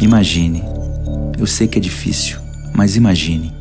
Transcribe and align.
Imagine. 0.00 0.62
Eu 1.38 1.46
sei 1.46 1.66
que 1.66 1.78
é 1.78 1.80
difícil, 1.80 2.38
mas 2.74 2.96
imagine. 2.96 3.54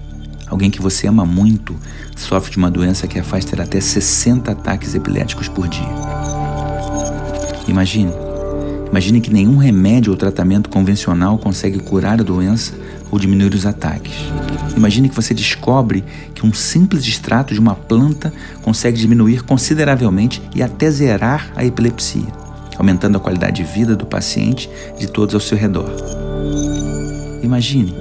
Alguém 0.47 0.69
que 0.69 0.81
você 0.81 1.07
ama 1.07 1.25
muito 1.25 1.75
sofre 2.15 2.51
de 2.51 2.57
uma 2.57 2.69
doença 2.69 3.07
que 3.07 3.17
a 3.17 3.23
faz 3.23 3.45
ter 3.45 3.61
até 3.61 3.79
60 3.79 4.51
ataques 4.51 4.95
epiléticos 4.95 5.47
por 5.47 5.67
dia. 5.69 5.87
Imagine. 7.69 8.11
Imagine 8.89 9.21
que 9.21 9.31
nenhum 9.31 9.57
remédio 9.57 10.11
ou 10.11 10.17
tratamento 10.17 10.69
convencional 10.69 11.37
consegue 11.37 11.79
curar 11.79 12.19
a 12.19 12.23
doença 12.23 12.73
ou 13.09 13.19
diminuir 13.19 13.53
os 13.53 13.65
ataques. 13.65 14.13
Imagine 14.75 15.07
que 15.07 15.15
você 15.15 15.33
descobre 15.33 16.03
que 16.33 16.45
um 16.45 16.53
simples 16.53 17.05
extrato 17.05 17.53
de 17.53 17.59
uma 17.59 17.75
planta 17.75 18.33
consegue 18.61 18.97
diminuir 18.97 19.43
consideravelmente 19.43 20.41
e 20.53 20.61
até 20.61 20.89
zerar 20.91 21.51
a 21.55 21.63
epilepsia, 21.63 22.46
aumentando 22.77 23.17
a 23.17 23.19
qualidade 23.19 23.63
de 23.63 23.71
vida 23.71 23.95
do 23.95 24.05
paciente 24.05 24.69
e 24.97 25.01
de 25.01 25.07
todos 25.07 25.33
ao 25.33 25.41
seu 25.41 25.57
redor. 25.57 25.89
Imagine. 27.41 27.93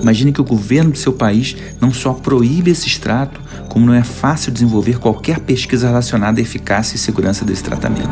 Imagine 0.00 0.32
que 0.32 0.40
o 0.40 0.44
governo 0.44 0.92
do 0.92 0.98
seu 0.98 1.12
país 1.12 1.56
não 1.80 1.92
só 1.92 2.14
proíbe 2.14 2.70
esse 2.70 2.86
extrato, 2.86 3.40
como 3.68 3.86
não 3.86 3.94
é 3.94 4.02
fácil 4.02 4.50
desenvolver 4.50 4.98
qualquer 4.98 5.40
pesquisa 5.40 5.88
relacionada 5.88 6.40
à 6.40 6.42
eficácia 6.42 6.96
e 6.96 6.98
segurança 6.98 7.44
desse 7.44 7.62
tratamento. 7.62 8.08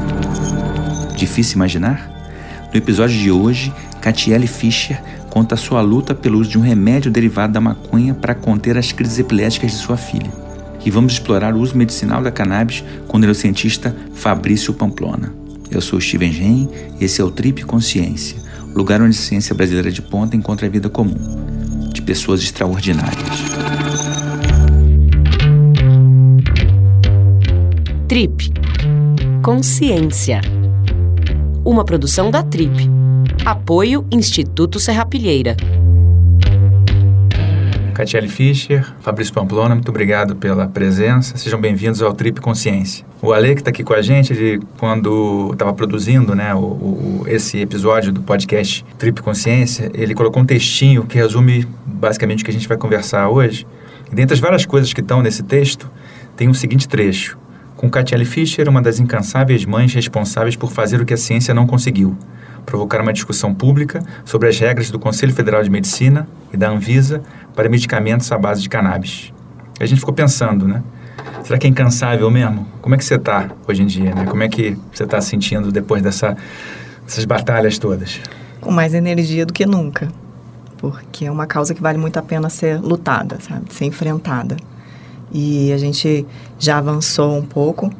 Difícil 1.16 1.56
imaginar? 1.56 2.18
No 2.72 2.78
episódio 2.78 3.18
de 3.18 3.30
hoje, 3.30 3.72
Catiele 4.00 4.46
Fischer 4.46 5.00
conta 5.30 5.56
sua 5.56 5.80
luta 5.80 6.14
pelo 6.14 6.38
uso 6.38 6.50
de 6.50 6.58
um 6.58 6.62
remédio 6.62 7.10
derivado 7.10 7.52
da 7.52 7.60
maconha 7.60 8.14
para 8.14 8.34
conter 8.34 8.76
as 8.76 8.92
crises 8.92 9.18
epiléticas 9.18 9.72
de 9.72 9.78
sua 9.78 9.96
filha. 9.96 10.30
E 10.84 10.90
vamos 10.90 11.14
explorar 11.14 11.54
o 11.54 11.60
uso 11.60 11.76
medicinal 11.76 12.22
da 12.22 12.30
cannabis 12.30 12.84
com 13.06 13.16
o 13.16 13.20
neurocientista 13.20 13.94
Fabrício 14.14 14.72
Pamplona. 14.72 15.47
Eu 15.70 15.80
sou 15.80 16.00
Steven 16.00 16.32
Gen 16.32 16.68
e 16.98 17.04
esse 17.04 17.20
é 17.20 17.24
o 17.24 17.30
Trip 17.30 17.62
Consciência, 17.64 18.38
lugar 18.74 19.02
onde 19.02 19.10
a 19.10 19.20
ciência 19.20 19.54
brasileira 19.54 19.90
de 19.90 20.00
ponta 20.00 20.36
encontra 20.36 20.66
a 20.66 20.70
vida 20.70 20.88
comum, 20.88 21.14
de 21.92 22.00
pessoas 22.00 22.42
extraordinárias. 22.42 23.22
Trip 28.08 28.52
Consciência. 29.42 30.40
Uma 31.64 31.84
produção 31.84 32.30
da 32.30 32.42
Trip 32.42 32.90
Apoio 33.44 34.06
Instituto 34.10 34.80
Serrapilheira. 34.80 35.56
Catiele 37.98 38.28
Fischer, 38.28 38.86
Fabrício 39.00 39.34
Pamplona, 39.34 39.74
muito 39.74 39.88
obrigado 39.88 40.36
pela 40.36 40.68
presença. 40.68 41.36
Sejam 41.36 41.60
bem-vindos 41.60 42.00
ao 42.00 42.12
Trip 42.12 42.40
Consciência. 42.40 43.04
O 43.20 43.32
Ale, 43.32 43.56
que 43.56 43.60
está 43.60 43.70
aqui 43.70 43.82
com 43.82 43.92
a 43.92 44.00
gente, 44.00 44.32
ele, 44.32 44.62
quando 44.78 45.50
estava 45.52 45.74
produzindo 45.74 46.32
né, 46.32 46.54
o, 46.54 46.58
o, 46.60 47.24
esse 47.26 47.58
episódio 47.58 48.12
do 48.12 48.22
podcast 48.22 48.84
Trip 48.96 49.20
Consciência, 49.20 49.90
ele 49.92 50.14
colocou 50.14 50.40
um 50.40 50.46
textinho 50.46 51.06
que 51.06 51.18
resume 51.18 51.66
basicamente 51.84 52.42
o 52.42 52.44
que 52.44 52.52
a 52.52 52.54
gente 52.54 52.68
vai 52.68 52.78
conversar 52.78 53.28
hoje. 53.30 53.66
E 54.12 54.14
dentre 54.14 54.32
as 54.32 54.38
várias 54.38 54.64
coisas 54.64 54.92
que 54.92 55.00
estão 55.00 55.20
nesse 55.20 55.42
texto, 55.42 55.90
tem 56.36 56.48
o 56.48 56.54
seguinte 56.54 56.86
trecho. 56.86 57.36
Com 57.74 57.90
Catiele 57.90 58.24
Fischer, 58.24 58.68
uma 58.68 58.80
das 58.80 59.00
incansáveis 59.00 59.64
mães 59.64 59.92
responsáveis 59.92 60.54
por 60.54 60.70
fazer 60.70 61.00
o 61.00 61.04
que 61.04 61.14
a 61.14 61.16
ciência 61.16 61.52
não 61.52 61.66
conseguiu 61.66 62.16
provocar 62.68 63.00
uma 63.00 63.14
discussão 63.14 63.54
pública 63.54 64.02
sobre 64.26 64.46
as 64.46 64.58
regras 64.58 64.90
do 64.90 64.98
Conselho 64.98 65.32
Federal 65.32 65.62
de 65.62 65.70
Medicina 65.70 66.28
e 66.52 66.56
da 66.56 66.68
Anvisa 66.68 67.22
para 67.56 67.66
medicamentos 67.66 68.30
à 68.30 68.36
base 68.36 68.60
de 68.60 68.68
cannabis. 68.68 69.32
a 69.80 69.86
gente 69.86 69.98
ficou 69.98 70.12
pensando, 70.12 70.68
né? 70.68 70.82
Será 71.44 71.58
que 71.58 71.66
é 71.66 71.70
incansável 71.70 72.30
mesmo? 72.30 72.66
Como 72.82 72.94
é 72.94 72.98
que 72.98 73.04
você 73.04 73.14
está 73.14 73.48
hoje 73.66 73.82
em 73.82 73.86
dia, 73.86 74.14
né? 74.14 74.26
Como 74.26 74.42
é 74.42 74.48
que 74.48 74.76
você 74.92 75.04
está 75.04 75.18
sentindo 75.18 75.72
depois 75.72 76.02
dessa, 76.02 76.36
dessas 77.06 77.24
batalhas 77.24 77.78
todas? 77.78 78.20
Com 78.60 78.70
mais 78.70 78.92
energia 78.92 79.46
do 79.46 79.52
que 79.52 79.64
nunca, 79.64 80.08
porque 80.76 81.24
é 81.24 81.30
uma 81.30 81.46
causa 81.46 81.74
que 81.74 81.80
vale 81.80 81.96
muito 81.96 82.18
a 82.18 82.22
pena 82.22 82.50
ser 82.50 82.80
lutada, 82.80 83.38
sabe? 83.40 83.72
Ser 83.72 83.86
enfrentada. 83.86 84.56
E 85.32 85.72
a 85.72 85.78
gente 85.78 86.26
já 86.58 86.78
avançou 86.78 87.38
um 87.38 87.42
pouco, 87.42 87.90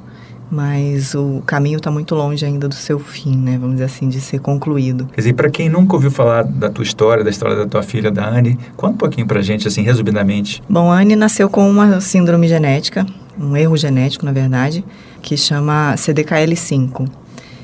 mas 0.51 1.15
o 1.15 1.43
caminho 1.45 1.77
está 1.77 1.91
muito 1.91 2.15
longe 2.15 2.45
ainda 2.45 2.69
do 2.69 2.75
seu 2.75 2.99
fim, 2.99 3.37
né? 3.37 3.59
Vamos 3.59 3.77
dizer 3.77 3.85
assim, 3.85 4.09
de 4.09 4.21
ser 4.21 4.41
concluído. 4.41 5.07
Quer 5.07 5.21
dizer, 5.21 5.33
para 5.35 5.51
quem 5.51 5.69
nunca 5.69 5.95
ouviu 5.95 6.11
falar 6.11 6.45
da 6.45 6.71
tua 6.71 6.83
história, 6.83 7.23
da 7.23 7.31
história 7.31 7.57
da 7.57 7.67
tua 7.67 7.83
filha, 7.83 8.11
da 8.11 8.27
Anne, 8.27 8.59
conta 8.77 8.95
um 8.95 8.99
pouquinho 8.99 9.27
para 9.27 9.41
a 9.41 9.43
gente, 9.43 9.69
assim, 9.69 9.83
resumidamente. 9.83 10.63
Bom, 10.69 10.91
a 10.91 11.01
Anne 11.01 11.17
nasceu 11.17 11.49
com 11.51 11.69
uma 11.69 12.01
síndrome 12.01 12.49
genética, 12.49 13.07
um 13.39 13.57
erro 13.57 13.77
genético, 13.77 14.25
na 14.25 14.33
verdade, 14.33 14.85
que 15.21 15.37
chama 15.37 15.95
CDKL5. 15.97 17.09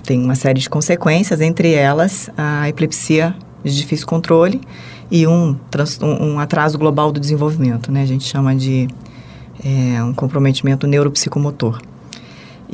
Tem 0.04 0.22
uma 0.22 0.34
série 0.34 0.60
de 0.60 0.68
consequências, 0.68 1.40
entre 1.40 1.72
elas 1.72 2.30
a 2.36 2.68
epilepsia 2.68 3.34
de 3.64 3.74
difícil 3.74 4.06
controle 4.06 4.60
e 5.10 5.26
um, 5.26 5.56
um 6.00 6.38
atraso 6.38 6.76
global 6.76 7.10
do 7.10 7.18
desenvolvimento, 7.18 7.90
né? 7.90 8.02
A 8.02 8.06
gente 8.06 8.24
chama 8.24 8.54
de 8.54 8.86
é, 9.64 10.02
um 10.02 10.12
comprometimento 10.12 10.86
neuropsicomotor. 10.86 11.80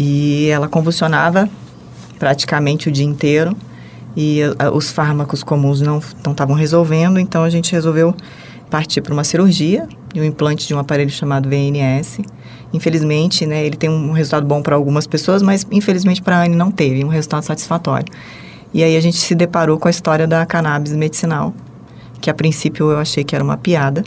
E 0.03 0.49
ela 0.49 0.67
convulsionava 0.67 1.47
praticamente 2.19 2.89
o 2.89 2.93
dia 2.93 3.05
inteiro 3.05 3.55
e 4.17 4.41
a, 4.59 4.71
os 4.71 4.91
fármacos 4.91 5.43
comuns 5.43 5.83
não 5.83 5.99
estavam 5.99 6.57
resolvendo, 6.57 7.21
então 7.21 7.45
a 7.45 7.51
gente 7.51 7.71
resolveu 7.73 8.15
partir 8.71 9.03
para 9.03 9.13
uma 9.13 9.25
cirurgia 9.25 9.87
e 10.15 10.21
um 10.23 10.25
implante 10.25 10.67
de 10.67 10.75
um 10.75 10.79
aparelho 10.79 11.11
chamado 11.11 11.51
VNS. 11.51 12.23
Infelizmente, 12.73 13.45
né, 13.45 13.63
ele 13.63 13.77
tem 13.77 13.91
um 13.91 14.13
resultado 14.13 14.47
bom 14.47 14.63
para 14.63 14.75
algumas 14.75 15.07
pessoas, 15.07 15.43
mas 15.43 15.67
infelizmente 15.71 16.23
para 16.23 16.39
a 16.39 16.45
Anne 16.45 16.57
não 16.57 16.71
teve 16.71 17.05
um 17.05 17.09
resultado 17.09 17.43
satisfatório. 17.43 18.07
E 18.73 18.83
aí 18.83 18.97
a 18.97 19.01
gente 19.01 19.19
se 19.19 19.35
deparou 19.35 19.79
com 19.79 19.87
a 19.87 19.91
história 19.91 20.27
da 20.27 20.47
cannabis 20.47 20.95
medicinal, 20.95 21.53
que 22.23 22.31
a 22.31 22.35
princípio 22.35 22.91
eu 22.91 22.99
achei 22.99 23.23
que 23.23 23.35
era 23.35 23.45
uma 23.45 23.59
piada, 23.59 24.03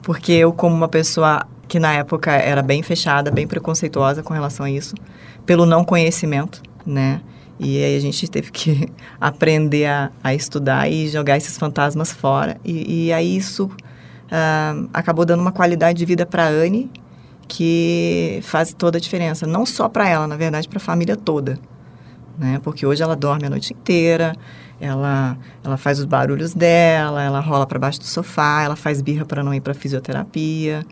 porque 0.00 0.32
eu 0.32 0.54
como 0.54 0.74
uma 0.74 0.88
pessoa 0.88 1.46
que 1.68 1.78
na 1.78 1.92
época 1.92 2.32
era 2.32 2.62
bem 2.62 2.82
fechada, 2.82 3.30
bem 3.30 3.46
preconceituosa 3.46 4.22
com 4.22 4.32
relação 4.32 4.64
a 4.64 4.70
isso, 4.70 4.94
pelo 5.48 5.64
não 5.64 5.82
conhecimento, 5.82 6.62
né? 6.84 7.22
E 7.58 7.82
aí 7.82 7.96
a 7.96 8.00
gente 8.00 8.28
teve 8.28 8.52
que 8.52 8.92
aprender 9.18 9.86
a, 9.86 10.12
a 10.22 10.34
estudar 10.34 10.92
e 10.92 11.08
jogar 11.08 11.38
esses 11.38 11.56
fantasmas 11.56 12.12
fora. 12.12 12.58
E, 12.62 13.06
e 13.06 13.12
aí 13.14 13.34
isso 13.34 13.64
uh, 13.64 14.90
acabou 14.92 15.24
dando 15.24 15.40
uma 15.40 15.50
qualidade 15.50 15.98
de 15.98 16.04
vida 16.04 16.26
para 16.26 16.44
a 16.44 16.48
Anne 16.48 16.90
que 17.48 18.40
faz 18.42 18.74
toda 18.74 18.98
a 18.98 19.00
diferença. 19.00 19.46
Não 19.46 19.64
só 19.64 19.88
para 19.88 20.06
ela, 20.06 20.26
na 20.26 20.36
verdade, 20.36 20.68
para 20.68 20.76
a 20.76 20.80
família 20.80 21.16
toda. 21.16 21.58
Né? 22.36 22.60
Porque 22.62 22.84
hoje 22.84 23.02
ela 23.02 23.16
dorme 23.16 23.46
a 23.46 23.50
noite 23.50 23.72
inteira, 23.72 24.36
ela, 24.78 25.34
ela 25.64 25.78
faz 25.78 25.98
os 25.98 26.04
barulhos 26.04 26.52
dela, 26.52 27.22
ela 27.22 27.40
rola 27.40 27.66
para 27.66 27.78
baixo 27.78 28.00
do 28.00 28.04
sofá, 28.04 28.64
ela 28.64 28.76
faz 28.76 29.00
birra 29.00 29.24
para 29.24 29.42
não 29.42 29.54
ir 29.54 29.62
para 29.62 29.72
fisioterapia. 29.72 30.84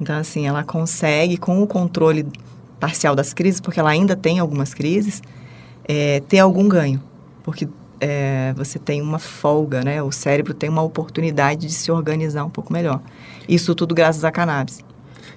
Então, 0.00 0.16
assim, 0.16 0.46
ela 0.46 0.62
consegue, 0.62 1.36
com 1.36 1.60
o 1.60 1.66
controle 1.66 2.24
parcial 2.78 3.14
das 3.14 3.32
crises, 3.32 3.60
porque 3.60 3.80
ela 3.80 3.90
ainda 3.90 4.16
tem 4.16 4.38
algumas 4.38 4.74
crises, 4.74 5.22
é, 5.86 6.20
ter 6.28 6.38
algum 6.38 6.68
ganho. 6.68 7.02
Porque 7.42 7.68
é, 8.00 8.52
você 8.56 8.78
tem 8.78 9.02
uma 9.02 9.18
folga, 9.18 9.82
né? 9.82 10.02
O 10.02 10.12
cérebro 10.12 10.54
tem 10.54 10.68
uma 10.68 10.82
oportunidade 10.82 11.66
de 11.66 11.72
se 11.72 11.90
organizar 11.90 12.44
um 12.44 12.50
pouco 12.50 12.72
melhor. 12.72 13.00
Isso 13.48 13.74
tudo 13.74 13.94
graças 13.94 14.24
à 14.24 14.30
cannabis. 14.30 14.84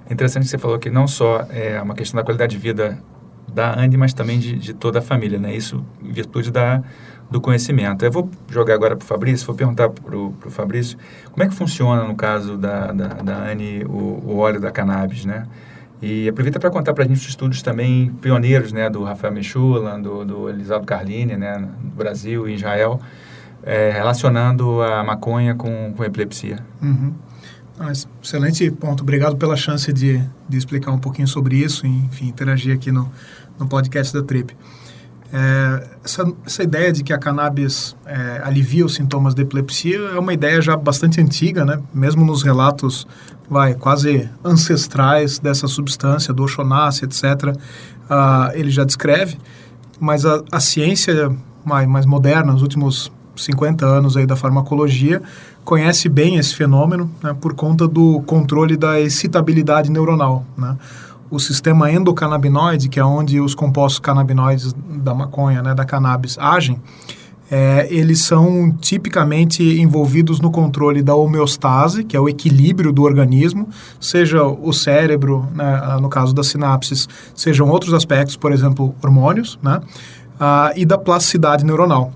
É 0.10 0.14
interessante 0.14 0.44
que 0.44 0.50
você 0.50 0.58
falou 0.58 0.78
que 0.78 0.90
não 0.90 1.08
só 1.08 1.46
é 1.50 1.82
uma 1.82 1.96
questão 1.96 2.18
da 2.18 2.24
qualidade 2.24 2.56
de 2.56 2.62
vida 2.62 3.02
da 3.48 3.78
Andy, 3.80 3.98
mas 3.98 4.14
também 4.14 4.40
de, 4.40 4.58
de 4.58 4.74
toda 4.74 5.00
a 5.00 5.02
família, 5.02 5.40
né? 5.40 5.56
Isso 5.56 5.84
em 6.02 6.12
virtude 6.12 6.52
da, 6.52 6.84
do 7.30 7.40
conhecimento. 7.40 8.04
Eu 8.04 8.12
vou 8.12 8.30
jogar 8.50 8.74
agora 8.74 8.96
para 8.96 9.04
o 9.04 9.08
Fabrício, 9.08 9.46
vou 9.48 9.56
perguntar 9.56 9.90
para 9.90 10.16
o 10.16 10.34
Fabrício 10.50 10.98
como 11.32 11.44
é 11.44 11.48
que 11.48 11.56
funciona, 11.56 12.04
no 12.04 12.16
caso 12.16 12.58
da, 12.58 12.92
da, 12.92 13.08
da 13.08 13.36
Anne, 13.50 13.84
o, 13.86 14.22
o 14.26 14.38
óleo 14.38 14.60
da 14.60 14.72
cannabis, 14.72 15.26
né? 15.26 15.46
E 16.02 16.28
aproveita 16.28 16.60
para 16.60 16.72
contar 16.72 16.94
para 16.94 17.04
a 17.04 17.08
gente 17.08 17.20
os 17.20 17.28
estudos 17.28 17.62
também 17.62 18.10
pioneiros, 18.22 18.74
né, 18.74 18.90
do 18.90 19.04
Rafael 19.04 19.34
Mechulan, 19.34 20.02
do, 20.02 20.26
do 20.26 20.50
Elisaldo 20.50 20.86
Carlini, 20.86 21.38
né, 21.38 21.58
no 21.58 21.92
Brasil 21.92 22.50
e 22.50 22.56
Israel, 22.56 23.00
é, 23.62 23.92
relacionando 23.92 24.82
a 24.82 25.04
maconha 25.04 25.54
com, 25.54 25.94
com 25.96 26.04
epilepsia. 26.04 26.58
Uhum. 26.82 27.14
Ah, 27.80 27.92
excelente 27.92 28.70
ponto. 28.72 29.02
Obrigado 29.02 29.38
pela 29.38 29.56
chance 29.56 29.92
de, 29.94 30.22
de 30.50 30.58
explicar 30.58 30.92
um 30.92 31.00
pouquinho 31.00 31.28
sobre 31.28 31.56
isso 31.56 31.86
e, 31.86 31.90
enfim, 31.90 32.28
interagir 32.28 32.76
aqui 32.76 32.92
no, 32.92 33.12
no 33.60 33.68
podcast 33.68 34.14
da 34.14 34.24
Trip. 34.24 34.56
É, 35.34 35.88
essa, 36.04 36.34
essa, 36.46 36.62
ideia 36.62 36.92
de 36.92 37.04
que 37.04 37.14
a 37.14 37.18
cannabis 37.18 37.96
é, 38.06 38.42
alivia 38.44 38.86
os 38.86 38.96
sintomas 38.96 39.34
de 39.34 39.42
epilepsia 39.42 39.98
é 40.14 40.20
uma 40.20 40.34
ideia 40.34 40.62
já 40.62 40.76
bastante 40.76 41.22
antiga, 41.22 41.64
né? 41.64 41.82
Mesmo 41.94 42.26
nos 42.26 42.44
relatos, 42.44 43.08
vai, 43.50 43.74
quase 43.74 44.30
ancestrais 44.44 45.40
dessa 45.40 45.68
substância, 45.68 46.34
do 46.34 46.44
Oxonassi, 46.44 47.06
etc., 47.06 47.24
uh, 48.10 48.52
ele 48.54 48.70
já 48.70 48.84
descreve. 48.84 49.38
Mas 50.00 50.26
a, 50.26 50.42
a 50.52 50.60
ciência 50.60 51.34
mais, 51.64 51.88
mais 51.88 52.06
moderna, 52.06 52.52
nos 52.52 52.62
últimos 52.62 53.12
50 53.36 53.86
anos 53.86 54.18
aí 54.18 54.26
da 54.26 54.36
farmacologia, 54.36 55.22
conhece 55.64 56.10
bem 56.10 56.38
esse 56.38 56.56
fenômeno 56.56 57.10
né, 57.24 57.34
por 57.40 57.54
conta 57.54 57.88
do 57.88 58.22
controle 58.22 58.76
da 58.76 59.00
excitabilidade 59.00 59.90
neuronal, 59.90 60.46
né? 60.58 60.78
O 61.32 61.40
sistema 61.40 61.90
endocannabinoide, 61.90 62.90
que 62.90 63.00
é 63.00 63.06
onde 63.06 63.40
os 63.40 63.56
compostos 63.56 64.00
canabinoides 64.00 64.74
da 64.74 65.16
maconha, 65.16 65.64
né, 65.64 65.74
da 65.74 65.86
cannabis, 65.86 66.38
agem, 66.38 66.78
é, 67.50 67.88
eles 67.90 68.22
são 68.22 68.72
tipicamente 68.80 69.64
envolvidos 69.82 70.40
no 70.40 70.52
controle 70.52 71.02
da 71.02 71.16
homeostase, 71.16 72.04
que 72.04 72.16
é 72.16 72.20
o 72.20 72.30
equilíbrio 72.30 72.92
do 72.92 73.04
organismo, 73.04 73.68
seja 74.00 74.44
o 74.44 74.72
cérebro, 74.72 75.46
né, 75.54 75.98
no 76.02 76.10
caso 76.10 76.34
das 76.34 76.48
sinapses, 76.48 77.08
sejam 77.34 77.70
outros 77.70 77.94
aspectos, 77.94 78.36
por 78.36 78.52
exemplo, 78.52 78.94
hormônios, 79.02 79.58
né, 79.64 79.82
ah, 80.40 80.72
e 80.76 80.86
da 80.86 80.98
plasticidade 80.98 81.66
neuronal. 81.66 82.14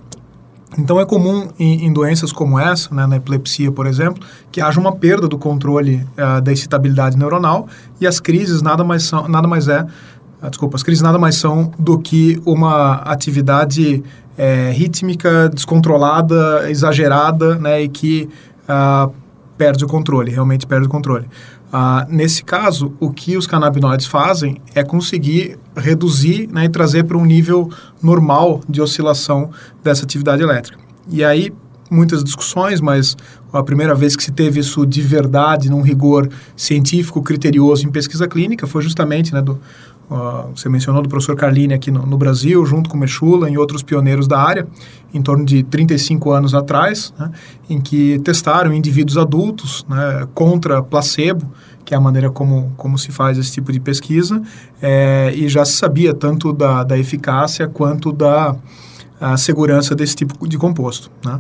Então 0.78 1.00
é 1.00 1.06
comum 1.06 1.48
em, 1.58 1.86
em 1.86 1.94
doenças 1.94 2.32
como 2.32 2.60
essa, 2.60 2.94
né, 2.94 3.06
na 3.08 3.16
epilepsia, 3.18 3.72
por 3.72 3.88
exemplo, 3.88 4.24
que 4.52 4.60
haja 4.60 4.80
uma 4.80 4.94
perda 4.94 5.28
do 5.28 5.38
controle 5.38 6.06
uh, 6.18 6.42
da 6.42 6.52
excitabilidade 6.52 7.18
neuronal 7.18 7.68
e 8.00 8.06
as 8.06 8.20
crises 8.20 8.62
nada 8.62 8.84
mais 8.84 9.04
são, 9.04 9.28
nada 9.28 9.48
mais 9.48 9.68
é, 9.68 9.82
uh, 9.82 10.50
desculpa, 10.50 10.76
as 10.76 10.84
crises 10.84 11.02
nada 11.02 11.18
mais 11.18 11.36
são 11.38 11.72
do 11.80 11.98
que 11.98 12.42
uma 12.46 12.96
atividade 12.96 14.04
é, 14.38 14.72
rítmica, 14.72 15.50
descontrolada, 15.50 16.70
exagerada, 16.70 17.56
né, 17.56 17.84
e 17.84 17.88
que 17.88 18.30
uh, 18.68 19.14
perde 19.58 19.86
o 19.86 19.88
controle, 19.88 20.32
realmente 20.32 20.68
perde 20.68 20.88
o 20.88 20.90
controle. 20.90 21.26
Uh, 21.74 22.06
nesse 22.10 22.44
caso, 22.44 22.94
o 23.00 23.12
que 23.12 23.36
os 23.36 23.46
canabinoides 23.46 24.06
fazem 24.06 24.62
é 24.74 24.84
conseguir 24.84 25.58
reduzir 25.76 26.48
né, 26.48 26.66
e 26.66 26.70
trazer 26.70 27.04
para 27.04 27.18
um 27.18 27.26
nível 27.26 27.70
normal 28.02 28.62
de 28.70 28.82
oscilação 28.82 29.50
dessa 29.84 30.06
atividade 30.06 30.42
elétrica. 30.42 30.80
E 31.10 31.24
aí, 31.24 31.52
muitas 31.90 32.24
discussões, 32.24 32.80
mas 32.80 33.18
a 33.52 33.64
primeira 33.64 33.94
vez 33.94 34.16
que 34.16 34.24
se 34.24 34.32
teve 34.32 34.60
isso 34.60 34.86
de 34.86 35.02
verdade, 35.02 35.70
num 35.70 35.82
rigor 35.82 36.30
científico, 36.56 37.22
criterioso 37.22 37.86
em 37.86 37.92
pesquisa 37.92 38.28
clínica, 38.28 38.68
foi 38.68 38.82
justamente 38.82 39.34
né, 39.34 39.42
do, 39.42 39.60
Uh, 40.10 40.56
você 40.56 40.70
mencionou 40.70 41.02
do 41.02 41.10
professor 41.10 41.36
Carlini 41.36 41.74
aqui 41.74 41.90
no, 41.90 42.06
no, 42.06 42.16
Brasil, 42.16 42.64
junto 42.64 42.90
com 42.90 42.96
Mechula 42.96 43.50
e 43.50 43.58
outros 43.58 43.82
pioneiros 43.82 44.28
da 44.28 44.40
área, 44.40 44.68
em 45.12 45.20
torno 45.20 45.44
de 45.44 45.64
35 45.64 46.32
anos 46.32 46.54
atrás, 46.54 47.12
né, 47.18 47.32
em 47.68 47.82
que 47.82 48.20
testaram 48.20 48.72
indivíduos 48.72 49.18
adultos 49.18 49.84
né, 49.90 50.28
contra 50.36 50.84
placebo, 50.84 51.52
que 51.84 51.96
é 51.96 51.98
a 51.98 52.00
maneira 52.00 52.30
como, 52.30 52.72
como 52.78 53.00
se 53.00 53.12
faz 53.12 53.38
esse 53.38 53.52
tipo 53.52 53.72
de 53.72 53.80
pesquisa, 53.80 54.42
é, 54.80 55.34
e 55.36 55.50
já 55.50 55.66
se 55.66 55.74
sabia 55.74 56.14
tanto 56.14 56.54
da, 56.54 56.84
da 56.84 56.98
eficácia 56.98 57.68
quanto 57.68 58.12
da 58.12 58.56
segurança 59.38 59.96
desse 59.96 60.16
tipo 60.16 60.48
de 60.48 60.58
composto. 60.58 61.10
Né. 61.26 61.40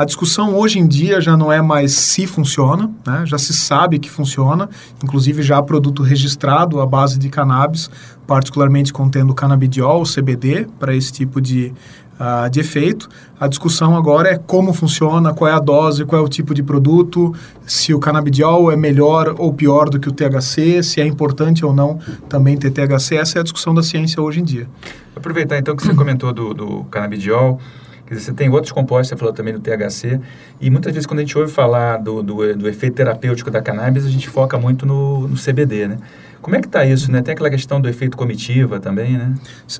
A 0.00 0.04
discussão 0.06 0.56
hoje 0.56 0.78
em 0.78 0.88
dia 0.88 1.20
já 1.20 1.36
não 1.36 1.52
é 1.52 1.60
mais 1.60 1.92
se 1.92 2.26
funciona, 2.26 2.90
né? 3.06 3.22
já 3.26 3.36
se 3.36 3.52
sabe 3.52 3.98
que 3.98 4.08
funciona, 4.08 4.66
inclusive 5.04 5.42
já 5.42 5.58
há 5.58 5.62
produto 5.62 6.02
registrado 6.02 6.80
à 6.80 6.86
base 6.86 7.18
de 7.18 7.28
cannabis, 7.28 7.90
particularmente 8.26 8.94
contendo 8.94 9.34
canabidiol, 9.34 10.04
CBD, 10.04 10.66
para 10.78 10.96
esse 10.96 11.12
tipo 11.12 11.38
de, 11.38 11.74
uh, 12.18 12.48
de 12.48 12.60
efeito. 12.60 13.10
A 13.38 13.46
discussão 13.46 13.94
agora 13.94 14.30
é 14.30 14.38
como 14.38 14.72
funciona, 14.72 15.34
qual 15.34 15.50
é 15.50 15.52
a 15.52 15.58
dose, 15.58 16.06
qual 16.06 16.22
é 16.22 16.24
o 16.24 16.28
tipo 16.30 16.54
de 16.54 16.62
produto, 16.62 17.34
se 17.66 17.92
o 17.92 17.98
canabidiol 17.98 18.72
é 18.72 18.76
melhor 18.76 19.34
ou 19.36 19.52
pior 19.52 19.90
do 19.90 20.00
que 20.00 20.08
o 20.08 20.12
THC, 20.12 20.82
se 20.82 21.02
é 21.02 21.06
importante 21.06 21.62
ou 21.62 21.74
não 21.74 21.98
também 22.26 22.56
ter 22.56 22.70
THC. 22.70 23.16
Essa 23.16 23.36
é 23.36 23.40
a 23.40 23.42
discussão 23.42 23.74
da 23.74 23.82
ciência 23.82 24.22
hoje 24.22 24.40
em 24.40 24.44
dia. 24.44 24.66
Aproveitar 25.14 25.58
então 25.58 25.76
que 25.76 25.86
você 25.86 25.92
comentou 25.92 26.32
do, 26.32 26.54
do 26.54 26.84
canabidiol. 26.84 27.60
Quer 28.10 28.16
dizer, 28.16 28.26
você 28.26 28.32
tem 28.32 28.50
outros 28.50 28.72
compostos, 28.72 29.06
você 29.06 29.16
falou 29.16 29.32
também 29.32 29.54
do 29.54 29.60
THC, 29.60 30.20
e 30.60 30.68
muitas 30.68 30.92
vezes 30.92 31.06
quando 31.06 31.20
a 31.20 31.22
gente 31.22 31.38
ouve 31.38 31.52
falar 31.52 31.96
do, 31.98 32.24
do, 32.24 32.56
do 32.56 32.68
efeito 32.68 32.94
terapêutico 32.94 33.52
da 33.52 33.62
cannabis, 33.62 34.04
a 34.04 34.10
gente 34.10 34.28
foca 34.28 34.58
muito 34.58 34.84
no, 34.84 35.28
no 35.28 35.36
CBD, 35.36 35.86
né? 35.86 35.96
Como 36.42 36.56
é 36.56 36.60
que 36.60 36.66
está 36.66 36.84
isso, 36.84 37.12
né? 37.12 37.22
Tem 37.22 37.34
aquela 37.34 37.48
questão 37.48 37.80
do 37.80 37.88
efeito 37.88 38.16
comitiva 38.16 38.80
também, 38.80 39.16
né? 39.16 39.32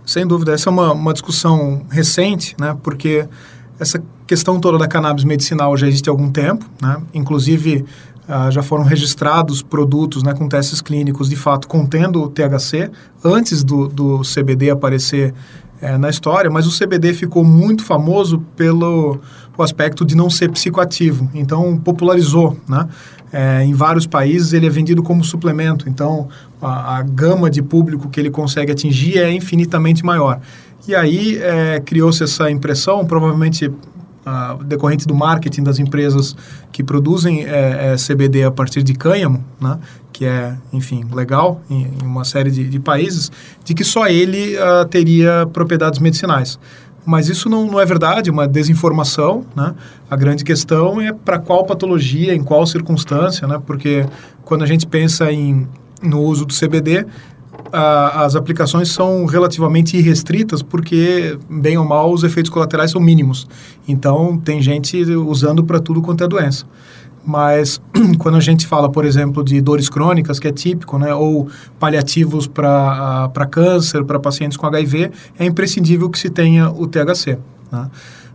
Sem 0.06 0.24
dúvida, 0.24 0.52
essa 0.52 0.68
é 0.68 0.72
uma, 0.72 0.92
uma 0.92 1.12
discussão 1.12 1.84
recente, 1.90 2.54
né? 2.56 2.76
Porque 2.84 3.26
essa 3.80 4.00
questão 4.28 4.60
toda 4.60 4.78
da 4.78 4.86
cannabis 4.86 5.24
medicinal 5.24 5.76
já 5.76 5.88
existe 5.88 6.08
há 6.08 6.12
algum 6.12 6.30
tempo, 6.30 6.64
né? 6.80 7.02
Inclusive, 7.12 7.84
uh, 8.28 8.48
já 8.52 8.62
foram 8.62 8.84
registrados 8.84 9.60
produtos 9.60 10.22
né, 10.22 10.34
com 10.34 10.48
testes 10.48 10.80
clínicos, 10.80 11.28
de 11.28 11.34
fato, 11.34 11.66
contendo 11.66 12.28
THC, 12.28 12.92
antes 13.24 13.64
do, 13.64 13.88
do 13.88 14.20
CBD 14.22 14.70
aparecer 14.70 15.34
é, 15.80 15.96
na 15.96 16.10
história, 16.10 16.50
mas 16.50 16.66
o 16.66 16.78
CBD 16.78 17.14
ficou 17.14 17.44
muito 17.44 17.84
famoso 17.84 18.40
pelo 18.56 19.18
o 19.56 19.62
aspecto 19.62 20.06
de 20.06 20.16
não 20.16 20.30
ser 20.30 20.50
psicoativo, 20.50 21.28
então 21.34 21.76
popularizou, 21.76 22.56
né? 22.66 22.88
É, 23.32 23.62
em 23.62 23.74
vários 23.74 24.06
países 24.06 24.52
ele 24.52 24.66
é 24.66 24.70
vendido 24.70 25.02
como 25.02 25.22
suplemento, 25.22 25.88
então 25.88 26.28
a, 26.60 26.96
a, 26.96 27.02
gama 27.02 27.48
de 27.48 27.62
público 27.62 28.08
que 28.08 28.18
ele 28.18 28.30
consegue 28.30 28.72
atingir 28.72 29.18
é 29.18 29.30
infinitamente 29.30 30.04
maior. 30.04 30.40
E 30.88 30.94
aí 30.94 31.38
é, 31.38 31.78
criou-se 31.78 32.24
essa 32.24 32.50
impressão, 32.50 33.04
provavelmente 33.04 33.70
decorrente 34.64 35.06
do 35.06 35.14
marketing 35.14 35.62
das 35.62 35.78
empresas 35.78 36.36
que 36.72 36.82
produzem 36.82 37.44
é, 37.44 37.92
é, 37.92 37.96
CBD 37.96 38.44
a 38.44 38.50
partir 38.50 38.82
de 38.82 38.94
cânhamo, 38.94 39.44
né, 39.60 39.78
que 40.20 40.26
é, 40.26 40.55
enfim, 40.70 41.02
legal 41.14 41.62
em, 41.70 41.84
em 41.84 42.05
uma 42.05 42.25
série 42.25 42.50
de, 42.50 42.69
de, 42.69 42.78
países, 42.78 43.32
de 43.64 43.72
que 43.72 43.82
só 43.82 44.06
ele 44.06 44.55
uh, 44.56 44.84
teria 44.84 45.49
propriedades 45.50 45.99
medicinais. 45.99 46.58
Mas 47.06 47.31
isso 47.31 47.49
não, 47.49 47.64
não 47.67 47.81
é 47.81 47.87
verdade, 47.87 48.31
uma 48.31 48.46
desinformação. 48.46 49.46
Né? 49.56 49.75
A 50.11 50.17
grande 50.17 50.44
questão 50.44 51.00
é 51.00 51.11
para 51.11 51.38
qual 51.38 51.64
patologia, 51.64 52.34
em 52.34 52.43
qual 52.43 52.67
circunstância, 52.67 53.49
né? 53.49 53.58
porque 53.64 54.05
quando 54.44 54.62
a 54.62 54.67
gente 54.67 54.87
pensa 54.87 55.32
em, 55.32 55.67
no 56.02 56.20
uso 56.20 56.44
do 56.44 56.52
CBD, 56.52 57.06
a, 57.73 58.26
as 58.26 58.37
aplicações 58.37 58.90
são 58.90 59.25
relativamente 59.25 59.96
irrestritas 59.96 60.62
porque, 60.62 61.38
bem 61.49 61.78
ou 61.78 61.84
mal, 61.87 62.12
os 62.12 62.25
efeitos 62.25 62.50
colaterais 62.50 62.90
são 62.90 63.00
mínimos. 63.00 63.49
Então, 63.88 64.37
tem 64.37 64.61
gente 64.61 65.02
usando 65.02 65.64
para 65.64 65.81
tudo 65.81 66.02
quanto 66.02 66.23
é 66.23 66.28
doença. 66.28 66.66
Mas 67.25 67.81
quando 68.19 68.37
a 68.37 68.40
gente 68.40 68.67
fala, 68.67 68.90
por 68.90 69.05
exemplo, 69.05 69.44
de 69.44 69.61
dores 69.61 69.88
crônicas, 69.88 70.38
que 70.38 70.49
é 70.49 70.52
típico, 70.52 70.99
né, 70.99 71.14
ou 71.14 71.49
paliativos 71.78 72.46
para 72.46 73.46
câncer, 73.50 74.05
para 74.05 74.19
pacientes 74.19 74.56
com 74.56 74.67
HIV, 74.67 75.11
é 75.38 75.44
imprescindível 75.44 76.08
que 76.08 76.19
se 76.19 76.31
tenha 76.31 76.70
o 76.70 76.87
THC. 76.87 77.38
Né? 77.70 77.90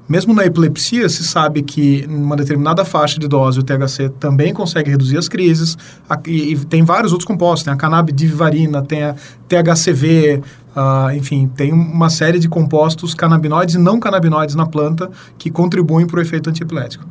Mesmo 0.07 0.35
na 0.35 0.45
epilepsia, 0.45 1.09
se 1.09 1.23
sabe 1.23 1.63
que 1.63 2.05
em 2.07 2.15
uma 2.15 2.35
determinada 2.35 2.85
faixa 2.85 3.19
de 3.19 3.27
dose 3.27 3.59
o 3.59 3.63
THC 3.63 4.09
também 4.19 4.53
consegue 4.53 4.91
reduzir 4.91 5.17
as 5.17 5.27
crises, 5.27 5.75
a, 6.07 6.19
e, 6.27 6.53
e, 6.53 6.65
tem 6.65 6.83
vários 6.83 7.11
outros 7.11 7.25
compostos, 7.25 7.63
tem 7.63 7.73
a 7.73 7.75
canabidivarina, 7.75 8.83
tem 8.83 9.03
a 9.03 9.15
THCV, 9.47 10.35
uh, 10.35 10.79
ah, 10.79 11.15
enfim, 11.15 11.47
tem 11.55 11.73
uma 11.73 12.11
série 12.11 12.37
de 12.37 12.47
compostos 12.47 13.15
canabinoides 13.15 13.73
e 13.73 13.79
não 13.79 13.99
canabinoides 13.99 14.53
na 14.53 14.67
planta 14.67 15.09
que 15.39 15.49
contribuem 15.49 16.05
para 16.05 16.19
o 16.19 16.21
efeito 16.21 16.51
antiepilético. 16.51 17.03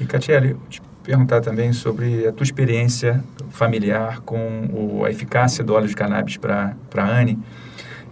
E, 0.00 0.06
Catiele, 0.06 0.56
perguntar 1.04 1.42
também 1.42 1.72
sobre 1.72 2.26
a 2.26 2.32
tua 2.32 2.44
experiência 2.44 3.22
familiar 3.50 4.20
com 4.20 4.66
o, 4.72 5.04
a 5.04 5.10
eficácia 5.10 5.62
do 5.62 5.74
óleo 5.74 5.86
de 5.86 5.94
cannabis 5.94 6.38
para 6.38 6.74
a 6.96 7.02
Anne. 7.02 7.38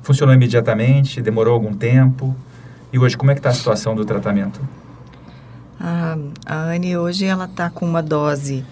Funcionou 0.02 0.34
imediatamente? 0.34 1.22
Demorou 1.22 1.54
algum 1.54 1.74
tempo? 1.74 2.36
E 2.92 2.98
hoje, 2.98 3.16
como 3.16 3.30
é 3.30 3.34
que 3.34 3.40
está 3.40 3.48
a 3.48 3.54
situação 3.54 3.96
do 3.96 4.04
tratamento? 4.04 4.60
A, 5.80 6.18
a 6.44 6.56
Anne 6.70 6.96
hoje 6.96 7.24
ela 7.24 7.46
está 7.46 7.70
com 7.70 7.86
uma 7.86 8.02
dose 8.02 8.64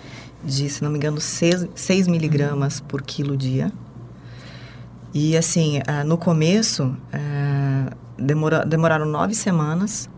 de, 0.45 0.69
se 0.69 0.85
não 0.85 0.91
me 0.91 0.99
engano, 0.99 1.19
6, 1.21 2.07
miligramas 2.07 2.79
por 2.81 3.01
quilo 3.01 3.37
dia. 3.37 3.73
E 5.15 5.37
assim, 5.37 5.81
no 6.07 6.19
começo, 6.19 6.95
é, 7.13 7.93
demora, 8.19 8.65
demoraram 8.67 9.07
nove 9.07 9.35
semanas 9.35 10.09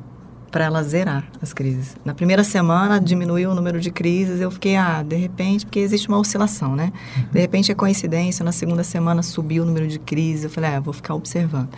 para 0.53 0.67
ela 0.67 0.83
zerar 0.83 1.25
as 1.41 1.55
crises. 1.55 1.97
Na 2.05 2.13
primeira 2.15 2.45
semana 2.45 3.01
diminuiu 3.01 3.51
o 3.51 3.55
número 3.55 3.81
de 3.81 3.91
crises, 3.91 4.39
eu 4.39 4.51
fiquei, 4.51 4.77
ah, 4.77 5.03
de 5.03 5.17
repente, 5.17 5.65
porque 5.65 5.81
existe 5.81 6.09
uma 6.09 6.19
oscilação, 6.19 6.77
né? 6.77 6.93
De 7.33 7.41
repente 7.41 7.73
é 7.73 7.75
coincidência, 7.75 8.45
na 8.45 8.53
segunda 8.53 8.85
semana 8.85 9.23
subiu 9.23 9.63
o 9.63 9.67
número 9.67 9.89
de 9.89 9.99
crises, 9.99 10.45
eu 10.45 10.51
falei, 10.51 10.75
ah, 10.75 10.81
vou 10.81 10.93
ficar 10.93 11.15
observando. 11.15 11.71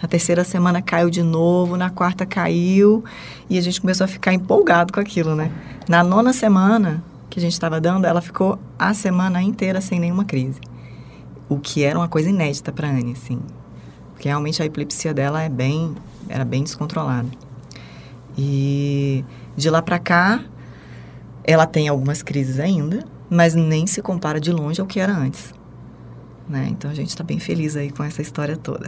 Na 0.00 0.08
terceira 0.08 0.42
semana 0.44 0.80
caiu 0.80 1.10
de 1.10 1.22
novo, 1.22 1.76
na 1.76 1.90
quarta 1.90 2.24
caiu, 2.24 3.04
e 3.50 3.58
a 3.58 3.60
gente 3.60 3.78
começou 3.78 4.06
a 4.06 4.08
ficar 4.08 4.32
empolgado 4.32 4.94
com 4.94 4.98
aquilo, 4.98 5.36
né? 5.36 5.52
Na 5.86 6.02
nona 6.02 6.32
semana 6.32 7.04
que 7.28 7.38
a 7.38 7.42
gente 7.42 7.52
estava 7.52 7.80
dando, 7.80 8.06
ela 8.06 8.22
ficou 8.22 8.58
a 8.78 8.94
semana 8.94 9.42
inteira 9.42 9.82
sem 9.82 10.00
nenhuma 10.00 10.24
crise. 10.24 10.60
O 11.50 11.58
que 11.58 11.84
era 11.84 11.98
uma 11.98 12.08
coisa 12.08 12.30
inédita 12.30 12.72
para 12.72 12.88
Anne, 12.88 13.12
assim. 13.12 13.38
Porque 14.14 14.26
realmente 14.28 14.62
a 14.62 14.64
epilepsia 14.64 15.12
dela 15.12 15.42
é 15.42 15.50
bem, 15.50 15.94
era 16.28 16.46
bem 16.46 16.62
descontrolada. 16.62 17.28
E 18.36 19.24
de 19.56 19.68
lá 19.70 19.82
para 19.82 19.98
cá, 19.98 20.42
ela 21.44 21.66
tem 21.66 21.88
algumas 21.88 22.22
crises 22.22 22.58
ainda, 22.58 23.04
mas 23.28 23.54
nem 23.54 23.86
se 23.86 24.00
compara 24.02 24.40
de 24.40 24.52
longe 24.52 24.80
ao 24.80 24.86
que 24.86 25.00
era 25.00 25.12
antes. 25.14 25.52
Né? 26.48 26.68
Então 26.70 26.90
a 26.90 26.94
gente 26.94 27.08
está 27.08 27.24
bem 27.24 27.38
feliz 27.38 27.76
aí 27.76 27.90
com 27.90 28.02
essa 28.04 28.22
história 28.22 28.56
toda. 28.56 28.86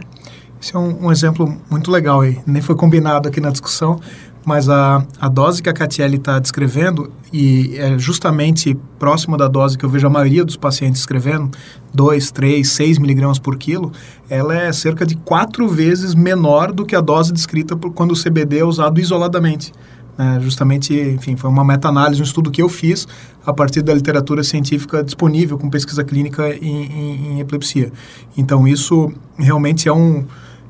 Esse 0.61 0.75
é 0.75 0.79
um, 0.79 1.05
um, 1.05 1.11
exemplo 1.11 1.61
muito 1.69 1.91
legal 1.91 2.21
aí. 2.21 2.41
Nem 2.45 2.61
foi 2.61 2.75
combinado 2.75 3.27
aqui 3.27 3.39
na 3.39 3.49
discussão, 3.49 3.99
mas 4.45 4.69
a, 4.69 5.03
a 5.19 5.27
dose 5.27 5.61
que 5.61 5.69
a 5.69 5.73
Catiele 5.73 6.17
está 6.17 6.37
descrevendo, 6.37 7.11
e 7.33 7.75
é 7.77 7.97
justamente 7.97 8.77
próximo 8.99 9.35
da 9.35 9.47
dose 9.47 9.77
que 9.77 9.83
eu 9.83 9.89
vejo 9.89 10.05
a 10.05 10.09
maioria 10.09 10.45
dos 10.45 10.55
pacientes 10.55 11.01
escrevendo, 11.01 11.49
2, 11.93 12.31
3, 12.31 12.69
6 12.69 12.99
miligramas 12.99 13.39
por 13.39 13.57
quilo, 13.57 13.91
ela 14.29 14.55
é 14.55 14.71
cerca 14.71 15.05
de 15.05 15.15
quatro 15.15 15.67
vezes 15.67 16.13
menor 16.13 16.71
do 16.71 16.85
que 16.85 16.95
a 16.95 17.01
dose 17.01 17.33
descrita 17.33 17.75
por, 17.75 17.91
quando 17.91 18.11
o 18.11 18.23
CBD 18.23 18.59
é 18.59 18.63
usado 18.65 19.01
isoladamente. 19.01 19.73
É, 20.17 20.39
justamente, 20.39 20.93
enfim, 20.93 21.35
foi 21.35 21.49
uma 21.49 21.65
meta-análise, 21.65 22.21
um 22.21 22.23
estudo 22.23 22.49
que 22.49 22.61
eu 22.61 22.69
fiz 22.69 23.05
a 23.45 23.51
partir 23.51 23.81
da 23.81 23.93
literatura 23.93 24.43
científica 24.43 25.03
disponível 25.03 25.57
com 25.57 25.69
pesquisa 25.69 26.05
clínica 26.05 26.55
em, 26.55 26.85
em, 26.85 27.27
em 27.33 27.39
epilepsia. 27.41 27.91
Então, 28.37 28.65
isso 28.65 29.11
realmente 29.37 29.89
é 29.89 29.93
um, 29.93 30.23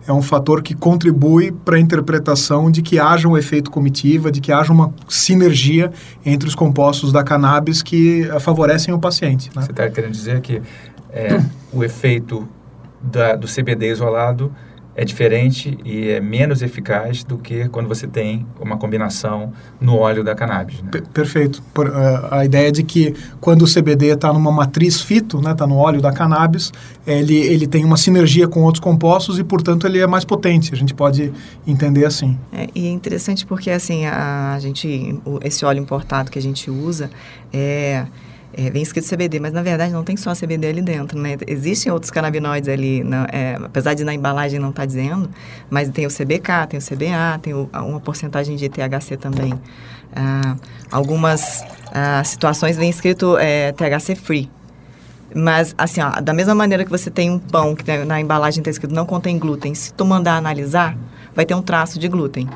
é 0.07 0.13
um 0.13 0.21
fator 0.21 0.61
que 0.61 0.73
contribui 0.73 1.51
para 1.51 1.77
a 1.77 1.79
interpretação 1.79 2.69
de 2.69 2.81
que 2.81 2.99
haja 2.99 3.27
um 3.27 3.37
efeito 3.37 3.71
comitiva, 3.71 4.31
de 4.31 4.39
que 4.39 4.51
haja 4.51 4.71
uma 4.71 4.93
sinergia 5.07 5.91
entre 6.25 6.47
os 6.47 6.55
compostos 6.55 7.11
da 7.11 7.23
cannabis 7.23 7.81
que 7.81 8.27
favorecem 8.39 8.93
o 8.93 8.99
paciente. 8.99 9.49
Né? 9.55 9.63
Você 9.63 9.71
está 9.71 9.89
querendo 9.89 10.11
dizer 10.11 10.41
que 10.41 10.61
é, 11.11 11.41
o 11.73 11.83
efeito 11.83 12.47
da, 13.01 13.35
do 13.35 13.47
CBD 13.47 13.91
isolado 13.91 14.51
é 14.95 15.03
diferente 15.03 15.77
e 15.83 16.09
é 16.09 16.21
menos 16.21 16.61
eficaz 16.61 17.23
do 17.23 17.37
que 17.37 17.67
quando 17.69 17.87
você 17.87 18.07
tem 18.07 18.45
uma 18.59 18.77
combinação 18.77 19.51
no 19.79 19.97
óleo 19.97 20.23
da 20.23 20.33
cannabis. 20.33 20.81
Né? 20.81 20.89
Perfeito. 21.13 21.61
Por, 21.73 21.87
uh, 21.87 21.93
a 22.31 22.45
ideia 22.45 22.71
de 22.71 22.83
que 22.83 23.13
quando 23.41 23.63
o 23.63 23.65
CBD 23.71 24.13
está 24.13 24.31
numa 24.31 24.51
matriz 24.51 25.01
fito, 25.01 25.37
está 25.37 25.49
né, 25.49 25.55
tá 25.55 25.67
no 25.67 25.75
óleo 25.75 26.01
da 26.01 26.13
cannabis, 26.13 26.71
ele, 27.05 27.35
ele 27.35 27.67
tem 27.67 27.83
uma 27.83 27.97
sinergia 27.97 28.47
com 28.47 28.61
outros 28.63 28.79
compostos 28.79 29.37
e, 29.37 29.43
portanto, 29.43 29.85
ele 29.85 29.99
é 29.99 30.07
mais 30.07 30.23
potente. 30.23 30.73
A 30.73 30.77
gente 30.77 30.93
pode 30.93 31.31
entender 31.67 32.05
assim. 32.05 32.37
É, 32.53 32.69
e 32.73 32.87
é 32.87 32.91
interessante 32.91 33.45
porque 33.45 33.69
assim 33.69 34.05
a, 34.05 34.53
a 34.53 34.59
gente, 34.59 35.19
esse 35.43 35.65
óleo 35.65 35.79
importado 35.79 36.31
que 36.31 36.39
a 36.39 36.41
gente 36.41 36.71
usa 36.71 37.09
é 37.51 38.05
é, 38.57 38.69
vem 38.69 38.81
escrito 38.81 39.07
CBD, 39.09 39.39
mas 39.39 39.51
na 39.51 39.61
verdade 39.61 39.91
não 39.91 40.03
tem 40.03 40.15
só 40.15 40.33
CBD 40.33 40.67
ali 40.67 40.81
dentro, 40.81 41.19
né? 41.19 41.35
Existem 41.45 41.91
outros 41.91 42.09
canabinoides 42.09 42.69
ali, 42.69 43.03
na, 43.03 43.27
é, 43.31 43.57
apesar 43.61 43.93
de 43.93 44.03
na 44.05 44.13
embalagem 44.13 44.59
não 44.59 44.69
estar 44.69 44.83
tá 44.83 44.85
dizendo, 44.85 45.29
mas 45.69 45.89
tem 45.89 46.05
o 46.05 46.09
CBK, 46.09 46.67
tem 46.69 46.79
o 46.79 46.81
CBA, 46.81 47.39
tem 47.41 47.53
o, 47.53 47.69
uma 47.73 47.99
porcentagem 47.99 48.55
de 48.55 48.69
THC 48.69 49.17
também. 49.17 49.53
Ah, 50.15 50.55
algumas 50.89 51.65
ah, 51.91 52.23
situações 52.23 52.77
vem 52.77 52.89
escrito 52.89 53.37
é, 53.37 53.73
THC 53.73 54.15
free. 54.15 54.49
Mas, 55.35 55.75
assim, 55.77 55.99
ó, 55.99 56.21
da 56.21 56.33
mesma 56.33 56.55
maneira 56.55 56.85
que 56.85 56.89
você 56.89 57.11
tem 57.11 57.29
um 57.29 57.37
pão 57.37 57.75
que 57.75 57.83
na 58.05 58.21
embalagem 58.21 58.61
está 58.61 58.71
escrito 58.71 58.95
não 58.95 59.05
contém 59.05 59.37
glúten, 59.37 59.75
se 59.75 59.93
tu 59.93 60.05
mandar 60.05 60.37
analisar, 60.37 60.97
vai 61.35 61.45
ter 61.45 61.53
um 61.53 61.61
traço 61.61 61.99
de 61.99 62.07
glúten. 62.07 62.47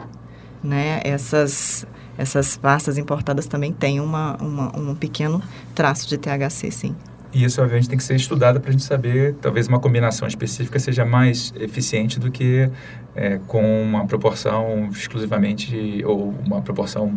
Né? 0.63 1.01
Essas 1.03 1.86
essas 2.19 2.57
pastas 2.57 2.97
importadas 2.97 3.47
também 3.47 3.71
têm 3.71 4.01
uma, 4.01 4.35
uma, 4.41 4.77
um 4.77 4.93
pequeno 4.93 5.41
traço 5.73 6.05
de 6.09 6.17
THC, 6.17 6.69
sim. 6.69 6.95
E 7.31 7.45
isso, 7.45 7.61
obviamente, 7.61 7.88
tem 7.88 7.97
que 7.97 8.03
ser 8.03 8.15
estudado 8.15 8.59
para 8.59 8.69
a 8.69 8.71
gente 8.73 8.83
saber, 8.83 9.35
talvez 9.35 9.69
uma 9.69 9.79
combinação 9.79 10.27
específica 10.27 10.77
seja 10.79 11.05
mais 11.05 11.53
eficiente 11.55 12.19
do 12.19 12.29
que 12.29 12.69
é, 13.15 13.39
com 13.47 13.83
uma 13.83 14.05
proporção 14.05 14.89
exclusivamente, 14.91 16.03
ou 16.03 16.35
uma 16.45 16.61
proporção 16.61 17.15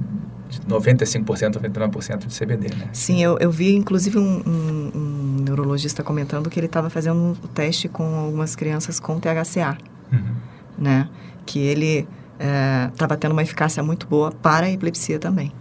de 0.49 0.61
95%, 0.61 1.59
99% 1.59 2.26
de 2.26 2.38
CBD, 2.38 2.76
né? 2.76 2.88
Sim, 2.92 3.21
eu, 3.25 3.37
eu 3.38 3.50
vi, 3.50 3.75
inclusive, 3.75 4.18
um, 4.18 4.42
um, 4.47 4.90
um 4.94 5.42
neurologista 5.42 6.04
comentando 6.04 6.49
que 6.49 6.61
ele 6.61 6.66
estava 6.66 6.88
fazendo 6.88 7.16
um 7.16 7.35
teste 7.49 7.88
com 7.88 8.04
algumas 8.04 8.54
crianças 8.54 9.00
com 9.00 9.18
THCA, 9.18 9.76
uhum. 10.12 10.35
né? 10.78 11.09
Que 11.44 11.59
ele 11.59 12.06
estava 12.39 13.15
é, 13.15 13.17
tendo 13.17 13.33
uma 13.33 13.43
eficácia 13.43 13.83
muito 13.83 14.07
boa 14.07 14.33
para 14.33 14.67
a 14.67 14.71
epilepsia 14.71 15.19
também. 15.19 15.53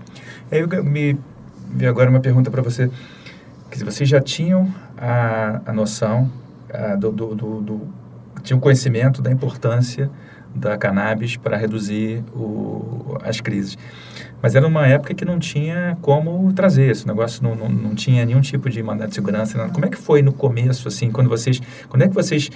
Eu 0.51 0.68
me 0.84 1.18
vi 1.74 1.88
agora 1.88 2.10
uma 2.10 2.20
pergunta 2.20 2.51
para 2.51 2.62
você. 2.62 2.90
Que 3.70 3.84
vocês 3.84 4.10
já 4.10 4.20
tinham 4.20 4.68
a, 4.98 5.62
a 5.66 5.74
noção 5.74 6.30
a, 6.74 6.96
do, 6.96 7.12
do, 7.12 7.36
do, 7.36 7.62
do, 7.62 7.88
tinham 8.44 8.60
conhecimento 8.60 9.22
da 9.22 9.32
importância 9.32 10.10
da 10.54 10.78
cannabis 10.78 11.38
para 11.38 11.56
reduzir 11.56 12.24
o, 12.36 13.18
as 13.24 13.40
crises. 13.40 13.78
Mas 14.42 14.56
era 14.56 14.68
uma 14.68 14.86
época 14.88 15.13
que 15.13 15.24
não 15.24 15.40
tinha 15.40 15.98
como 16.01 16.51
trazer 16.54 16.90
esse 16.90 17.08
negócio, 17.08 17.44
não, 17.44 17.56
não, 17.56 17.70
não 17.70 17.96
tinha 17.96 18.25
nenhum 18.25 18.42
tipo 18.42 18.70
de 18.70 18.82
mandado 18.82 19.10
de 19.10 19.16
segurança. 19.16 19.58
Nada. 19.58 19.72
Como 19.72 19.86
é 19.86 19.90
que 19.90 19.98
foi 19.98 20.22
no 20.22 20.34
começo, 20.34 20.88
assim, 20.88 21.12
quando 21.12 21.30
vocês, 21.30 21.62
quando 21.88 22.01
é 22.01 22.08
que 22.08 22.13
vocês 22.13 22.50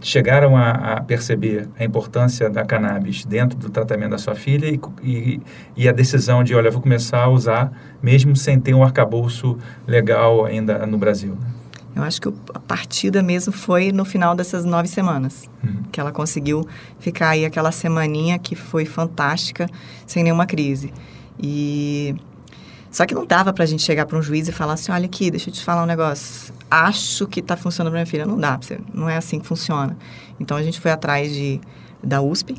chegaram 0.00 0.56
a, 0.56 0.70
a, 0.70 1.00
perceber 1.02 1.68
a 1.78 1.84
importância 1.84 2.48
da 2.48 2.64
cannabis 2.64 3.24
dentro 3.24 3.58
do 3.58 3.68
tratamento 3.68 4.10
da 4.10 4.18
sua 4.18 4.34
filha 4.34 4.66
e, 4.66 4.80
e, 5.02 5.40
e, 5.76 5.88
a 5.88 5.92
decisão 5.92 6.42
de, 6.42 6.54
olha, 6.54 6.70
vou 6.70 6.80
começar 6.80 7.24
a 7.24 7.28
usar 7.28 7.72
mesmo 8.02 8.34
sem 8.34 8.58
ter 8.58 8.74
um 8.74 8.82
arcabouço 8.82 9.58
legal 9.86 10.44
ainda 10.44 10.86
no 10.86 10.96
Brasil? 10.96 11.36
Eu 11.94 12.02
acho 12.02 12.20
que 12.20 12.28
a 12.54 12.60
partida 12.60 13.22
mesmo 13.22 13.52
foi 13.52 13.92
no 13.92 14.04
final 14.04 14.34
dessas 14.34 14.64
nove 14.64 14.88
semanas, 14.88 15.50
uhum. 15.62 15.82
que 15.90 16.00
ela 16.00 16.12
conseguiu 16.12 16.66
ficar 16.98 17.30
aí 17.30 17.44
aquela 17.44 17.72
semaninha 17.72 18.38
que 18.38 18.54
foi 18.54 18.84
fantástica, 18.84 19.66
sem 20.06 20.22
nenhuma 20.22 20.46
crise. 20.46 20.92
E 21.38 22.14
só 22.90 23.06
que 23.06 23.14
não 23.14 23.24
dava 23.24 23.52
para 23.52 23.64
a 23.64 23.66
gente 23.66 23.82
chegar 23.82 24.06
para 24.06 24.18
um 24.18 24.22
juiz 24.22 24.48
e 24.48 24.52
falar 24.52 24.74
assim, 24.74 24.92
olha 24.92 25.06
aqui, 25.06 25.30
deixa 25.30 25.50
eu 25.50 25.54
te 25.54 25.62
falar 25.62 25.82
um 25.82 25.86
negócio 25.86 26.52
acho 26.70 27.26
que 27.26 27.40
está 27.40 27.56
funcionando 27.56 27.92
para 27.92 27.98
minha 28.00 28.06
filha. 28.06 28.24
Não 28.24 28.38
dá, 28.38 28.58
não 28.94 29.08
é 29.08 29.16
assim 29.16 29.40
que 29.40 29.46
funciona. 29.46 29.96
Então 30.38 30.56
a 30.56 30.62
gente 30.62 30.80
foi 30.80 30.90
atrás 30.90 31.34
de, 31.34 31.60
da 32.02 32.22
USP, 32.22 32.56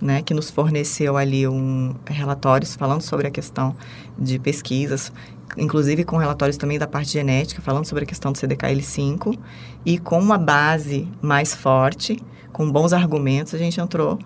né, 0.00 0.22
que 0.22 0.32
nos 0.32 0.48
forneceu 0.48 1.16
ali 1.16 1.48
um 1.48 1.94
relatórios 2.06 2.76
falando 2.76 3.02
sobre 3.02 3.26
a 3.26 3.30
questão 3.30 3.74
de 4.16 4.38
pesquisas, 4.38 5.12
inclusive 5.56 6.04
com 6.04 6.16
relatórios 6.16 6.56
também 6.56 6.78
da 6.78 6.86
parte 6.86 7.10
genética, 7.10 7.60
falando 7.60 7.84
sobre 7.84 8.04
a 8.04 8.06
questão 8.06 8.30
do 8.30 8.38
CDKL5, 8.38 9.36
e 9.84 9.98
com 9.98 10.20
uma 10.20 10.38
base 10.38 11.08
mais 11.20 11.52
forte, 11.54 12.22
com 12.52 12.70
bons 12.70 12.92
argumentos, 12.92 13.54
a 13.54 13.58
gente 13.58 13.80
entrou 13.80 14.18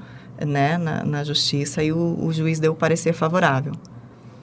né, 0.46 0.76
na, 0.76 1.04
na 1.04 1.24
justiça 1.24 1.82
e 1.82 1.90
o, 1.90 2.18
o 2.22 2.32
juiz 2.32 2.60
deu 2.60 2.72
o 2.72 2.76
parecer 2.76 3.14
favorável. 3.14 3.72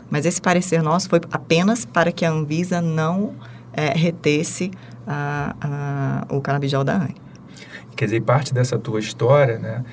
Mas 0.09 0.25
esse 0.25 0.41
parecer 0.41 0.81
nosso 0.81 1.09
foi 1.09 1.21
apenas 1.31 1.85
para 1.85 2.11
que 2.11 2.25
a 2.25 2.31
Anvisa 2.31 2.81
não 2.81 3.35
é, 3.73 3.97
retesse 3.97 4.71
a, 5.05 5.55
a, 5.61 6.35
o 6.35 6.41
canabidiol 6.41 6.83
da 6.83 6.95
ANE. 6.95 7.15
Quer 7.95 8.05
dizer, 8.05 8.21
parte 8.21 8.53
dessa 8.53 8.79
tua 8.79 8.99
história, 8.99 9.59
né, 9.59 9.83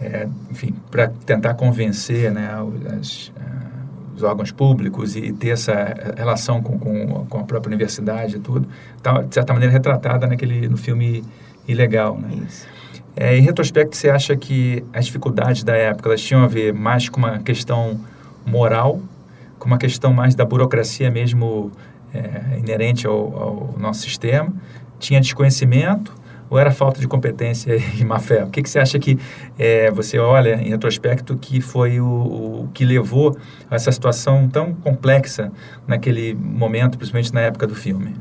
é, 0.00 0.26
enfim, 0.50 0.74
para 0.90 1.08
tentar 1.08 1.54
convencer 1.54 2.32
né, 2.32 2.50
as, 2.98 3.30
os 4.20 4.22
órgãos 4.22 4.52
públicos 4.52 5.16
e 5.16 5.32
ter 5.32 5.50
essa 5.50 5.94
relação 6.16 6.62
com, 6.62 6.78
com, 6.78 7.26
com 7.26 7.38
a 7.38 7.44
própria 7.44 7.68
universidade 7.68 8.36
e 8.36 8.38
tudo, 8.38 8.68
tá, 9.02 9.22
de 9.22 9.34
certa 9.34 9.52
maneira 9.52 9.72
retratada 9.72 10.26
naquele, 10.26 10.68
no 10.68 10.76
filme 10.76 11.24
Ilegal, 11.66 12.18
né? 12.18 12.28
Isso. 12.46 12.66
É, 13.16 13.36
em 13.36 13.42
retrospecto, 13.42 13.96
você 13.96 14.08
acha 14.08 14.36
que 14.36 14.84
as 14.92 15.06
dificuldades 15.06 15.64
da 15.64 15.76
época 15.76 16.08
elas 16.08 16.20
tinham 16.20 16.42
a 16.42 16.46
ver 16.46 16.72
mais 16.72 17.08
com 17.08 17.18
uma 17.18 17.38
questão 17.40 18.00
moral, 18.46 19.00
com 19.60 19.66
uma 19.66 19.78
questão 19.78 20.12
mais 20.12 20.34
da 20.34 20.44
burocracia 20.44 21.10
mesmo 21.10 21.70
é, 22.12 22.58
inerente 22.58 23.06
ao, 23.06 23.14
ao, 23.14 23.74
nosso 23.78 24.00
sistema, 24.00 24.52
tinha 24.98 25.20
desconhecimento 25.20 26.12
ou 26.48 26.58
era 26.58 26.72
falta 26.72 26.98
de 26.98 27.06
competência 27.06 27.76
e 27.96 28.04
má 28.04 28.18
fé? 28.18 28.42
O 28.42 28.48
que, 28.48 28.62
que 28.62 28.68
você 28.68 28.80
acha 28.80 28.98
que 28.98 29.18
é, 29.58 29.90
você 29.90 30.18
olha 30.18 30.54
em 30.60 30.70
retrospecto 30.70 31.36
que 31.36 31.60
foi 31.60 32.00
o, 32.00 32.06
o, 32.06 32.68
que 32.74 32.84
levou 32.84 33.36
a 33.70 33.76
essa 33.76 33.92
situação 33.92 34.48
tão 34.48 34.74
complexa 34.74 35.52
naquele 35.86 36.34
momento, 36.34 36.96
principalmente 36.96 37.32
na 37.32 37.42
época 37.42 37.66
do 37.66 37.74
filme? 37.74 38.16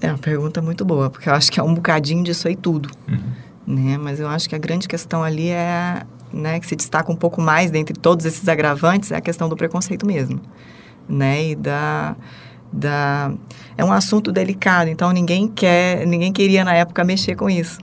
É 0.00 0.08
uma 0.08 0.18
pergunta 0.18 0.62
muito 0.62 0.84
boa, 0.84 1.10
porque 1.10 1.28
eu 1.28 1.34
acho 1.34 1.50
que 1.50 1.58
é 1.58 1.62
um 1.62 1.74
bocadinho 1.74 2.22
disso 2.22 2.46
aí 2.46 2.54
tudo. 2.54 2.88
Uhum. 3.08 3.18
Né? 3.66 3.98
Mas 3.98 4.20
eu 4.20 4.28
acho 4.28 4.48
que 4.48 4.54
a 4.54 4.58
grande 4.58 4.86
questão 4.86 5.24
ali 5.24 5.48
é, 5.48 6.02
né, 6.32 6.60
que 6.60 6.66
se 6.66 6.76
destaca 6.76 7.10
um 7.10 7.16
pouco 7.16 7.40
mais 7.40 7.70
dentre 7.70 7.98
todos 7.98 8.24
esses 8.26 8.48
agravantes, 8.48 9.12
é 9.12 9.16
a 9.16 9.20
questão 9.20 9.48
do 9.48 9.56
preconceito 9.56 10.06
mesmo. 10.06 10.40
Né? 11.08 11.50
E 11.50 11.54
da 11.54 12.16
da 12.72 13.32
é 13.76 13.84
um 13.84 13.92
assunto 13.92 14.32
delicado, 14.32 14.88
então 14.88 15.10
ninguém 15.12 15.48
quer, 15.48 16.06
ninguém 16.06 16.32
queria 16.32 16.64
na 16.64 16.74
época 16.74 17.04
mexer 17.04 17.34
com 17.34 17.48
isso, 17.48 17.78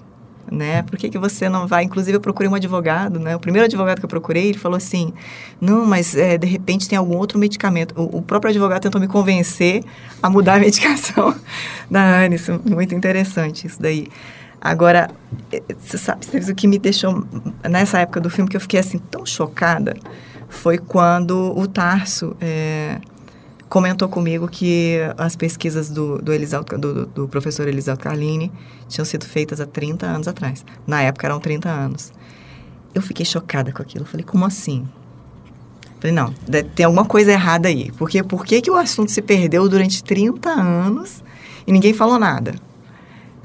né? 0.51 0.81
Por 0.83 0.97
que, 0.97 1.09
que 1.09 1.17
você 1.17 1.47
não 1.47 1.67
vai? 1.67 1.83
Inclusive 1.83 2.17
eu 2.17 2.21
procurei 2.21 2.49
um 2.49 2.55
advogado, 2.55 3.19
né? 3.19 3.35
O 3.35 3.39
primeiro 3.39 3.65
advogado 3.65 3.99
que 3.99 4.05
eu 4.05 4.09
procurei, 4.09 4.49
ele 4.49 4.57
falou 4.57 4.77
assim, 4.77 5.13
não, 5.61 5.85
mas 5.85 6.15
é, 6.15 6.37
de 6.37 6.47
repente 6.47 6.89
tem 6.89 6.97
algum 6.97 7.17
outro 7.17 7.37
medicamento. 7.37 7.93
O, 7.95 8.17
o, 8.17 8.21
próprio 8.21 8.49
advogado 8.49 8.81
tentou 8.81 8.99
me 8.99 9.07
convencer 9.07 9.83
a 10.21 10.29
mudar 10.29 10.55
a 10.55 10.59
medicação 10.59 11.35
da 11.89 12.23
Anne, 12.23 12.37
muito 12.65 12.95
interessante 12.95 13.67
isso 13.67 13.81
daí. 13.81 14.07
Agora, 14.63 15.09
é, 15.51 15.61
você 15.77 15.97
sabe, 15.97 16.25
o 16.49 16.55
que 16.55 16.67
me 16.67 16.79
deixou 16.79 17.27
nessa 17.69 17.99
época 17.99 18.21
do 18.21 18.29
filme 18.29 18.49
que 18.49 18.55
eu 18.55 18.61
fiquei 18.61 18.79
assim 18.79 18.97
tão 18.97 19.25
chocada 19.25 19.93
foi 20.47 20.77
quando 20.77 21.53
o 21.57 21.67
Tarso 21.67 22.33
é, 22.39 23.01
comentou 23.67 24.07
comigo 24.07 24.47
que 24.47 24.99
as 25.17 25.35
pesquisas 25.35 25.89
do, 25.89 26.17
do, 26.19 26.31
do, 26.79 27.05
do 27.07 27.27
professor 27.27 27.67
Elisaldo 27.67 28.01
Carlini 28.01 28.49
tinham 28.87 29.03
sido 29.03 29.25
feitas 29.25 29.59
há 29.59 29.65
30 29.65 30.05
anos 30.05 30.29
atrás. 30.29 30.63
Na 30.87 31.01
época 31.01 31.27
eram 31.27 31.41
30 31.41 31.67
anos. 31.67 32.13
Eu 32.95 33.01
fiquei 33.01 33.25
chocada 33.25 33.73
com 33.73 33.81
aquilo. 33.81 34.05
Eu 34.05 34.07
falei, 34.07 34.25
como 34.25 34.45
assim? 34.45 34.87
Falei, 35.99 36.15
não, 36.15 36.33
tem 36.73 36.85
alguma 36.85 37.03
coisa 37.03 37.33
errada 37.33 37.67
aí. 37.67 37.91
Porque 37.97 38.23
por 38.23 38.45
que, 38.45 38.61
que 38.61 38.71
o 38.71 38.77
assunto 38.77 39.11
se 39.11 39.21
perdeu 39.21 39.67
durante 39.67 40.01
30 40.01 40.49
anos 40.49 41.21
e 41.67 41.71
ninguém 41.73 41.93
falou 41.93 42.17
nada? 42.17 42.55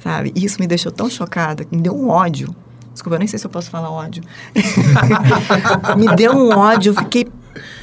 Sabe? 0.03 0.33
Isso 0.35 0.61
me 0.61 0.67
deixou 0.67 0.93
tão 0.93 1.09
chocada, 1.11 1.67
me 1.71 1.81
deu 1.81 1.95
um 1.95 2.09
ódio. 2.09 2.55
Desculpa, 2.93 3.17
eu 3.17 3.19
nem 3.19 3.29
sei 3.29 3.39
se 3.39 3.47
eu 3.47 3.51
posso 3.51 3.71
falar 3.71 3.91
ódio. 3.91 4.23
me 5.97 6.15
deu 6.17 6.33
um 6.33 6.51
ódio, 6.51 6.91
eu 6.91 6.95
fiquei 6.95 7.27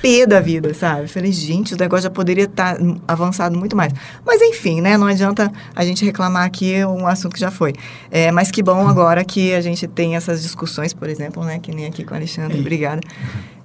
pé 0.02 0.26
da 0.26 0.40
vida, 0.40 0.74
sabe? 0.74 1.08
Falei, 1.08 1.32
gente, 1.32 1.74
o 1.74 1.78
negócio 1.78 2.04
já 2.04 2.10
poderia 2.10 2.46
estar 2.46 2.76
tá 2.76 2.84
avançado 3.08 3.58
muito 3.58 3.76
mais. 3.76 3.94
Mas 4.26 4.42
enfim, 4.42 4.82
né? 4.82 4.98
Não 4.98 5.08
adianta 5.08 5.52
a 5.76 5.86
gente 5.86 6.04
reclamar 6.04 6.46
aqui 6.46 6.84
um 6.86 7.08
assunto 7.08 7.34
que 7.34 7.40
já 7.40 7.52
foi. 7.52 7.74
É, 8.12 8.32
mas 8.32 8.52
que 8.52 8.62
bom 8.62 8.88
agora 8.88 9.24
que 9.24 9.54
a 9.54 9.62
gente 9.62 9.88
tem 9.88 10.16
essas 10.16 10.42
discussões, 10.42 10.94
por 10.94 11.10
exemplo, 11.10 11.44
né? 11.44 11.60
Que 11.60 11.74
nem 11.74 11.86
aqui 11.86 12.04
com 12.04 12.14
o 12.14 12.18
Alexandre. 12.18 12.60
Obrigada 12.60 13.02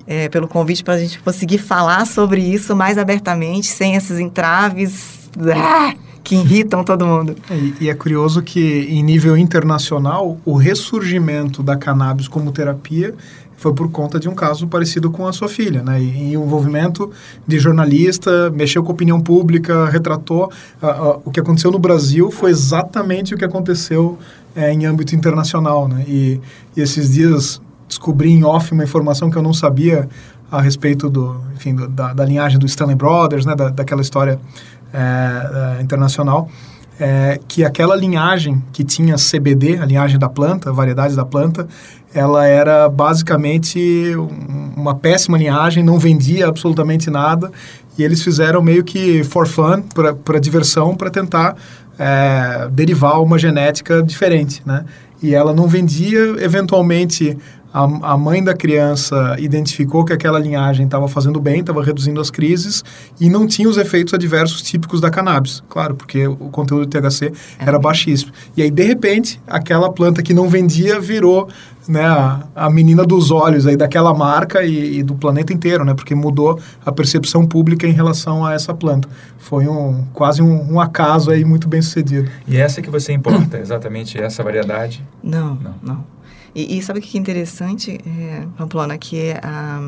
é, 0.07 0.28
pelo 0.28 0.49
convite 0.49 0.83
para 0.83 0.95
a 0.95 0.99
gente 0.99 1.21
conseguir 1.21 1.59
falar 1.59 2.04
sobre 2.07 2.40
isso 2.40 2.75
mais 2.75 2.99
abertamente, 2.99 3.69
sem 3.69 3.95
esses 3.95 4.19
entraves 4.19 5.30
ah, 5.54 5.95
que 6.30 6.37
irritam 6.37 6.84
todo 6.84 7.04
mundo. 7.04 7.34
E, 7.50 7.75
e, 7.80 7.90
é 7.90 7.94
curioso 7.94 8.40
que, 8.40 8.87
em 8.88 9.02
nível 9.02 9.37
internacional, 9.37 10.38
o 10.44 10.54
ressurgimento 10.54 11.60
da 11.60 11.76
cannabis 11.76 12.28
como 12.28 12.52
terapia 12.52 13.12
foi 13.56 13.75
por 13.75 13.90
conta 13.90 14.20
de 14.20 14.28
um 14.28 14.34
caso 14.34 14.68
parecido 14.68 15.10
com 15.10 15.26
a 15.26 15.32
sua 15.32 15.49
filha, 15.49 15.82
né? 15.82 16.00
E, 16.00 16.34
envolvimento 16.34 17.10
de 17.44 17.58
jornalista, 17.58 18.49
mexeu 18.50 18.84
com 18.84 18.92
a 18.92 18.94
opinião 18.94 19.20
pública, 19.20 19.87
retratou. 19.87 20.52
O 21.25 21.32
que 21.32 21.40
aconteceu 21.40 21.72
no 21.72 21.80
Brasil 21.80 22.30
foi 22.30 22.52
exatamente 22.52 23.34
o 23.34 23.37
que 23.37 23.44
aconteceu 23.44 24.16
é, 24.54 24.72
em 24.72 24.87
âmbito 24.87 25.16
internacional, 25.16 25.88
né? 25.88 26.04
E, 26.06 26.40
e 26.76 26.80
esses 26.80 27.10
dias 27.10 27.60
descobri 27.88 28.30
em 28.30 28.44
off 28.44 28.70
uma 28.70 28.84
informação 28.84 29.28
que 29.28 29.37
eu 29.37 29.42
não 29.42 29.52
sabia 29.52 30.08
a 30.49 30.60
respeito 30.60 31.10
do, 31.10 31.40
enfim, 31.56 31.75
do, 31.75 31.88
da, 31.88 32.12
da, 32.12 32.25
linhagem 32.25 32.58
do 32.58 32.66
Stanley 32.66 32.96
Brothers, 32.96 33.46
né, 33.46 33.54
da, 33.54 33.68
daquela 33.68 34.00
história 34.00 34.40
é, 34.92 35.78
é, 35.78 35.82
internacional, 35.82 36.49
é, 36.99 37.40
que 37.49 37.64
aquela 37.64 37.97
linhagem 37.97 38.62
que 38.73 38.85
tinha 38.85 39.16
CBD, 39.16 39.78
a 39.78 39.87
linhagem 39.87 40.18
da 40.18 40.28
planta, 40.28 40.70
a 40.70 40.73
variedade 40.73 41.16
da 41.16 41.25
planta, 41.25 41.66
ela 42.12 42.47
era 42.47 42.88
basicamente 42.88 44.14
uma 44.76 44.94
péssima 44.94 45.38
linhagem, 45.38 45.82
não 45.82 45.99
vendia 45.99 46.49
absolutamente 46.49 47.09
nada, 47.09 47.50
e 47.97 48.02
eles 48.02 48.23
fizeram 48.23 48.61
meio 48.62 48.85
que 48.85 49.25
for 49.25 49.47
fun, 49.47 49.82
para 50.25 50.38
diversão, 50.38 50.94
para 50.94 51.11
tentar 51.11 51.56
é, 51.99 52.68
derivar 52.73 53.23
uma 53.23 53.38
genética 53.38 54.02
diferente, 54.02 54.62
né? 54.64 54.85
E 55.23 55.35
ela 55.35 55.52
não 55.52 55.68
vendia, 55.68 56.18
eventualmente 56.42 57.37
a, 57.73 58.12
a 58.12 58.17
mãe 58.17 58.43
da 58.43 58.55
criança 58.55 59.37
identificou 59.39 60.05
que 60.05 60.12
aquela 60.12 60.39
linhagem 60.39 60.85
estava 60.87 61.07
fazendo 61.09 61.41
bem, 61.41 61.61
estava 61.61 61.83
reduzindo 61.83 62.21
as 62.21 62.31
crises 62.31 62.85
e 63.21 63.31
não 63.31 63.47
tinha 63.47 63.69
os 63.69 63.77
efeitos 63.77 64.12
adversos 64.12 64.62
típicos 64.62 65.00
da 65.00 65.11
cannabis. 65.11 65.62
Claro, 65.69 65.95
porque 65.95 66.27
o 66.27 66.37
conteúdo 66.37 66.87
de 66.87 67.00
THC 67.00 67.33
era 67.59 67.79
baixíssimo. 67.79 68.33
E 68.57 68.62
aí, 68.62 68.71
de 68.71 68.83
repente, 68.83 69.41
aquela 69.47 69.91
planta 69.91 70.23
que 70.23 70.35
não 70.35 70.49
vendia 70.49 71.00
virou 71.00 71.49
né, 71.89 72.05
a, 72.05 72.43
a 72.55 72.71
menina 72.71 73.05
dos 73.05 73.31
olhos 73.31 73.67
aí 73.67 73.77
daquela 73.77 74.12
marca 74.15 74.62
e, 74.62 74.99
e, 74.99 75.03
do 75.03 75.15
planeta 75.15 75.53
inteiro, 75.53 75.85
né? 75.85 75.95
Porque 75.95 76.15
mudou 76.15 76.61
a 76.85 76.93
percepção 76.93 77.47
pública 77.47 77.87
em 77.87 77.93
relação 77.93 78.45
a 78.45 78.53
essa 78.53 78.75
planta. 78.75 79.09
Foi 79.39 79.67
um 79.67 80.05
quase 80.12 80.43
um, 80.43 80.75
um 80.75 80.81
acaso 80.81 81.31
aí 81.31 81.45
muito 81.45 81.69
bem 81.69 81.83
sucedido. 81.83 82.31
E 82.47 82.57
essa 82.57 82.83
que 82.83 82.91
você 82.91 83.12
importa, 83.12 83.59
exatamente 83.59 84.21
essa 84.21 84.43
variedade? 84.43 85.05
Não, 85.23 85.55
não. 85.55 85.75
não. 85.83 86.20
E, 86.54 86.78
e 86.78 86.83
sabe 86.83 86.99
o 86.99 87.02
que 87.02 87.16
é 87.16 87.21
interessante, 87.21 87.99
é, 88.04 88.47
Pamplona, 88.57 88.99
que 88.99 89.33
a, 89.42 89.80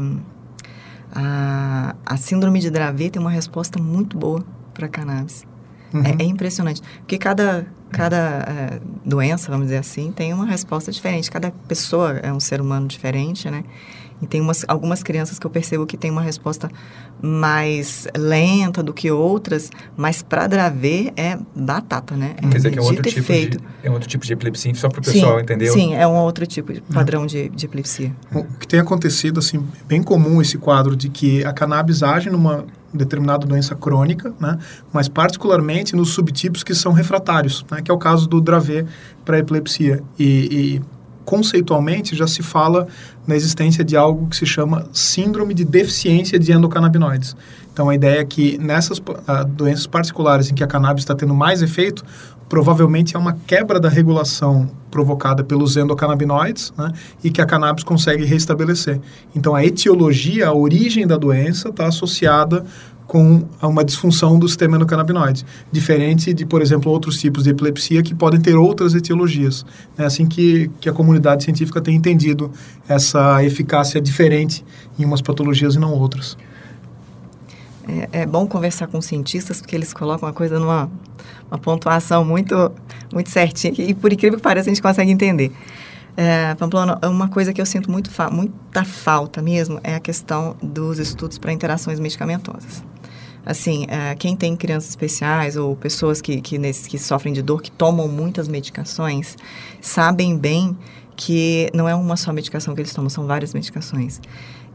a, 1.15 1.97
a 2.07 2.17
síndrome 2.17 2.61
de 2.61 2.71
Dravet 2.71 3.11
tem 3.11 3.21
uma 3.21 3.31
resposta 3.31 3.81
muito 3.81 4.17
boa 4.17 4.45
para 4.73 4.89
cannabis. 4.89 5.45
Uhum. 5.93 6.03
É, 6.05 6.23
é, 6.23 6.25
impressionante. 6.25 6.81
Porque 6.99 7.19
cada, 7.19 7.67
cada 7.91 8.17
é, 8.17 8.81
doença, 9.05 9.51
vamos 9.51 9.67
dizer 9.67 9.79
assim, 9.79 10.11
tem 10.11 10.33
uma 10.33 10.47
resposta 10.47 10.91
diferente. 10.91 11.31
Cada 11.31 11.51
pessoa 11.51 12.13
é 12.23 12.33
um 12.33 12.41
ser 12.41 12.61
humano 12.61 12.87
diferente, 12.87 13.51
né? 13.51 13.63
E 14.21 14.27
tem 14.27 14.41
umas, 14.41 14.65
algumas 14.69 15.03
crianças 15.03 15.39
que 15.39 15.47
eu 15.47 15.51
percebo 15.51 15.87
que 15.87 15.97
tem 15.97 16.11
uma 16.11 16.23
resposta 16.23 16.71
mais 17.21 18.07
lenta 18.17 18.83
do 18.83 18.93
que 18.93 19.11
outras, 19.11 19.71
mas 19.97 20.23
para 20.23 20.47
Dravet 20.47 21.13
é 21.17 21.39
batata, 21.55 22.17
né? 22.17 22.35
É 22.37 22.49
Quer 22.49 22.57
dizer 22.57 22.71
que 22.73 22.79
é 22.79 22.83
um 22.83 22.85
outro, 22.85 23.03
tipo 23.03 23.33
de, 23.33 23.59
é 23.83 23.91
um 23.91 23.95
outro 23.95 24.09
tipo 24.09 24.27
de 24.27 24.33
epilepsia, 24.33 24.75
só 24.75 24.89
para 24.89 25.01
o 25.01 25.03
pessoal 25.03 25.41
entender? 25.41 25.71
Sim, 25.71 25.95
é 25.95 26.07
um 26.07 26.17
outro 26.17 26.47
tipo 26.47 26.73
de 26.73 26.81
padrão 26.81 27.27
de, 27.27 27.49
de 27.49 27.67
epilepsia. 27.67 28.13
O 28.35 28.45
que 28.45 28.67
tem 28.67 28.81
acontecido, 28.81 29.39
assim, 29.39 29.65
bem 29.87 30.03
comum 30.03 30.41
esse 30.41 30.59
quadro 30.59 30.97
de 30.97 31.09
que 31.09 31.45
a 31.45 31.53
cannabis 31.53 32.03
age 32.03 32.29
numa 32.31 32.65
determinada 32.93 33.47
doença 33.47 33.75
crônica, 33.75 34.35
né? 34.39 34.59
mas 34.93 35.09
particularmente 35.09 35.97
nos 35.97 36.11
subtipos 36.11 36.63
que 36.63 36.75
são 36.75 36.93
refratários, 36.93 37.65
né? 37.71 37.81
que 37.81 37.91
é 37.91 37.95
o 37.95 37.99
caso 37.99 38.29
do 38.29 38.41
Dravet 38.41 38.87
para 39.25 39.39
epilepsia. 39.39 40.03
E, 40.19 40.25
e 40.25 40.83
conceitualmente 41.25 42.15
já 42.15 42.27
se 42.27 42.43
fala 42.43 42.87
na 43.27 43.37
existência 43.37 43.85
de 43.85 43.97
algo 43.97 44.27
que 44.29 44.37
se 44.37 44.47
chama 44.47 44.87
síndrome 44.93 45.55
de 45.55 45.65
deficiência 45.65 46.39
de 46.39 46.53
endocannabinoides. 46.53 47.37
Então 47.73 47.89
a 47.89 47.95
ideia 47.95 48.21
é 48.21 48.25
que 48.25 48.59
nessas 48.59 48.99
uh, 48.99 49.45
doenças 49.49 49.87
particulares 49.87 50.51
em 50.51 50.55
que 50.55 50.63
a 50.63 50.67
cannabis 50.67 51.03
está 51.03 51.15
tendo 51.15 51.35
mais 51.35 51.63
efeito, 51.63 52.05
provavelmente 52.49 53.17
é 53.17 53.19
uma 53.19 53.33
quebra 53.47 53.81
da 53.81 53.89
regulação 53.89 54.71
provocada 54.91 55.43
pelos 55.43 55.75
endocannabinoides 55.79 56.71
né, 56.77 56.93
e 57.25 57.31
que 57.31 57.41
a 57.41 57.47
cannabis 57.47 57.83
consegue 57.83 58.27
restabelecer. 58.27 59.01
Então 59.35 59.55
a 59.55 59.65
etiologia, 59.65 60.49
a 60.49 60.53
origem 60.53 61.07
da 61.07 61.17
doença 61.17 61.71
está 61.71 61.87
associada 61.87 62.63
com 63.07 63.45
uma 63.61 63.85
disfunção 63.85 64.39
do 64.39 64.49
sistema 64.49 64.77
endocannabinoide, 64.77 65.45
diferente 65.71 66.33
de, 66.33 66.47
por 66.47 66.63
exemplo, 66.63 66.91
outros 66.91 67.19
tipos 67.19 67.45
de 67.45 67.51
epilepsia 67.51 68.03
que 68.03 68.15
podem 68.15 68.41
ter 68.41 68.57
outras 68.57 68.95
etiologias. 68.95 69.67
É 69.99 70.05
assim 70.05 70.27
que, 70.27 70.71
que 70.81 70.89
a 70.89 70.93
comunidade 70.93 71.45
científica 71.45 71.81
tem 71.81 71.95
entendido 71.95 72.51
essa 72.89 73.45
eficácia 73.45 74.01
diferente 74.01 74.65
em 74.99 75.05
umas 75.05 75.21
patologias 75.21 75.75
e 75.75 75.79
não 75.79 75.93
outras. 75.93 76.37
É, 78.13 78.23
é 78.23 78.27
bom 78.27 78.47
conversar 78.47 78.87
com 78.87 79.01
cientistas 79.01 79.61
porque 79.61 79.77
eles 79.77 79.93
colocam 79.93 80.29
a 80.29 80.33
coisa 80.33 80.59
numa 80.59 80.89
uma 81.53 81.59
pontuação 81.59 82.25
muito, 82.25 82.73
muito 83.13 83.29
certinha 83.29 83.75
e, 83.77 83.93
por 83.93 84.11
incrível 84.11 84.39
que 84.39 84.43
pareça, 84.43 84.71
a 84.71 84.73
gente 84.73 84.81
consegue 84.81 85.11
entender. 85.11 85.53
É, 86.17 86.55
Pamplona, 86.57 86.99
uma 87.05 87.29
coisa 87.29 87.53
que 87.53 87.61
eu 87.61 87.67
sinto 87.67 87.91
muito 87.91 88.11
fa 88.11 88.29
muita 88.31 88.85
falta 88.85 89.41
mesmo 89.41 89.81
é 89.83 89.95
a 89.95 90.01
questão 90.01 90.57
dos 90.63 90.99
estudos 90.99 91.39
para 91.39 91.53
interações 91.53 91.99
medicamentosas 91.99 92.85
assim, 93.45 93.87
é, 93.89 94.15
quem 94.15 94.37
tem 94.37 94.57
crianças 94.57 94.91
especiais 94.91 95.57
ou 95.57 95.75
pessoas 95.77 96.21
que, 96.21 96.41
que, 96.41 96.59
nesse, 96.59 96.89
que 96.89 96.99
sofrem 96.99 97.35
de 97.35 97.43
dor, 97.43 97.61
que 97.61 97.71
tomam 97.71 98.09
muitas 98.09 98.49
medicações, 98.49 99.37
sabem 99.81 100.37
bem 100.39 100.77
que 101.17 101.69
não 101.75 101.89
é 101.89 101.95
uma 101.95 102.17
só 102.17 102.33
medicação 102.33 102.75
que 102.75 102.81
eles 102.81 102.95
tomam, 102.95 103.11
são 103.11 103.27
várias 103.27 103.53
medicações. 103.53 104.21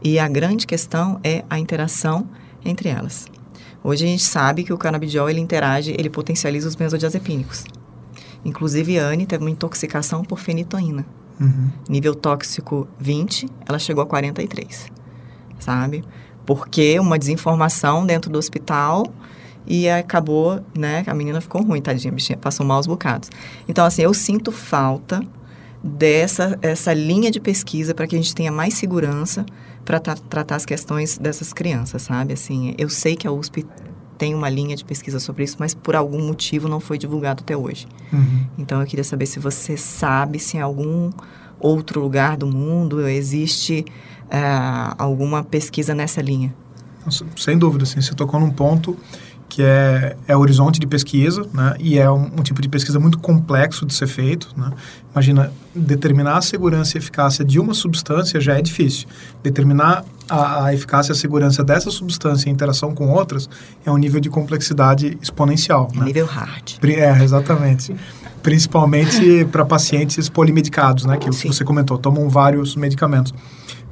E 0.02 0.18
a 0.18 0.28
grande 0.28 0.66
questão 0.66 1.18
é 1.24 1.44
a 1.50 1.58
interação 1.58 2.28
entre 2.64 2.88
elas. 2.88 3.26
Hoje 3.82 4.04
a 4.04 4.08
gente 4.08 4.24
sabe 4.24 4.64
que 4.64 4.72
o 4.72 4.78
canabidiol 4.78 5.28
ele 5.30 5.40
interage, 5.40 5.94
ele 5.98 6.10
potencializa 6.10 6.68
os 6.68 6.74
benzodiazepínicos. 6.74 7.64
Inclusive, 8.44 8.98
a 8.98 9.06
Anne 9.06 9.26
teve 9.26 9.42
uma 9.42 9.50
intoxicação 9.50 10.22
por 10.22 10.38
fenitoína. 10.38 11.04
Uhum. 11.40 11.70
Nível 11.88 12.14
tóxico 12.14 12.88
20, 12.98 13.48
ela 13.66 13.78
chegou 13.78 14.02
a 14.02 14.06
43, 14.06 14.86
sabe? 15.58 16.04
porque 16.48 16.98
uma 16.98 17.18
desinformação 17.18 18.06
dentro 18.06 18.30
do 18.30 18.38
hospital 18.38 19.04
e 19.66 19.86
acabou, 19.86 20.64
né, 20.74 21.04
a 21.06 21.12
menina 21.12 21.42
ficou 21.42 21.62
ruim, 21.62 21.82
tadinha, 21.82 22.10
bichinha 22.10 22.38
passou 22.38 22.64
maus 22.64 22.86
bocados. 22.86 23.28
Então, 23.68 23.84
assim, 23.84 24.00
eu 24.00 24.14
sinto 24.14 24.50
falta 24.50 25.20
dessa 25.84 26.58
essa 26.62 26.94
linha 26.94 27.30
de 27.30 27.38
pesquisa 27.38 27.94
para 27.94 28.06
que 28.06 28.16
a 28.16 28.18
gente 28.18 28.34
tenha 28.34 28.50
mais 28.50 28.72
segurança 28.72 29.44
para 29.84 30.00
tra 30.00 30.14
tratar 30.14 30.56
as 30.56 30.64
questões 30.64 31.18
dessas 31.18 31.52
crianças, 31.52 32.00
sabe? 32.00 32.32
Assim, 32.32 32.74
eu 32.78 32.88
sei 32.88 33.14
que 33.14 33.28
a 33.28 33.30
USP 33.30 33.66
tem 34.18 34.34
uma 34.34 34.50
linha 34.50 34.74
de 34.74 34.84
pesquisa 34.84 35.20
sobre 35.20 35.44
isso, 35.44 35.56
mas 35.58 35.72
por 35.72 35.94
algum 35.94 36.20
motivo 36.26 36.68
não 36.68 36.80
foi 36.80 36.98
divulgado 36.98 37.42
até 37.42 37.56
hoje. 37.56 37.86
Uhum. 38.12 38.46
Então, 38.58 38.80
eu 38.80 38.86
queria 38.86 39.04
saber 39.04 39.26
se 39.26 39.38
você 39.38 39.76
sabe 39.76 40.38
se 40.40 40.56
em 40.56 40.60
algum 40.60 41.10
outro 41.60 42.00
lugar 42.00 42.36
do 42.36 42.46
mundo 42.46 43.06
existe 43.06 43.84
uh, 44.26 44.94
alguma 44.98 45.42
pesquisa 45.42 45.94
nessa 45.94 46.20
linha? 46.20 46.54
Sem 47.36 47.56
dúvida, 47.56 47.86
sim. 47.86 48.00
Você 48.00 48.14
tocou 48.14 48.38
num 48.38 48.50
ponto 48.50 48.96
que 49.48 49.62
é, 49.62 50.14
é 50.26 50.36
horizonte 50.36 50.78
de 50.78 50.86
pesquisa, 50.86 51.48
né? 51.54 51.74
E 51.78 51.98
é 51.98 52.10
um, 52.10 52.24
um, 52.24 52.42
tipo 52.42 52.60
de 52.60 52.68
pesquisa 52.68 53.00
muito 53.00 53.18
complexo 53.18 53.86
de 53.86 53.94
ser 53.94 54.06
feito, 54.06 54.48
né? 54.54 54.70
Imagina, 55.12 55.50
determinar 55.74 56.36
a 56.36 56.42
segurança 56.42 56.96
e 56.96 56.98
eficácia 56.98 57.44
de 57.44 57.58
uma 57.58 57.72
substância 57.72 58.38
já 58.40 58.58
é 58.58 58.62
difícil. 58.62 59.08
Determinar 59.42 60.04
a, 60.28 60.66
a 60.66 60.74
eficácia 60.74 61.12
e 61.12 61.14
a 61.14 61.16
segurança 61.16 61.64
dessa 61.64 61.90
substância 61.90 62.48
em 62.48 62.52
interação 62.52 62.94
com 62.94 63.08
outras 63.10 63.48
é 63.84 63.90
um 63.90 63.96
nível 63.96 64.20
de 64.20 64.28
complexidade 64.28 65.16
exponencial, 65.22 65.90
é 65.94 65.98
né? 65.98 66.04
Nível 66.06 66.26
hard. 66.26 66.78
É, 66.82 67.22
exatamente. 67.22 67.94
principalmente 68.42 69.44
para 69.46 69.64
pacientes 69.64 70.28
polimedicados, 70.28 71.04
né? 71.04 71.16
Que 71.16 71.32
Sim. 71.32 71.48
você 71.48 71.64
comentou, 71.64 71.98
tomam 71.98 72.28
vários 72.28 72.76
medicamentos. 72.76 73.32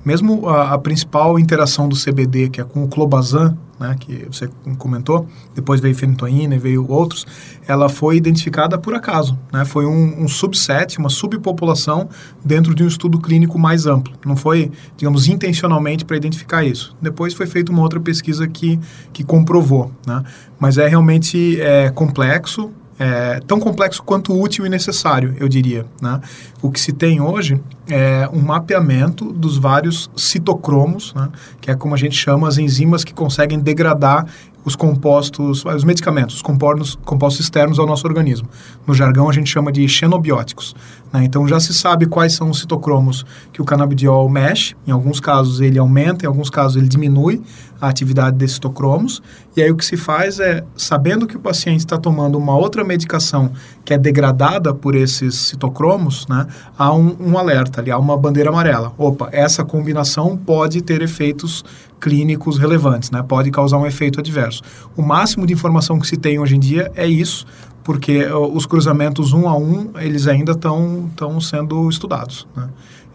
Mesmo 0.07 0.49
a, 0.49 0.75
a, 0.75 0.79
principal 0.79 1.37
interação 1.37 1.89
do 1.89 1.97
CBD, 1.97 2.49
que 2.49 2.61
é 2.61 2.65
com 2.65 2.85
o 2.85 2.87
clobazam, 2.87 3.59
né, 3.81 3.97
que 3.99 4.25
você 4.31 4.49
comentou, 4.79 5.27
depois 5.53 5.81
veio 5.81 5.97
fenitoína 5.97 6.55
e 6.55 6.59
veio 6.61 6.89
outros, 6.89 7.27
ela 7.67 7.89
foi 7.89 8.17
identificada 8.17 8.79
por 8.79 8.95
acaso. 8.95 9.37
Né? 9.53 9.65
Foi 9.65 9.85
um, 9.85 10.23
um, 10.23 10.29
subset, 10.29 10.97
uma 10.99 11.09
subpopulação 11.09 12.09
dentro 12.45 12.73
de 12.73 12.85
um 12.85 12.87
estudo 12.87 13.19
clínico 13.19 13.59
mais 13.59 13.85
amplo. 13.85 14.15
Não 14.25 14.37
foi, 14.37 14.71
digamos, 14.97 15.27
intencionalmente 15.27 16.05
para 16.05 16.17
identificar 16.17 16.63
isso. 16.63 16.97
Depois 17.03 17.35
foi 17.35 17.47
feita 17.47 17.73
uma 17.73 17.83
outra 17.83 17.99
pesquisa 17.99 18.47
que, 18.47 18.79
que 19.13 19.25
comprovou. 19.25 19.91
Né? 20.07 20.23
Mas 20.57 20.79
é 20.79 20.87
realmente 20.87 21.61
é, 21.61 21.91
complexo, 21.91 22.71
é, 22.99 23.41
tão 23.47 23.61
complexo 23.61 24.03
quanto 24.03 24.39
útil 24.39 24.65
e 24.67 24.69
necessário, 24.69 25.35
eu 25.39 25.49
diria. 25.49 25.85
Né? 26.01 26.21
O 26.63 26.71
que 26.71 26.81
se 26.81 26.93
tem 26.93 27.21
hoje 27.21 27.61
é 27.89 28.29
um 28.33 28.41
mapeamento 28.41 29.33
dos 29.33 29.59
vários 29.59 30.11
citocromos, 30.17 31.13
né? 31.15 31.29
que 31.61 31.71
é 31.71 31.75
como 31.75 31.95
a 31.95 31.99
gente 31.99 32.17
chama 32.17 32.49
as 32.49 32.59
enzimas 32.59 33.05
que 33.05 33.13
conseguem 33.13 33.59
degradar 33.59 34.27
os 34.67 34.75
compostos, 34.75 35.65
os 35.65 35.85
medicamentos, 35.85 36.35
os 36.35 36.43
compostos, 36.43 36.99
compostos 37.05 37.45
externos 37.45 37.79
ao 37.79 37.87
nosso 37.87 38.05
organismo. 38.05 38.49
No 38.85 38.93
jargão 38.93 39.31
a 39.31 39.33
gente 39.33 39.49
chama 39.49 39.71
de 39.71 39.87
xenobióticos. 39.89 40.75
Né? 41.13 41.23
Então 41.23 41.47
já 41.47 41.61
se 41.61 41.73
sabe 41.73 42.05
quais 42.07 42.33
são 42.33 42.51
os 42.51 42.59
citocromos 42.59 43.25
que 43.53 43.63
o 43.63 43.65
canabidiol 43.65 44.29
mexe. 44.29 44.75
Em 44.85 44.91
alguns 44.91 45.21
casos 45.21 45.61
ele 45.61 45.79
aumenta, 45.79 46.25
em 46.25 46.29
alguns 46.29 46.51
casos 46.51 46.77
ele 46.77 46.89
diminui 46.89 47.41
a 47.81 47.89
atividade 47.89 48.37
desses 48.37 48.57
citocromos. 48.57 49.23
E 49.57 49.63
aí 49.63 49.71
o 49.71 49.77
que 49.77 49.85
se 49.85 49.97
faz 49.97 50.41
é, 50.41 50.65
sabendo 50.77 51.29
que 51.29 51.37
o 51.37 51.41
paciente 51.41 51.81
está 51.81 51.97
tomando 51.97 52.37
uma 52.37 52.57
outra 52.57 52.83
medicação 52.83 53.53
que 53.85 53.95
é 53.95 53.99
degradada 53.99 54.75
por 54.75 54.97
esses 54.97 55.37
citocromos, 55.37 56.27
né, 56.27 56.45
há 56.77 56.93
um, 56.93 57.17
um 57.21 57.39
alerta 57.39 57.81
ali, 57.81 57.93
há 57.93 57.99
uma 57.99 58.17
bandeira 58.17 58.51
amarela. 58.51 58.93
Opa, 58.99 59.29
essa 59.31 59.65
combinação 59.65 60.37
pode 60.37 60.83
ter 60.83 61.03
efeitos 61.03 61.65
clínicos 62.01 62.59
relevantes, 62.59 63.11
né? 63.11 63.23
pode 63.23 63.51
causar 63.51 63.79
um 63.79 63.87
efeito 63.87 64.21
adverso. 64.21 64.63
O 64.97 65.03
máximo 65.03 65.47
de 65.47 65.53
informação 65.53 65.99
que 65.99 66.07
se 66.07 66.17
tem 66.17 66.39
hoje 66.39 66.57
em 66.57 66.61
dia 66.61 66.91
é 66.95 67.07
isso, 67.07 67.47
porque 67.83 68.27
os 68.27 68.67
cruzamentos 68.67 69.33
um 69.33 69.49
a 69.49 69.57
um, 69.57 69.91
eles 69.99 70.27
ainda 70.27 70.53
estão 70.53 71.09
sendo 71.41 71.89
estudados. 71.89 72.47
Né? 72.57 72.69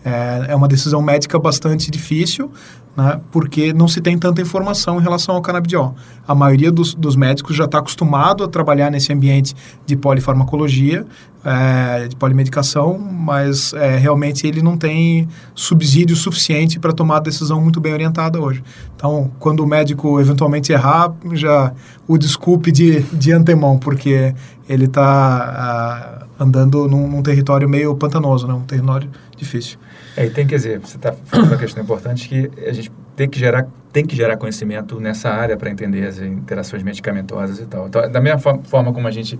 É, 0.03 0.45
é 0.49 0.55
uma 0.55 0.67
decisão 0.67 1.01
médica 1.01 1.37
bastante 1.37 1.91
difícil, 1.91 2.51
né, 2.95 3.21
porque 3.31 3.71
não 3.71 3.87
se 3.87 4.01
tem 4.01 4.17
tanta 4.17 4.41
informação 4.41 4.99
em 4.99 5.01
relação 5.01 5.35
ao 5.35 5.41
canabidiol. 5.41 5.95
A 6.27 6.35
maioria 6.35 6.71
dos, 6.71 6.93
dos 6.93 7.15
médicos 7.15 7.55
já 7.55 7.65
está 7.65 7.79
acostumado 7.79 8.43
a 8.43 8.47
trabalhar 8.47 8.89
nesse 8.89 9.13
ambiente 9.13 9.55
de 9.85 9.95
polifarmacologia, 9.95 11.05
é, 11.43 12.07
de 12.07 12.15
polimedicação, 12.15 12.97
mas 12.99 13.73
é, 13.73 13.97
realmente 13.97 14.45
ele 14.45 14.61
não 14.61 14.77
tem 14.77 15.27
subsídio 15.55 16.15
suficiente 16.15 16.79
para 16.79 16.93
tomar 16.93 17.17
a 17.17 17.19
decisão 17.21 17.61
muito 17.61 17.79
bem 17.79 17.93
orientada 17.93 18.39
hoje. 18.39 18.63
Então, 18.95 19.31
quando 19.39 19.61
o 19.61 19.67
médico 19.67 20.19
eventualmente 20.19 20.71
errar, 20.71 21.13
já 21.33 21.73
o 22.07 22.17
desculpe 22.17 22.71
de, 22.71 23.01
de 23.01 23.31
antemão, 23.31 23.79
porque 23.79 24.35
ele 24.67 24.85
está 24.85 25.01
ah, 25.07 26.43
andando 26.43 26.87
num, 26.87 27.07
num, 27.07 27.23
território 27.23 27.67
meio 27.67 27.95
pantanoso, 27.95 28.47
né, 28.47 28.53
um 28.53 28.61
território 28.61 29.09
difícil. 29.35 29.79
É, 30.15 30.25
e 30.25 30.29
tem 30.29 30.45
que 30.45 30.55
dizer, 30.55 30.79
você 30.79 30.97
está 30.97 31.13
falando 31.13 31.47
uma 31.47 31.57
questão 31.57 31.81
importante 31.83 32.27
que 32.27 32.51
a 32.67 32.73
gente 32.73 32.91
tem 33.15 33.29
que 33.29 33.39
gerar, 33.39 33.67
tem 33.91 34.05
que 34.05 34.15
gerar 34.15 34.37
conhecimento 34.37 34.99
nessa 34.99 35.29
área 35.29 35.55
para 35.55 35.69
entender 35.69 36.05
as 36.05 36.19
interações 36.19 36.83
medicamentosas 36.83 37.59
e 37.59 37.65
tal. 37.65 37.87
Então, 37.87 38.09
da 38.09 38.19
mesma 38.19 38.39
forma 38.63 38.91
como 38.93 39.07
a 39.07 39.11
gente 39.11 39.39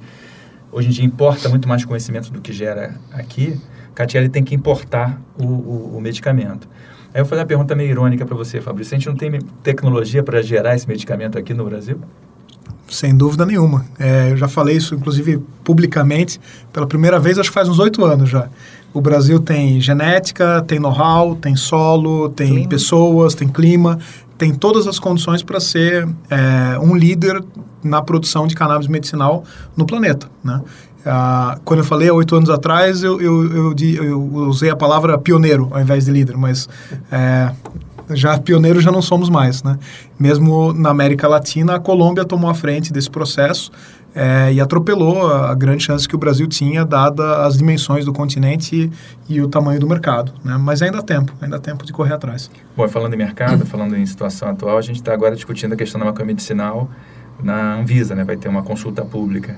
hoje 0.71 0.88
em 0.88 0.91
dia 0.91 1.05
importa 1.05 1.49
muito 1.49 1.67
mais 1.67 1.84
conhecimento 1.84 2.31
do 2.31 2.39
que 2.39 2.53
gera 2.53 2.95
aqui, 3.12 3.60
Catiele 3.93 4.29
tem 4.29 4.43
que 4.43 4.55
importar 4.55 5.21
o, 5.38 5.45
o, 5.45 5.97
o 5.97 6.01
medicamento. 6.01 6.67
Aí 7.13 7.19
eu 7.19 7.25
vou 7.25 7.29
fazer 7.29 7.41
uma 7.41 7.47
pergunta 7.47 7.75
meio 7.75 7.89
irônica 7.89 8.25
para 8.25 8.36
você, 8.36 8.62
Fabrício. 8.62 8.95
A 8.95 8.97
gente 8.97 9.07
não 9.10 9.15
tem 9.15 9.38
tecnologia 9.62 10.23
para 10.23 10.41
gerar 10.41 10.75
esse 10.75 10.88
medicamento 10.88 11.38
aqui 11.38 11.53
no 11.53 11.65
Brasil? 11.65 11.99
Sem 12.88 13.15
dúvida 13.15 13.45
nenhuma. 13.45 13.86
É, 13.99 14.31
eu 14.31 14.38
já 14.38 14.47
falei 14.47 14.77
isso, 14.77 14.95
inclusive, 14.95 15.41
publicamente, 15.63 16.39
pela 16.71 16.88
primeira 16.88 17.19
vez, 17.19 17.38
acho 17.38 17.49
que 17.49 17.53
faz 17.53 17.67
uns 17.67 17.79
oito 17.79 18.03
anos 18.05 18.29
já. 18.29 18.49
O 18.93 18.99
Brasil 18.99 19.39
tem 19.39 19.80
genética, 19.80 20.63
tem 20.67 20.80
know-how, 20.80 21.36
tem 21.36 21.56
solo, 21.56 22.30
tem 22.30 22.49
clima. 22.49 22.69
pessoas, 22.69 23.34
tem 23.34 23.47
clima, 23.47 23.97
tem 24.38 24.54
todas 24.54 24.88
as 24.88 24.99
condições 24.99 25.41
para 25.43 25.60
ser 25.60 26.08
é, 26.30 26.77
um 26.80 26.95
líder 26.95 27.41
na 27.84 28.01
produção 28.01 28.47
de 28.47 28.56
cannabis 28.56 28.88
medicinal 28.88 29.43
no 29.77 29.86
planeta, 29.86 30.27
né? 30.43 30.62
Ah, 31.06 31.58
quando 31.65 31.80
eu 31.80 31.84
falei 31.84 32.10
há 32.10 32.13
oito 32.13 32.36
anos 32.36 32.49
atrás, 32.49 33.01
eu, 33.01 33.19
eu, 33.19 33.73
eu, 33.73 33.75
eu, 34.04 34.21
usei 34.47 34.69
a 34.69 34.75
palavra 34.75 35.17
pioneiro 35.17 35.67
ao 35.71 35.82
invés 35.82 36.06
de 36.06 36.12
líder, 36.12 36.38
mas 36.38 36.69
é, 37.12 37.51
já 38.13 38.38
pioneiro 38.38 38.80
já 38.80 38.91
não 38.91 39.01
somos 39.01 39.30
mais, 39.30 39.63
né? 39.63 39.80
Mesmo 40.19 40.73
na 40.73 40.89
América 40.89 41.27
Latina, 41.27 41.75
a 41.75 41.80
Colômbia 41.80 42.23
tomou 42.23 42.49
a 42.49 42.54
frente 42.54 42.93
desse 42.93 43.10
processo 43.10 43.71
é, 44.13 44.52
e 44.54 44.60
atropelou 44.60 45.32
a, 45.32 45.54
grande 45.56 45.84
chance 45.84 46.08
que 46.08 46.15
o 46.15 46.17
Brasil 46.17 46.47
tinha, 46.47 46.84
dada 46.86 47.45
as 47.45 47.58
dimensões 47.58 48.06
do 48.06 48.12
continente 48.12 48.91
e, 49.30 49.36
e, 49.36 49.41
o 49.41 49.47
tamanho 49.47 49.80
do 49.80 49.88
mercado. 49.88 50.34
Né? 50.43 50.58
Mas 50.58 50.82
ainda 50.82 51.00
há 51.00 51.02
tempo, 51.02 51.34
ainda 51.41 51.56
há 51.56 51.60
tempo 51.60 51.86
de 51.86 51.93
correr 51.93 52.13
atrás. 52.13 52.52
Bom, 52.76 52.88
falando 52.88 53.13
em 53.13 53.17
mercado, 53.17 53.65
falando 53.65 53.95
em 53.95 54.06
situação 54.06 54.50
atual, 54.50 54.78
a 54.78 54.82
gente 54.82 54.97
está 54.97 55.13
agora 55.13 55.36
discutindo 55.36 55.74
a 55.74 55.76
questão 55.76 56.00
da 56.00 56.06
maconha 56.06 56.26
medicinal 56.26 56.89
na 57.41 57.76
Anvisa, 57.76 58.13
né? 58.13 58.24
vai 58.24 58.38
ter 58.38 58.50
uma 58.50 58.63
consulta 58.63 59.04
pública. 59.04 59.58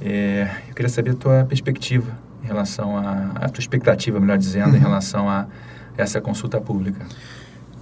É, 0.00 0.48
eu 0.68 0.74
queria 0.74 0.90
saber 0.90 1.12
a 1.12 1.14
tua 1.14 1.44
perspectiva 1.44 2.10
em 2.42 2.46
relação 2.46 2.96
a, 2.96 3.32
a 3.34 3.48
tua 3.48 3.60
expectativa, 3.60 4.20
melhor 4.20 4.36
dizendo, 4.36 4.70
uhum. 4.70 4.76
em 4.76 4.80
relação 4.80 5.28
a 5.28 5.46
essa 5.96 6.20
consulta 6.20 6.60
pública. 6.60 7.04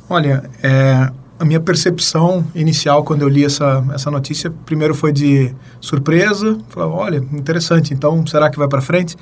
Olha, 0.08 0.48
é, 0.62 1.10
a 1.38 1.44
minha 1.44 1.60
percepção 1.60 2.44
inicial 2.54 3.02
quando 3.02 3.22
eu 3.22 3.28
li 3.28 3.44
essa, 3.44 3.84
essa 3.92 4.10
notícia, 4.10 4.50
primeiro 4.64 4.94
foi 4.94 5.12
de 5.12 5.54
surpresa, 5.80 6.58
falei, 6.68 6.88
olha, 6.88 7.16
interessante, 7.32 7.92
então 7.92 8.24
será 8.26 8.50
que 8.50 8.58
vai 8.58 8.68
para 8.68 8.80
frente? 8.80 9.16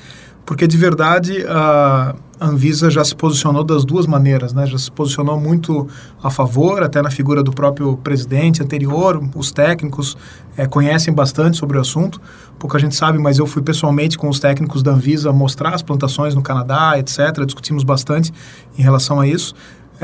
Porque 0.44 0.66
de 0.66 0.76
verdade 0.76 1.44
a 1.48 2.14
Anvisa 2.40 2.90
já 2.90 3.04
se 3.04 3.14
posicionou 3.14 3.62
das 3.62 3.84
duas 3.84 4.04
maneiras, 4.04 4.52
né? 4.52 4.66
Já 4.66 4.76
se 4.76 4.90
posicionou 4.90 5.38
muito 5.38 5.86
a 6.20 6.28
favor, 6.28 6.82
até 6.82 7.00
na 7.00 7.10
figura 7.10 7.40
do 7.40 7.52
próprio 7.52 7.96
presidente 7.96 8.60
anterior, 8.60 9.22
os 9.36 9.52
técnicos 9.52 10.16
é, 10.56 10.66
conhecem 10.66 11.14
bastante 11.14 11.56
sobre 11.56 11.78
o 11.78 11.80
assunto, 11.80 12.20
pouca 12.58 12.78
gente 12.80 12.96
sabe, 12.96 13.18
mas 13.18 13.38
eu 13.38 13.46
fui 13.46 13.62
pessoalmente 13.62 14.18
com 14.18 14.28
os 14.28 14.40
técnicos 14.40 14.82
da 14.82 14.90
Anvisa 14.90 15.32
mostrar 15.32 15.74
as 15.74 15.82
plantações 15.82 16.34
no 16.34 16.42
Canadá, 16.42 16.98
etc. 16.98 17.44
Discutimos 17.46 17.84
bastante 17.84 18.32
em 18.76 18.82
relação 18.82 19.20
a 19.20 19.26
isso. 19.26 19.54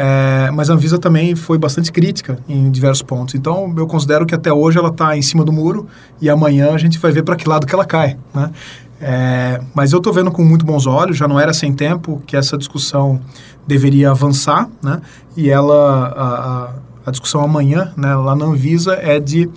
É, 0.01 0.49
mas 0.53 0.71
a 0.71 0.75
Anvisa 0.75 0.97
também 0.97 1.35
foi 1.35 1.59
bastante 1.59 1.91
crítica 1.91 2.39
em 2.49 2.71
diversos 2.71 3.03
pontos. 3.03 3.35
Então, 3.35 3.75
eu 3.77 3.85
considero 3.85 4.25
que 4.25 4.33
até 4.33 4.53
hoje 4.53 4.79
ela 4.79 4.91
está 4.91 5.17
em 5.17 5.23
cima 5.23 5.45
do 5.45 5.53
muro 5.53 5.89
e 6.21 6.31
amanhã 6.31 6.73
a 6.73 6.79
gente 6.79 7.01
vai 7.01 7.11
ver 7.11 7.25
para 7.25 7.35
que 7.35 7.49
lado 7.49 7.67
que 7.67 7.75
ela 7.75 7.85
cai. 7.85 8.17
Né? 8.33 8.49
É, 9.01 9.61
mas 9.75 9.93
eu 9.93 9.99
estou 9.99 10.13
vendo 10.13 10.31
com 10.31 10.45
muito 10.45 10.65
bons 10.65 10.87
olhos, 10.87 11.17
já 11.17 11.27
não 11.27 11.39
era 11.41 11.53
sem 11.53 11.73
tempo 11.73 12.23
que 12.25 12.37
essa 12.37 12.57
discussão 12.57 13.21
deveria 13.67 14.13
avançar, 14.13 14.69
né? 14.81 15.01
e 15.37 15.51
ela, 15.51 16.07
a, 16.17 16.29
a, 16.29 16.71
a 17.07 17.11
discussão 17.11 17.41
amanhã, 17.41 17.93
né, 17.97 18.15
lá 18.15 18.37
na 18.37 18.45
Anvisa, 18.45 18.95
é 19.03 19.19
de 19.19 19.51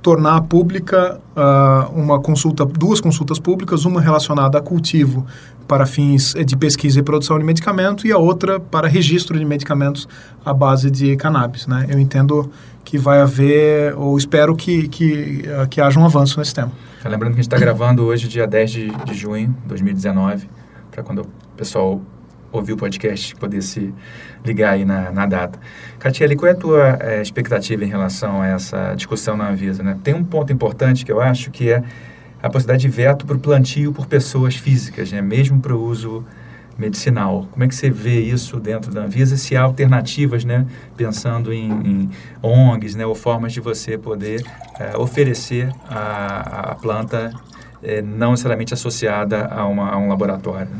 tornar 0.00 0.42
pública 0.42 1.20
uh, 1.36 1.92
uma 1.92 2.20
consulta, 2.20 2.64
duas 2.64 3.00
consultas 3.00 3.40
públicas, 3.40 3.84
uma 3.84 4.00
relacionada 4.00 4.58
a 4.58 4.60
cultivo 4.60 5.26
para 5.68 5.84
fins 5.84 6.34
de 6.34 6.56
pesquisa 6.56 6.98
e 6.98 7.02
produção 7.02 7.38
de 7.38 7.44
medicamento 7.44 8.06
e 8.06 8.10
a 8.10 8.16
outra 8.16 8.58
para 8.58 8.88
registro 8.88 9.38
de 9.38 9.44
medicamentos 9.44 10.08
à 10.44 10.52
base 10.54 10.90
de 10.90 11.14
cannabis. 11.16 11.66
Né? 11.66 11.86
Eu 11.90 11.98
entendo 11.98 12.50
que 12.82 12.96
vai 12.96 13.20
haver, 13.20 13.94
ou 13.96 14.16
espero 14.16 14.56
que, 14.56 14.88
que, 14.88 15.44
uh, 15.46 15.68
que 15.68 15.78
haja 15.78 16.00
um 16.00 16.06
avanço 16.06 16.38
nesse 16.38 16.54
tema. 16.54 16.72
Tá 17.02 17.08
lembrando 17.10 17.34
que 17.34 17.40
a 17.40 17.42
gente 17.42 17.52
está 17.52 17.58
gravando 17.58 18.02
hoje, 18.02 18.26
dia 18.26 18.46
10 18.46 18.70
de, 18.70 18.88
de 19.04 19.14
junho 19.14 19.54
de 19.62 19.68
2019, 19.68 20.48
para 20.90 21.02
quando 21.02 21.20
o 21.20 21.28
pessoal 21.54 22.00
ouvir 22.50 22.72
o 22.72 22.76
podcast 22.78 23.36
poder 23.36 23.60
se 23.60 23.92
ligar 24.42 24.72
aí 24.72 24.86
na, 24.86 25.12
na 25.12 25.26
data. 25.26 25.58
Catiele, 25.98 26.34
qual 26.34 26.48
é 26.48 26.52
a 26.52 26.56
tua 26.56 26.98
é, 27.00 27.20
expectativa 27.20 27.84
em 27.84 27.88
relação 27.88 28.40
a 28.40 28.46
essa 28.46 28.94
discussão 28.94 29.36
na 29.36 29.50
Anvisa? 29.50 29.82
Né? 29.82 29.98
Tem 30.02 30.14
um 30.14 30.24
ponto 30.24 30.50
importante 30.50 31.04
que 31.04 31.12
eu 31.12 31.20
acho 31.20 31.50
que 31.50 31.70
é 31.70 31.82
a 32.42 32.48
possibilidade 32.48 32.82
de 32.82 32.88
veto 32.88 33.26
para 33.26 33.36
o 33.36 33.40
plantio 33.40 33.92
por 33.92 34.06
pessoas 34.06 34.56
físicas, 34.56 35.10
né? 35.10 35.20
mesmo 35.20 35.60
para 35.60 35.74
o 35.74 35.82
uso 35.82 36.24
medicinal. 36.78 37.48
Como 37.50 37.64
é 37.64 37.68
que 37.68 37.74
você 37.74 37.90
vê 37.90 38.20
isso 38.20 38.60
dentro 38.60 38.92
da 38.92 39.02
Anvisa? 39.02 39.36
Se 39.36 39.56
há 39.56 39.62
alternativas, 39.62 40.44
né? 40.44 40.66
pensando 40.96 41.52
em, 41.52 41.70
em 41.70 42.10
ONGs 42.42 42.94
né? 42.94 43.04
ou 43.04 43.14
formas 43.14 43.52
de 43.52 43.60
você 43.60 43.98
poder 43.98 44.44
é, 44.78 44.96
oferecer 44.96 45.72
a, 45.88 46.70
a 46.70 46.74
planta 46.76 47.32
é, 47.82 48.00
não 48.02 48.30
necessariamente 48.30 48.72
associada 48.72 49.46
a, 49.46 49.66
uma, 49.66 49.90
a 49.90 49.98
um 49.98 50.08
laboratório. 50.08 50.70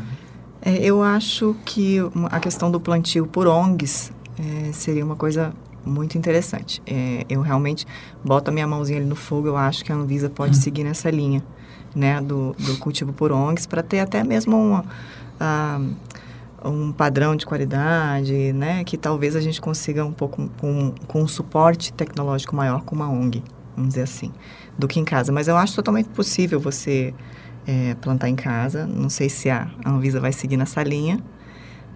É, 0.61 0.77
eu 0.77 1.01
acho 1.01 1.55
que 1.65 1.97
a 2.29 2.39
questão 2.39 2.69
do 2.69 2.79
plantio 2.79 3.25
por 3.25 3.47
ONGs 3.47 4.11
é, 4.39 4.71
seria 4.71 5.03
uma 5.03 5.15
coisa 5.15 5.53
muito 5.89 6.17
interessante. 6.17 6.81
É, 6.85 7.25
eu 7.29 7.41
realmente 7.41 7.85
boto 8.23 8.49
a 8.49 8.53
minha 8.53 8.67
mãozinha 8.67 8.99
ali 8.99 9.07
no 9.07 9.15
fogo, 9.15 9.47
eu 9.47 9.57
acho 9.57 9.83
que 9.83 9.91
a 9.91 9.95
Anvisa 9.95 10.29
pode 10.29 10.55
uhum. 10.55 10.61
seguir 10.61 10.83
nessa 10.83 11.09
linha. 11.09 11.43
né, 11.95 12.21
do, 12.21 12.55
do 12.59 12.77
cultivo 12.77 13.13
por 13.13 13.31
ONGs 13.31 13.65
para 13.65 13.81
ter 13.81 13.99
até 13.99 14.23
mesmo 14.23 14.55
uma, 14.55 14.85
uh, 15.41 16.69
um 16.69 16.91
padrão 16.91 17.35
de 17.35 17.45
qualidade, 17.45 18.53
né, 18.53 18.83
que 18.83 18.97
talvez 18.97 19.35
a 19.35 19.41
gente 19.41 19.59
consiga 19.61 20.05
um 20.05 20.11
pouco 20.11 20.49
com, 20.59 20.93
com 21.07 21.21
um 21.21 21.27
suporte 21.27 21.93
tecnológico 21.93 22.55
maior 22.55 22.83
com 22.83 22.95
uma 22.95 23.09
ONG, 23.09 23.43
vamos 23.75 23.89
dizer 23.89 24.03
assim, 24.03 24.31
do 24.77 24.87
que 24.87 24.99
em 24.99 25.05
casa. 25.05 25.31
Mas 25.31 25.47
eu 25.47 25.57
acho 25.57 25.75
totalmente 25.75 26.09
possível 26.09 26.59
você 26.59 27.13
é, 27.65 27.95
plantar 27.95 28.29
em 28.29 28.35
casa. 28.35 28.85
Não 28.85 29.09
sei 29.09 29.29
se 29.29 29.49
a 29.49 29.69
Anvisa 29.85 30.19
vai 30.19 30.31
seguir 30.31 30.57
nessa 30.57 30.83
linha, 30.83 31.19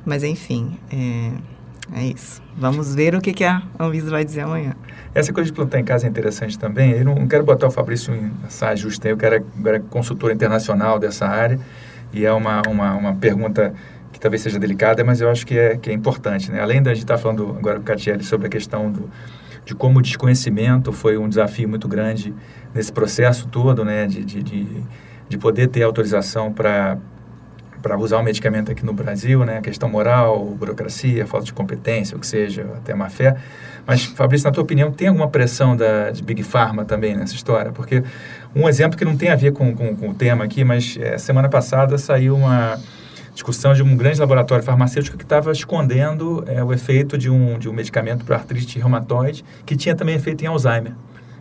mas 0.05 0.23
enfim, 0.23 0.77
é, 0.91 1.31
é 1.95 2.05
isso. 2.05 2.41
Vamos 2.57 2.95
ver 2.95 3.15
o 3.15 3.21
que, 3.21 3.33
que 3.33 3.43
a 3.43 3.61
Anvisa 3.79 4.09
vai 4.09 4.25
dizer 4.25 4.41
amanhã. 4.41 4.75
Essa 5.13 5.31
coisa 5.31 5.49
de 5.49 5.55
plantar 5.55 5.79
em 5.79 5.83
casa 5.83 6.07
é 6.07 6.09
interessante 6.09 6.57
também. 6.57 6.91
Eu 6.91 7.05
não 7.05 7.27
quero 7.27 7.43
botar 7.43 7.67
o 7.67 7.71
Fabrício 7.71 8.13
em 8.13 8.31
saia 8.49 8.75
justa, 8.75 9.07
eu 9.07 9.17
quero, 9.17 9.45
era 9.65 9.79
consultor 9.79 10.31
internacional 10.31 10.97
dessa 10.97 11.27
área 11.27 11.59
e 12.11 12.25
é 12.25 12.31
uma, 12.31 12.61
uma, 12.67 12.93
uma 12.95 13.15
pergunta 13.15 13.73
que 14.11 14.19
talvez 14.19 14.41
seja 14.41 14.59
delicada, 14.59 15.03
mas 15.03 15.21
eu 15.21 15.29
acho 15.29 15.45
que 15.45 15.57
é, 15.57 15.77
que 15.77 15.89
é 15.89 15.93
importante. 15.93 16.51
Né? 16.51 16.61
Além 16.61 16.81
da 16.81 16.93
gente 16.93 17.03
estar 17.03 17.17
falando 17.17 17.55
agora 17.57 17.77
com 17.77 17.83
o 17.83 17.85
Catiele 17.85 18.23
sobre 18.23 18.47
a 18.47 18.49
questão 18.49 18.91
do, 18.91 19.09
de 19.65 19.75
como 19.75 19.99
o 19.99 20.01
desconhecimento 20.01 20.91
foi 20.91 21.17
um 21.17 21.29
desafio 21.29 21.67
muito 21.69 21.87
grande 21.87 22.33
nesse 22.73 22.91
processo 22.91 23.47
todo, 23.47 23.83
né? 23.85 24.07
de, 24.07 24.23
de, 24.23 24.41
de, 24.43 24.67
de 25.29 25.37
poder 25.37 25.67
ter 25.67 25.83
autorização 25.83 26.51
para 26.51 26.97
para 27.83 27.97
usar 27.97 28.17
o 28.17 28.23
medicamento 28.23 28.71
aqui 28.71 28.85
no 28.85 28.93
Brasil, 28.93 29.43
né? 29.43 29.59
Questão 29.61 29.89
moral, 29.89 30.45
burocracia, 30.57 31.27
falta 31.27 31.45
de 31.45 31.53
competência, 31.53 32.15
o 32.15 32.19
que 32.19 32.25
seja, 32.25 32.65
até 32.77 32.95
má 32.95 33.09
fé. 33.09 33.35
Mas, 33.85 34.05
Fabrício, 34.05 34.45
na 34.47 34.53
tua 34.53 34.63
opinião, 34.63 34.89
tem 34.89 35.09
alguma 35.09 35.27
pressão 35.27 35.75
da, 35.75 36.09
de 36.09 36.23
Big 36.23 36.41
Pharma 36.43 36.85
também 36.85 37.13
nessa 37.13 37.35
história? 37.35 37.73
Porque 37.73 38.01
um 38.55 38.69
exemplo 38.69 38.97
que 38.97 39.03
não 39.03 39.17
tem 39.17 39.29
a 39.29 39.35
ver 39.35 39.51
com, 39.51 39.75
com, 39.75 39.93
com 39.97 40.09
o 40.09 40.13
tema 40.13 40.45
aqui, 40.45 40.63
mas 40.63 40.97
é, 40.97 41.17
semana 41.17 41.49
passada 41.49 41.97
saiu 41.97 42.37
uma 42.37 42.79
discussão 43.33 43.73
de 43.73 43.83
um 43.83 43.97
grande 43.97 44.19
laboratório 44.19 44.63
farmacêutico 44.63 45.17
que 45.17 45.23
estava 45.23 45.51
escondendo 45.51 46.45
é, 46.47 46.63
o 46.63 46.71
efeito 46.71 47.17
de 47.17 47.29
um, 47.29 47.59
de 47.59 47.67
um 47.67 47.73
medicamento 47.73 48.23
para 48.23 48.37
artrite 48.37 48.79
reumatoide 48.79 49.43
que 49.65 49.75
tinha 49.75 49.93
também 49.93 50.15
efeito 50.15 50.41
em 50.45 50.47
Alzheimer. 50.47 50.93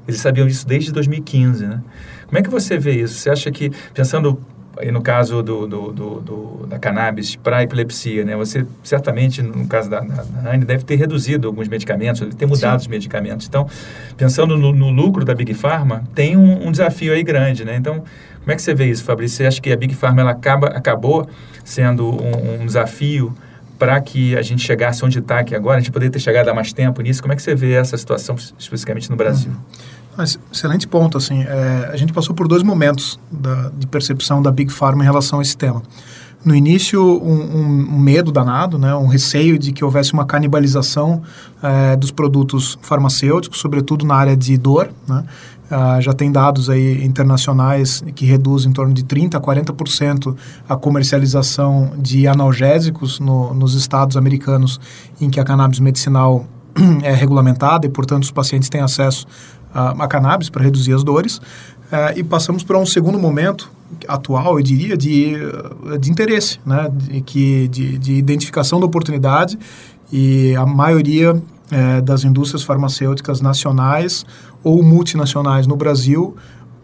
Eles 0.08 0.20
sabiam 0.20 0.48
disso 0.48 0.66
desde 0.66 0.90
2015, 0.90 1.66
né? 1.66 1.80
Como 2.26 2.38
é 2.38 2.42
que 2.42 2.50
você 2.50 2.78
vê 2.78 2.92
isso? 2.92 3.14
Você 3.14 3.30
acha 3.30 3.50
que, 3.52 3.70
pensando 3.94 4.40
e 4.80 4.90
no 4.90 5.02
caso 5.02 5.42
do, 5.42 5.66
do, 5.66 5.92
do, 5.92 6.20
do 6.20 6.66
da 6.66 6.78
cannabis 6.78 7.36
para 7.36 7.62
epilepsia, 7.62 8.24
né? 8.24 8.34
Você 8.36 8.64
certamente, 8.82 9.42
no 9.42 9.66
caso 9.66 9.90
da, 9.90 10.00
da, 10.00 10.22
da 10.22 10.50
Anne, 10.50 10.64
deve 10.64 10.84
ter 10.84 10.96
reduzido 10.96 11.46
alguns 11.46 11.68
medicamentos, 11.68 12.20
deve 12.20 12.34
ter 12.34 12.46
mudado 12.46 12.80
Sim. 12.80 12.84
os 12.84 12.88
medicamentos. 12.88 13.46
Então, 13.46 13.68
pensando 14.16 14.56
no, 14.56 14.72
no, 14.72 14.90
lucro 14.90 15.24
da 15.24 15.34
Big 15.34 15.52
Pharma, 15.52 16.04
tem 16.14 16.36
um, 16.36 16.68
um, 16.68 16.72
desafio 16.72 17.12
aí 17.12 17.22
grande, 17.22 17.64
né? 17.64 17.76
Então, 17.76 18.02
como 18.40 18.52
é 18.52 18.56
que 18.56 18.62
você 18.62 18.72
vê 18.72 18.86
isso, 18.86 19.04
Fabrício? 19.04 19.36
Você 19.36 19.46
acha 19.46 19.60
que 19.60 19.70
a 19.70 19.76
Big 19.76 19.94
Pharma 19.94 20.22
ela 20.22 20.30
acaba, 20.30 20.68
acabou 20.68 21.28
sendo 21.64 22.08
um, 22.08 22.62
um 22.62 22.66
desafio 22.66 23.34
para 23.78 24.00
que 24.00 24.36
a 24.36 24.42
gente 24.42 24.62
chegasse 24.64 25.04
onde 25.04 25.18
está 25.18 25.40
aqui 25.40 25.54
agora, 25.54 25.76
a 25.76 25.80
gente 25.80 25.90
poderia 25.90 26.12
ter 26.12 26.20
chegado 26.20 26.48
há 26.48 26.54
mais 26.54 26.72
tempo 26.72 27.02
nisso? 27.02 27.20
Como 27.20 27.32
é 27.32 27.36
que 27.36 27.42
você 27.42 27.54
vê 27.54 27.72
essa 27.72 27.96
situação 27.98 28.36
especificamente 28.58 29.10
no 29.10 29.16
Brasil? 29.16 29.50
Uhum. 29.50 30.01
Excelente 30.18 30.86
ponto. 30.86 31.16
Assim, 31.16 31.42
é, 31.42 31.90
a 31.92 31.96
gente 31.96 32.12
passou 32.12 32.34
por 32.34 32.46
dois 32.46 32.62
momentos 32.62 33.18
da, 33.30 33.70
de 33.70 33.86
percepção 33.86 34.42
da 34.42 34.50
Big 34.50 34.72
Pharma 34.72 35.02
em 35.02 35.06
relação 35.06 35.38
a 35.38 35.42
esse 35.42 35.56
tema. 35.56 35.82
No 36.44 36.56
início, 36.56 37.00
um, 37.00 37.94
um, 37.94 37.98
medo 38.00 38.32
danado, 38.32 38.76
né, 38.76 38.92
um 38.96 39.06
receio 39.06 39.56
de 39.56 39.70
que 39.70 39.84
houvesse 39.84 40.12
uma 40.12 40.24
canibalização 40.24 41.22
é, 41.62 41.94
dos 41.94 42.10
produtos 42.10 42.76
farmacêuticos, 42.82 43.60
sobretudo 43.60 44.04
na 44.04 44.16
área 44.16 44.36
de 44.36 44.58
dor. 44.58 44.90
Né? 45.06 45.24
Ah, 45.74 45.98
já 46.02 46.12
tem 46.12 46.30
dados 46.30 46.68
aí 46.68 47.02
internacionais 47.02 48.04
que 48.14 48.26
reduzem 48.26 48.70
em 48.70 48.74
torno 48.74 48.92
de 48.92 49.02
30% 49.04 49.36
a 49.36 49.40
40% 49.40 50.36
a 50.68 50.76
comercialização 50.76 51.92
de 51.96 52.28
analgésicos 52.28 53.18
no, 53.18 53.54
nos 53.54 53.74
estados 53.74 54.18
americanos 54.18 54.78
em 55.18 55.30
que 55.30 55.40
a 55.40 55.44
cannabis 55.44 55.80
medicinal 55.80 56.44
é 57.02 57.14
regulamentada 57.14 57.86
e, 57.86 57.88
portanto, 57.88 58.24
os 58.24 58.30
pacientes 58.30 58.68
têm 58.68 58.82
acesso 58.82 59.26
a, 59.74 60.06
cannabis 60.08 60.48
para 60.50 60.62
reduzir 60.62 60.92
as 60.92 61.04
dores. 61.04 61.38
Uh, 61.38 62.16
e 62.16 62.24
passamos 62.24 62.62
para 62.62 62.78
um 62.78 62.86
segundo 62.86 63.18
momento 63.18 63.70
atual, 64.08 64.58
eu 64.58 64.62
diria, 64.62 64.96
de, 64.96 65.34
de 66.00 66.10
interesse, 66.10 66.58
né? 66.64 66.90
de, 66.90 67.20
que, 67.20 67.68
de, 67.68 67.98
de 67.98 68.14
identificação 68.14 68.80
da 68.80 68.86
oportunidade 68.86 69.58
e 70.10 70.54
a 70.56 70.66
maioria 70.66 71.40
é, 71.70 72.00
das 72.00 72.24
indústrias 72.24 72.62
farmacêuticas 72.62 73.40
nacionais 73.40 74.26
ou 74.62 74.82
multinacionais 74.82 75.66
no 75.66 75.74
Brasil 75.74 76.36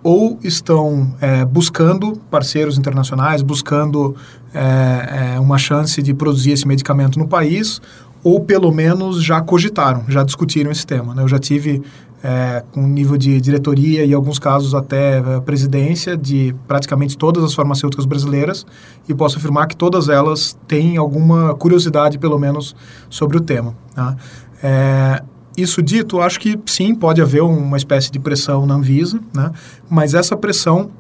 ou 0.03 0.39
estão 0.43 1.15
é, 1.21 1.45
buscando 1.45 2.17
parceiros 2.31 2.79
internacionais, 2.79 3.43
buscando 3.43 4.17
é, 4.55 5.39
uma 5.39 5.59
chance 5.59 6.01
de 6.01 6.15
produzir 6.15 6.53
esse 6.53 6.67
medicamento 6.67 7.19
no 7.19 7.29
país, 7.29 7.81
ou 8.25 8.41
pelo 8.41 8.73
menos 8.73 9.23
já 9.23 9.41
cogitaram, 9.41 10.05
já 10.09 10.23
discutiram 10.23 10.71
esse 10.71 10.87
tema. 10.87 11.15
Né? 11.15 11.23
Eu 11.23 11.29
já 11.29 11.39
tive 11.39 11.83
é, 12.29 12.63
com 12.73 12.87
nível 12.87 13.17
de 13.17 13.41
diretoria 13.41 14.05
e, 14.05 14.11
em 14.11 14.13
alguns 14.13 14.39
casos, 14.39 14.75
até 14.75 15.17
é, 15.17 15.41
presidência 15.41 16.15
de 16.15 16.55
praticamente 16.67 17.17
todas 17.17 17.43
as 17.43 17.55
farmacêuticas 17.55 18.05
brasileiras 18.05 18.67
e 19.09 19.15
posso 19.15 19.39
afirmar 19.39 19.67
que 19.67 19.75
todas 19.75 20.11
elas 20.11 20.59
têm 20.69 20.99
alguma 20.99 21.55
curiosidade, 21.55 22.19
pelo 22.19 22.39
menos, 22.39 22.77
sobre 23.09 23.39
o 23.39 23.41
tema. 23.41 23.75
Tá? 23.95 24.15
É, 24.63 25.23
isso 25.57 25.83
dito, 25.83 26.21
acho 26.21 26.39
que 26.39 26.61
sim, 26.67 26.95
pode 26.95 27.23
haver 27.23 27.43
uma 27.43 27.79
espécie 27.79 28.13
de 28.13 28.19
pressão 28.19 28.67
na 28.67 28.75
Anvisa, 28.75 29.19
né? 29.35 29.51
mas 29.89 30.13
essa 30.13 30.37
pressão 30.37 30.91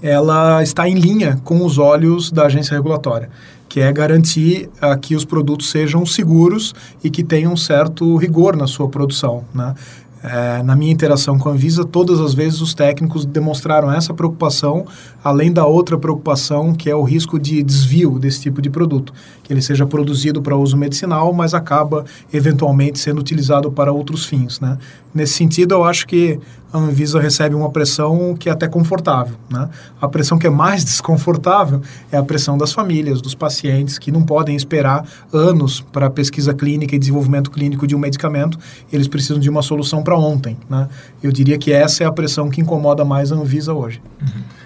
ela 0.00 0.62
está 0.62 0.88
em 0.88 0.94
linha 0.94 1.38
com 1.44 1.64
os 1.66 1.76
olhos 1.76 2.30
da 2.30 2.46
agência 2.46 2.74
regulatória, 2.74 3.28
que 3.68 3.80
é 3.80 3.92
garantir 3.92 4.70
uh, 4.82 4.98
que 4.98 5.14
os 5.14 5.24
produtos 5.24 5.70
sejam 5.70 6.06
seguros 6.06 6.74
e 7.02 7.10
que 7.10 7.22
tenham 7.22 7.56
certo 7.56 8.16
rigor 8.16 8.56
na 8.56 8.66
sua 8.66 8.88
produção. 8.88 9.44
Né? 9.54 9.74
É, 10.22 10.62
na 10.62 10.74
minha 10.74 10.92
interação 10.92 11.38
com 11.38 11.48
a 11.48 11.52
Anvisa, 11.52 11.84
todas 11.84 12.20
as 12.20 12.34
vezes 12.34 12.60
os 12.60 12.74
técnicos 12.74 13.24
demonstraram 13.24 13.92
essa 13.92 14.14
preocupação, 14.14 14.86
além 15.26 15.52
da 15.52 15.66
outra 15.66 15.98
preocupação, 15.98 16.72
que 16.72 16.88
é 16.88 16.94
o 16.94 17.02
risco 17.02 17.36
de 17.36 17.60
desvio 17.60 18.16
desse 18.16 18.42
tipo 18.42 18.62
de 18.62 18.70
produto, 18.70 19.12
que 19.42 19.52
ele 19.52 19.60
seja 19.60 19.84
produzido 19.84 20.40
para 20.40 20.56
uso 20.56 20.76
medicinal, 20.76 21.32
mas 21.32 21.52
acaba 21.52 22.04
eventualmente 22.32 23.00
sendo 23.00 23.18
utilizado 23.18 23.72
para 23.72 23.90
outros 23.90 24.24
fins. 24.24 24.60
Né? 24.60 24.78
Nesse 25.12 25.32
sentido, 25.32 25.74
eu 25.74 25.82
acho 25.82 26.06
que 26.06 26.38
a 26.72 26.78
Anvisa 26.78 27.18
recebe 27.18 27.56
uma 27.56 27.70
pressão 27.70 28.36
que 28.38 28.48
é 28.48 28.52
até 28.52 28.68
confortável. 28.68 29.34
Né? 29.50 29.68
A 30.00 30.06
pressão 30.06 30.38
que 30.38 30.46
é 30.46 30.50
mais 30.50 30.84
desconfortável 30.86 31.82
é 32.12 32.16
a 32.16 32.22
pressão 32.22 32.56
das 32.56 32.72
famílias, 32.72 33.20
dos 33.20 33.34
pacientes, 33.34 33.98
que 33.98 34.12
não 34.12 34.22
podem 34.22 34.54
esperar 34.54 35.04
anos 35.32 35.80
para 35.80 36.08
pesquisa 36.08 36.54
clínica 36.54 36.94
e 36.94 37.00
desenvolvimento 37.00 37.50
clínico 37.50 37.84
de 37.84 37.96
um 37.96 37.98
medicamento, 37.98 38.56
eles 38.92 39.08
precisam 39.08 39.40
de 39.40 39.50
uma 39.50 39.62
solução 39.62 40.04
para 40.04 40.16
ontem. 40.16 40.56
Né? 40.70 40.88
Eu 41.20 41.32
diria 41.32 41.58
que 41.58 41.72
essa 41.72 42.04
é 42.04 42.06
a 42.06 42.12
pressão 42.12 42.48
que 42.48 42.60
incomoda 42.60 43.04
mais 43.04 43.32
a 43.32 43.34
Anvisa 43.34 43.74
hoje. 43.74 44.00
Uhum. 44.22 44.65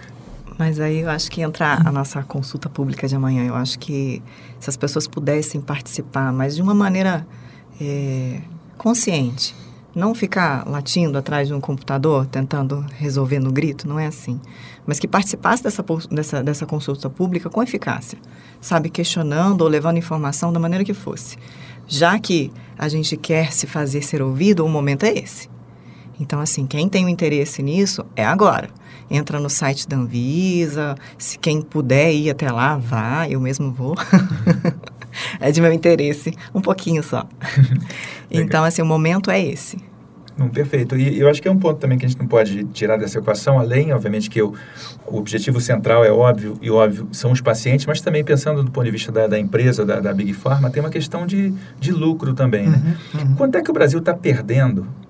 Mas 0.61 0.79
aí 0.79 0.99
eu 0.99 1.09
acho 1.09 1.31
que 1.31 1.41
entra 1.41 1.81
a 1.83 1.91
nossa 1.91 2.23
consulta 2.23 2.69
pública 2.69 3.09
de 3.09 3.17
amanhã. 3.17 3.47
Eu 3.47 3.55
acho 3.55 3.79
que 3.79 4.23
se 4.59 4.69
as 4.69 4.77
pessoas 4.77 5.09
pudessem 5.09 5.59
participar, 5.59 6.31
mas 6.35 6.55
de 6.55 6.61
uma 6.61 6.75
maneira 6.75 7.27
é, 7.81 8.43
consciente, 8.77 9.57
não 9.95 10.15
ficar 10.15 10.69
latindo 10.69 11.17
atrás 11.17 11.49
de 11.49 11.55
um 11.55 11.63
computador 11.63 12.27
tentando 12.27 12.85
resolver 12.99 13.39
no 13.39 13.51
grito, 13.51 13.89
não 13.89 13.99
é 13.99 14.07
assim. 14.07 14.39
Mas 14.87 14.99
que 14.99 15.09
participasse 15.09 15.63
dessa, 15.63 15.83
dessa, 16.11 16.43
dessa 16.43 16.67
consulta 16.67 17.09
pública 17.09 17.49
com 17.49 17.63
eficácia, 17.63 18.19
sabe, 18.61 18.91
questionando 18.91 19.63
ou 19.63 19.69
levando 19.69 19.97
informação 19.97 20.53
da 20.53 20.61
maneira 20.61 20.85
que 20.85 20.93
fosse 20.93 21.39
já 21.89 22.17
que 22.21 22.53
a 22.79 22.89
gente 22.89 23.17
quer 23.17 23.51
se 23.53 23.67
fazer 23.67 24.03
ser 24.03 24.23
ouvido, 24.23 24.65
o 24.65 24.69
momento 24.69 25.05
é 25.05 25.13
esse. 25.13 25.51
Então, 26.21 26.39
assim, 26.39 26.65
quem 26.65 26.89
tem 26.89 27.05
um 27.05 27.09
interesse 27.09 27.63
nisso 27.63 28.05
é 28.15 28.25
agora. 28.25 28.71
Entra 29.11 29.41
no 29.41 29.51
site 29.51 29.89
da 29.89 29.97
Anvisa, 29.97 30.95
se 31.19 31.39
quem 31.39 31.61
puder 31.61 32.13
ir 32.13 32.31
até 32.31 32.51
lá, 32.51 32.77
vá, 32.77 33.29
eu 33.29 33.41
mesmo 33.41 33.73
vou. 33.73 33.95
é 35.41 35.51
de 35.51 35.61
meu 35.61 35.73
interesse, 35.73 36.33
um 36.55 36.61
pouquinho 36.61 37.03
só. 37.03 37.27
então, 38.31 38.63
assim, 38.65 38.83
o 38.83 38.87
momento 38.87 39.31
é 39.31 39.45
esse. 39.45 39.79
Não, 40.41 40.49
perfeito. 40.49 40.97
E 40.97 41.21
eu 41.21 41.29
acho 41.29 41.43
que 41.43 41.49
é 41.49 41.51
um 41.51 41.59
ponto 41.59 41.79
também 41.79 41.99
que 41.99 42.07
a 42.07 42.09
gente 42.09 42.19
não 42.19 42.27
pode 42.27 42.65
tirar 42.65 42.97
dessa 42.97 43.19
equação, 43.19 43.59
além, 43.59 43.93
obviamente, 43.93 44.31
que 44.31 44.41
o, 44.41 44.55
o 45.07 45.19
objetivo 45.19 45.61
central 45.61 46.03
é 46.03 46.11
óbvio 46.11 46.57
e 46.63 46.71
óbvio 46.71 47.09
são 47.13 47.31
os 47.31 47.43
pacientes, 47.43 47.85
mas 47.85 48.01
também 48.01 48.25
pensando 48.25 48.63
do 48.63 48.71
ponto 48.71 48.87
de 48.87 48.91
vista 48.91 49.13
da, 49.13 49.27
da 49.27 49.39
empresa, 49.39 49.85
da, 49.85 50.01
da, 50.01 50.15
Big 50.15 50.33
Pharma, 50.33 50.71
tem 50.71 50.83
uma 50.83 50.89
questão 50.89 51.27
de, 51.27 51.53
de 51.79 51.93
lucro 51.93 52.33
também. 52.33 52.71
Né? 52.71 52.97
Uhum, 53.13 53.21
uhum. 53.21 53.35
Quanto 53.35 53.57
é 53.57 53.63
que 53.63 53.71
o 53.71 53.75
Brasil 53.75 53.99
está 53.99 54.15
perdendo 54.15 54.87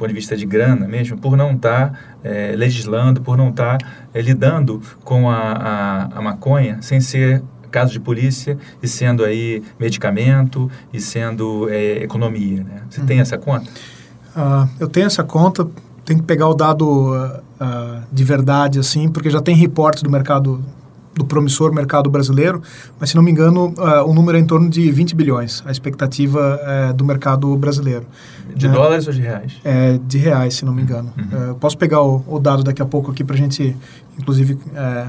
ponto 0.00 0.08
de 0.08 0.14
vista 0.14 0.36
de 0.36 0.46
grana 0.46 0.88
mesmo, 0.88 1.16
por 1.18 1.36
não 1.36 1.52
estar 1.52 1.90
tá, 1.90 1.98
é, 2.24 2.54
legislando, 2.56 3.20
por 3.20 3.36
não 3.36 3.50
estar 3.50 3.78
tá, 3.78 3.86
é, 4.12 4.20
lidando 4.20 4.80
com 5.04 5.30
a, 5.30 5.36
a, 5.36 6.04
a 6.18 6.22
maconha 6.22 6.78
sem 6.80 7.00
ser 7.00 7.42
caso 7.70 7.92
de 7.92 8.00
polícia 8.00 8.58
e 8.82 8.88
sendo 8.88 9.24
aí 9.24 9.62
medicamento 9.78 10.70
e 10.92 11.00
sendo 11.00 11.68
é, 11.70 12.02
economia, 12.02 12.64
né? 12.64 12.82
Você 12.90 13.00
uhum. 13.00 13.06
tem 13.06 13.20
essa 13.20 13.38
conta? 13.38 13.70
Uh, 14.36 14.68
eu 14.80 14.88
tenho 14.88 15.06
essa 15.06 15.22
conta, 15.22 15.66
tem 16.04 16.16
que 16.16 16.24
pegar 16.24 16.48
o 16.48 16.54
dado 16.54 17.14
uh, 17.14 18.02
de 18.10 18.24
verdade, 18.24 18.78
assim, 18.78 19.08
porque 19.08 19.30
já 19.30 19.40
tem 19.40 19.54
reporte 19.54 20.02
do 20.02 20.10
mercado 20.10 20.64
do 21.14 21.24
promissor 21.24 21.72
mercado 21.74 22.08
brasileiro, 22.08 22.62
mas 22.98 23.10
se 23.10 23.16
não 23.16 23.22
me 23.22 23.30
engano, 23.30 23.74
uh, 23.76 24.08
o 24.08 24.14
número 24.14 24.38
é 24.38 24.40
em 24.40 24.44
torno 24.44 24.70
de 24.70 24.90
20 24.90 25.14
bilhões, 25.14 25.62
a 25.66 25.70
expectativa 25.70 26.60
uh, 26.62 26.94
do 26.94 27.04
mercado 27.04 27.54
brasileiro. 27.56 28.06
De 28.54 28.68
né? 28.68 28.74
dólares 28.74 29.06
ou 29.06 29.12
de 29.12 29.20
reais? 29.20 29.54
É, 29.64 29.98
de 30.06 30.18
reais, 30.18 30.54
se 30.54 30.64
não 30.64 30.72
me 30.72 30.82
engano. 30.82 31.12
Uhum. 31.16 31.50
Uh, 31.50 31.54
posso 31.56 31.76
pegar 31.76 32.00
o, 32.02 32.24
o, 32.26 32.38
dado 32.38 32.62
daqui 32.62 32.80
a 32.80 32.86
pouco 32.86 33.10
aqui 33.10 33.24
para 33.24 33.34
a 33.34 33.38
gente, 33.38 33.76
inclusive, 34.18 34.58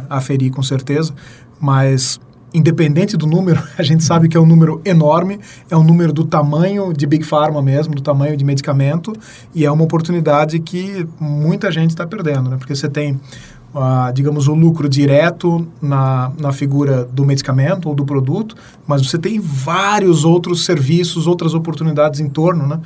aferir 0.09 0.51
com 0.51 0.63
certeza, 0.63 1.13
mas 1.59 2.19
independente 2.53 3.15
do 3.15 3.25
número, 3.25 3.61
a 3.77 3.83
gente 3.83 4.03
sabe 4.03 4.27
que 4.27 4.35
é 4.35 4.39
um 4.39 4.45
número 4.45 4.81
enorme, 4.83 5.39
é 5.69 5.77
um 5.77 5.83
número 5.83 6.11
do 6.11 6.25
tamanho 6.25 6.93
de 6.93 7.05
Big 7.05 7.23
Pharma 7.23 7.61
mesmo, 7.61 7.95
do 7.95 8.01
tamanho 8.01 8.35
de 8.35 8.43
medicamento, 8.43 9.13
e 9.53 9.65
é 9.65 9.71
uma 9.71 9.83
oportunidade 9.83 10.59
que 10.59 11.07
muita 11.19 11.71
gente 11.71 11.91
está 11.91 12.05
perdendo, 12.05 12.49
né? 12.49 12.57
Porque 12.57 12.75
você 12.75 12.89
tem 12.89 13.19
uh, 13.73 14.13
digamos, 14.13 14.47
o 14.47 14.53
lucro 14.53 14.87
direto 14.87 15.67
na, 15.81 16.31
na 16.39 16.51
figura 16.51 17.05
do 17.05 17.25
medicamento 17.25 17.87
ou 17.89 17.95
do 17.95 18.05
produto, 18.05 18.55
mas 18.85 19.05
você 19.05 19.17
tem 19.17 19.39
vários 19.39 20.25
outros 20.25 20.65
serviços, 20.65 21.27
outras 21.27 21.53
oportunidades 21.53 22.19
em 22.19 22.29
torno, 22.29 22.67
né? 22.67 22.79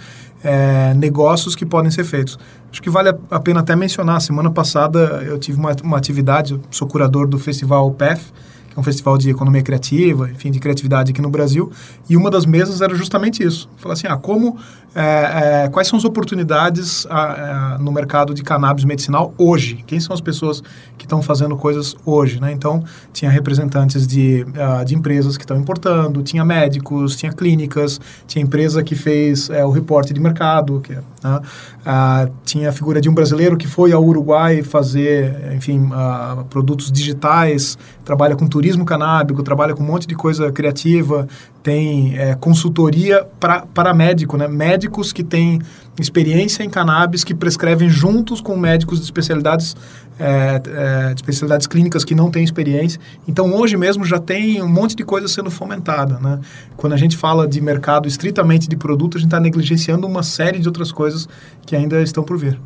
É, 0.44 0.94
negócios 0.94 1.56
que 1.56 1.66
podem 1.66 1.90
ser 1.90 2.04
feitos. 2.04 2.38
Acho 2.72 2.80
que 2.80 2.90
vale 2.90 3.10
a 3.32 3.40
pena 3.40 3.62
até 3.62 3.76
mencionar, 3.76 4.22
semana 4.22 4.52
passada 4.52 5.24
eu 5.26 5.40
tive 5.40 5.58
uma, 5.58 5.76
uma 5.84 5.98
atividade, 5.98 6.60
sou 6.70 6.88
curador 6.88 7.28
do 7.28 7.40
festival 7.40 7.90
PEF, 7.92 8.32
é 8.76 8.80
um 8.80 8.84
festival 8.84 9.18
de 9.18 9.30
economia 9.30 9.64
criativa, 9.64 10.30
enfim, 10.30 10.52
de 10.52 10.60
criatividade 10.60 11.12
aqui 11.12 11.22
no 11.22 11.30
Brasil, 11.30 11.72
e 12.10 12.18
uma 12.18 12.30
das 12.30 12.46
mesas 12.46 12.82
era 12.82 12.94
justamente 12.94 13.42
isso. 13.42 13.70
Falar 13.78 13.94
assim, 13.94 14.08
ah, 14.08 14.18
como, 14.18 14.58
é, 14.96 15.66
é, 15.66 15.70
quais 15.70 15.90
são 15.90 16.00
as 16.00 16.06
oportunidades 16.06 17.06
a, 17.10 17.74
a, 17.74 17.78
no 17.78 17.92
mercado 17.92 18.34
de 18.34 18.42
cannabis 18.42 18.86
medicinal 18.86 19.34
hoje? 19.38 19.84
Quem 19.86 20.00
são 20.00 20.14
as 20.14 20.22
pessoas 20.22 20.64
que 20.98 21.04
estão 21.06 21.22
fazendo 21.22 21.58
coisas 21.58 21.98
hoje, 22.06 22.40
né? 22.40 22.54
Então, 22.54 22.82
tinha 23.12 23.30
representantes 23.30 24.08
de, 24.08 24.46
uh, 24.48 24.86
de 24.86 24.96
empresas 24.96 25.36
que 25.36 25.44
estão 25.44 25.58
importando, 25.58 26.24
tinha 26.24 26.46
médicos, 26.46 27.18
tinha 27.18 27.34
clínicas, 27.34 28.00
tinha 28.26 28.42
empresa 28.42 28.82
que 28.84 28.96
fez 28.96 29.50
é, 29.50 29.66
o 29.66 29.70
reporte 29.70 30.14
de 30.14 30.20
mercado, 30.22 30.80
que, 30.80 30.94
uh, 30.94 32.32
tinha 32.46 32.70
a 32.70 32.72
figura 32.72 33.02
de 33.02 33.10
um 33.10 33.14
brasileiro 33.14 33.58
que 33.58 33.68
foi 33.68 33.92
ao 33.92 34.02
Uruguai 34.02 34.64
fazer, 34.64 35.54
enfim, 35.54 35.90
uh, 35.92 36.46
produtos 36.46 36.90
digitais, 36.90 37.78
trabalha 38.06 38.36
com 38.36 38.48
turismo 38.48 38.86
canábico, 38.86 39.44
trabalha 39.44 39.76
com 39.76 39.84
um 39.84 39.88
monte 39.88 40.08
de 40.08 40.16
coisa 40.16 40.52
criativa, 40.54 41.28
tem 41.66 42.16
é, 42.16 42.36
consultoria 42.36 43.28
para 43.40 43.92
médico, 43.92 44.38
né? 44.38 44.48
Médicos 44.48 45.12
que 45.12 45.24
têm 45.24 45.60
experiência 46.00 46.64
em 46.64 46.70
cannabis, 46.70 47.24
que 47.24 47.34
prescrevem 47.34 47.90
juntos 47.90 48.40
com 48.40 48.56
médicos 48.56 49.00
de 49.00 49.06
especialidades, 49.06 49.76
é, 50.20 50.62
é, 50.64 51.14
de 51.16 51.16
especialidades 51.16 51.66
clínicas 51.66 52.06
que 52.06 52.14
não 52.14 52.30
têm 52.30 52.44
experiência. 52.44 53.02
Então, 53.28 53.52
hoje 53.52 53.76
mesmo 53.78 54.06
já 54.06 54.20
tem 54.20 54.62
um 54.62 54.68
monte 54.68 54.96
de 54.96 55.04
coisa 55.04 55.28
sendo 55.28 55.50
fomentada, 55.50 56.20
né? 56.20 56.40
Quando 56.78 56.94
a 56.94 56.98
gente 56.98 57.18
fala 57.18 57.48
de 57.48 57.60
mercado 57.60 58.08
estritamente 58.08 58.70
de 58.70 58.78
produto, 58.78 59.18
a 59.18 59.20
gente 59.20 59.30
está 59.30 59.40
negligenciando 59.40 60.06
uma 60.06 60.22
série 60.22 60.60
de 60.60 60.68
outras 60.68 60.92
coisas 60.92 61.28
que 61.66 61.76
ainda 61.76 62.00
estão 62.00 62.24
por 62.24 62.38
vir. 62.38 62.60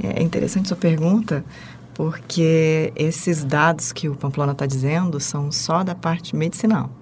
É 0.00 0.22
interessante 0.22 0.68
sua 0.68 0.76
pergunta, 0.76 1.44
porque 1.92 2.92
esses 2.94 3.42
dados 3.42 3.90
que 3.90 4.08
o 4.08 4.14
Pamplona 4.14 4.52
está 4.52 4.64
dizendo 4.64 5.18
são 5.18 5.50
só 5.50 5.82
da 5.82 5.96
parte 5.96 6.36
medicinal. 6.36 7.01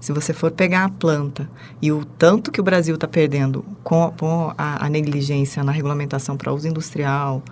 Se 0.00 0.12
você 0.12 0.32
for 0.32 0.50
pegar 0.50 0.84
a 0.84 0.88
planta 0.88 1.48
e 1.82 1.90
o 1.90 2.04
tanto 2.04 2.52
que 2.52 2.60
o 2.60 2.64
Brasil 2.64 2.94
está 2.94 3.08
perdendo 3.08 3.64
com, 3.82 4.12
com 4.18 4.52
a, 4.56 4.86
a, 4.86 4.88
negligência 4.88 5.64
na 5.64 5.72
regulamentação 5.72 6.36
para 6.36 6.52
uso 6.52 6.68
industrial, 6.68 7.42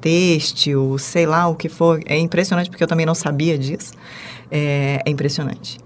têxtil, 0.00 0.96
sei 0.98 1.26
lá 1.26 1.48
o 1.48 1.54
que 1.54 1.68
for, 1.68 2.00
é 2.06 2.16
impressionante 2.18 2.70
porque 2.70 2.84
eu 2.84 2.88
também 2.88 3.06
não 3.06 3.14
sabia 3.14 3.58
disso. 3.58 3.92
É, 4.50 5.02
é 5.04 5.10
impressionante 5.10 5.78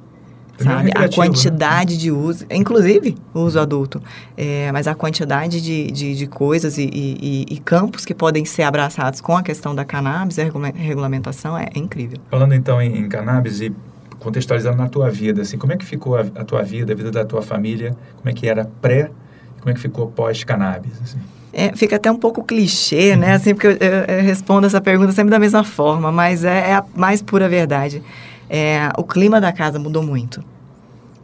sabe? 0.63 0.91
A 0.95 1.01
né? 1.01 1.09
quantidade 1.09 1.95
né? 1.95 2.01
de 2.01 2.11
uso, 2.11 2.47
inclusive 2.51 3.17
o 3.33 3.41
uso 3.41 3.59
adulto, 3.59 4.03
é, 4.37 4.71
mas 4.73 4.87
a 4.87 4.95
quantidade 4.95 5.61
de, 5.61 5.91
de, 5.91 6.15
de 6.15 6.27
coisas 6.27 6.79
e, 6.79 6.89
e, 6.93 7.47
e, 7.49 7.59
campos 7.59 8.05
que 8.05 8.15
podem 8.15 8.45
ser 8.45 8.63
abraçados 8.63 9.21
com 9.21 9.37
a 9.37 9.43
questão 9.43 9.75
da 9.75 9.85
cannabis 9.85 10.39
e 10.39 10.43
a 10.43 10.45
regulamentação 10.75 11.57
é, 11.57 11.69
é 11.75 11.79
incrível. 11.79 12.19
Falando 12.31 12.55
então 12.55 12.81
em, 12.81 12.99
em, 12.99 13.09
cannabis 13.09 13.61
e 13.61 13.75
contextualizando 14.21 14.77
na 14.77 14.89
tua 14.89 15.11
vida, 15.11 15.43
assim, 15.43 15.59
como 15.59 15.73
é 15.73 15.77
que 15.77 15.85
ficou 15.85 16.17
a, 16.17 16.21
a, 16.21 16.45
tua 16.45 16.63
vida, 16.63 16.93
a 16.93 16.97
vida 16.97 17.11
da 17.11 17.25
tua 17.25 17.43
família, 17.43 17.97
como 18.17 18.29
é 18.29 18.33
que 18.33 18.49
era 18.49 18.71
pré, 18.81 19.11
como 19.59 19.71
é 19.71 19.75
que 19.75 19.81
ficou 19.81 20.07
pós-cannabis, 20.09 20.93
assim? 21.03 21.19
É, 21.53 21.75
fica 21.75 21.97
até 21.97 22.11
um 22.11 22.17
pouco 22.17 22.45
clichê, 22.45 23.17
né? 23.17 23.31
Uhum. 23.31 23.35
Assim, 23.35 23.55
porque 23.55 23.67
eu, 23.67 23.73
eu, 23.73 24.17
eu, 24.19 24.23
respondo 24.23 24.67
essa 24.67 24.81
pergunta 24.81 25.11
sempre 25.11 25.31
da 25.31 25.39
mesma 25.39 25.65
forma, 25.65 26.13
mas 26.13 26.45
é, 26.45 26.71
é 26.71 26.75
a 26.75 26.85
mais 26.95 27.21
pura 27.21 27.49
verdade 27.49 28.01
é, 28.51 28.91
o 28.99 29.05
clima 29.05 29.41
da 29.41 29.53
casa 29.53 29.79
mudou 29.79 30.03
muito. 30.03 30.43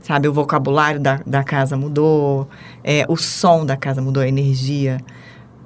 Sabe, 0.00 0.28
o 0.28 0.32
vocabulário 0.32 1.00
da, 1.00 1.20
da 1.26 1.42
casa 1.42 1.76
mudou, 1.76 2.48
é, 2.84 3.04
o 3.08 3.16
som 3.16 3.66
da 3.66 3.76
casa 3.76 4.00
mudou, 4.00 4.22
a 4.22 4.28
energia. 4.28 4.98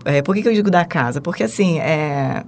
É, 0.02 0.22
por 0.22 0.34
que, 0.34 0.40
que 0.40 0.48
eu 0.48 0.54
digo 0.54 0.70
da 0.70 0.82
casa? 0.82 1.20
Porque, 1.20 1.42
assim, 1.42 1.78
é, 1.78 2.42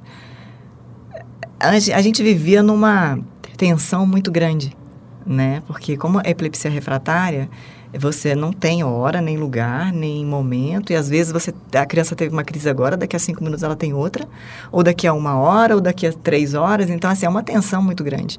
a, 1.61 1.69
a 1.69 2.01
gente 2.01 2.23
vivia 2.23 2.63
numa 2.63 3.19
tensão 3.63 4.05
muito 4.05 4.33
grande, 4.33 4.77
né? 5.25 5.63
Porque 5.69 5.97
como 5.97 6.19
a 6.19 6.29
epilepsia 6.29 6.69
refratária, 6.69 7.49
você 7.97 8.35
não 8.35 8.53
tem 8.53 8.83
hora, 8.83 9.21
nem 9.21 9.37
lugar, 9.37 9.93
nem 9.93 10.27
momento, 10.27 10.93
e 10.93 10.97
às 10.97 11.09
vezes 11.09 11.31
você 11.31 11.55
a 11.73 11.87
criança 11.87 12.17
teve 12.17 12.33
uma 12.33 12.43
crise 12.43 12.69
agora, 12.69 12.97
daqui 12.97 13.15
a 13.15 13.21
cinco 13.21 13.41
minutos 13.41 13.63
ela 13.63 13.77
tem 13.77 13.95
outra, 13.95 14.27
ou 14.73 14.83
daqui 14.83 15.07
a 15.07 15.13
uma 15.13 15.37
hora, 15.37 15.77
ou 15.77 15.81
daqui 15.81 16.09
a 16.09 16.13
três 16.13 16.55
horas, 16.55 16.91
então 16.91 17.09
assim, 17.09 17.25
é 17.25 17.29
uma 17.29 17.45
tensão 17.45 17.81
muito 17.81 18.03
grande. 18.03 18.37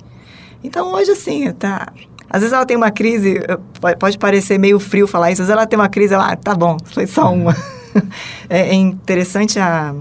Então, 0.62 0.92
hoje, 0.94 1.12
assim, 1.12 1.50
tá... 1.54 1.88
Às 2.30 2.42
vezes 2.42 2.54
ela 2.54 2.66
tem 2.66 2.76
uma 2.76 2.92
crise, 2.92 3.40
pode 3.98 4.18
parecer 4.18 4.58
meio 4.58 4.78
frio 4.78 5.08
falar 5.08 5.32
isso, 5.32 5.42
às 5.42 5.48
vezes 5.48 5.58
ela 5.58 5.66
tem 5.66 5.80
uma 5.80 5.88
crise, 5.88 6.16
ela, 6.16 6.34
ah, 6.34 6.36
tá 6.36 6.54
bom, 6.54 6.76
foi 6.92 7.08
só 7.08 7.30
uhum. 7.30 7.44
uma. 7.44 7.56
é, 8.50 8.60
é, 8.60 8.74
interessante 8.74 9.58
a... 9.58 9.96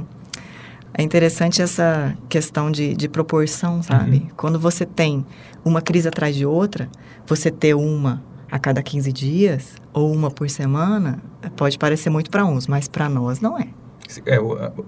É 0.95 1.03
interessante 1.03 1.63
essa 1.63 2.17
questão 2.29 2.71
de, 2.71 2.95
de 2.95 3.09
proporção, 3.09 3.83
sabe? 3.83 4.19
Uhum. 4.19 4.29
Quando 4.37 4.59
você 4.59 4.85
tem 4.85 5.25
uma 5.65 5.81
crise 5.81 6.09
atrás 6.09 6.37
de 6.37 6.45
outra, 6.45 6.89
você 7.27 7.51
ter 7.51 7.75
uma 7.75 8.23
a 8.51 8.59
cada 8.59 8.83
15 8.83 9.11
dias 9.13 9.77
ou 9.95 10.13
uma 10.13 10.31
por 10.31 10.51
semana, 10.51 11.19
pode 11.57 11.79
parecer 11.79 12.11
muito 12.11 12.31
para 12.31 12.45
uns, 12.45 12.67
mas 12.67 12.87
para 12.87 13.09
nós 13.09 13.41
não 13.41 13.59
é. 13.59 13.69
é 14.27 14.39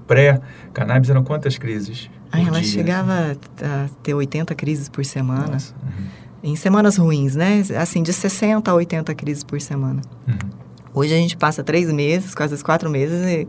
Pré-cannabis 0.07 1.09
eram 1.09 1.25
quantas 1.25 1.57
crises? 1.57 2.11
Ah, 2.31 2.41
ela 2.41 2.61
dia, 2.61 2.65
chegava 2.65 3.13
assim. 3.31 3.39
a 3.63 3.89
ter 4.03 4.13
80 4.13 4.55
crises 4.55 4.91
por 4.91 5.05
semana. 5.05 5.53
Nossa, 5.53 5.75
uhum. 5.83 6.05
Em 6.43 6.57
semanas 6.57 6.99
ruins, 6.99 7.35
né? 7.35 7.63
Assim, 7.81 8.03
de 8.03 8.13
60 8.13 8.71
a 8.71 8.75
80 8.75 9.15
crises 9.15 9.43
por 9.43 9.59
semana. 9.59 10.03
Uhum. 10.29 10.51
Hoje 10.93 11.15
a 11.15 11.17
gente 11.17 11.37
passa 11.37 11.65
três 11.65 11.91
meses, 11.91 12.35
quase 12.35 12.63
quatro 12.63 12.91
meses, 12.91 13.27
e, 13.27 13.49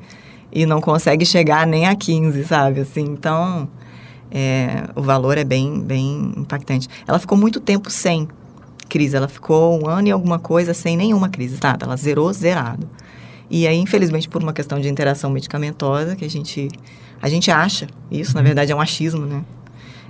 e 0.51 0.65
não 0.65 0.79
consegue 0.79 1.25
chegar 1.25 1.65
nem 1.67 1.87
a 1.87 1.95
15, 1.95 2.45
sabe? 2.45 2.81
Assim, 2.81 3.01
então, 3.01 3.67
é, 4.31 4.89
o 4.95 5.01
valor 5.01 5.37
é 5.37 5.43
bem, 5.43 5.79
bem 5.81 6.33
impactante. 6.37 6.87
Ela 7.07 7.19
ficou 7.19 7.37
muito 7.37 7.59
tempo 7.59 7.89
sem 7.89 8.27
crise. 8.87 9.15
Ela 9.15 9.27
ficou 9.27 9.81
um 9.81 9.87
ano 9.87 10.07
e 10.07 10.11
alguma 10.11 10.39
coisa 10.39 10.73
sem 10.73 10.95
nenhuma 10.95 11.29
crise, 11.29 11.57
nada. 11.61 11.85
Ela 11.85 11.97
zerou, 11.97 12.31
zerado. 12.31 12.87
E 13.49 13.67
aí, 13.67 13.77
infelizmente, 13.77 14.27
por 14.27 14.41
uma 14.41 14.53
questão 14.53 14.79
de 14.79 14.87
interação 14.89 15.29
medicamentosa, 15.29 16.15
que 16.15 16.25
a 16.25 16.29
gente 16.29 16.69
a 17.21 17.29
gente 17.29 17.49
acha 17.49 17.87
isso, 18.11 18.31
uhum. 18.31 18.35
na 18.35 18.41
verdade 18.43 18.71
é 18.71 18.75
um 18.75 18.81
achismo, 18.81 19.25
né? 19.25 19.43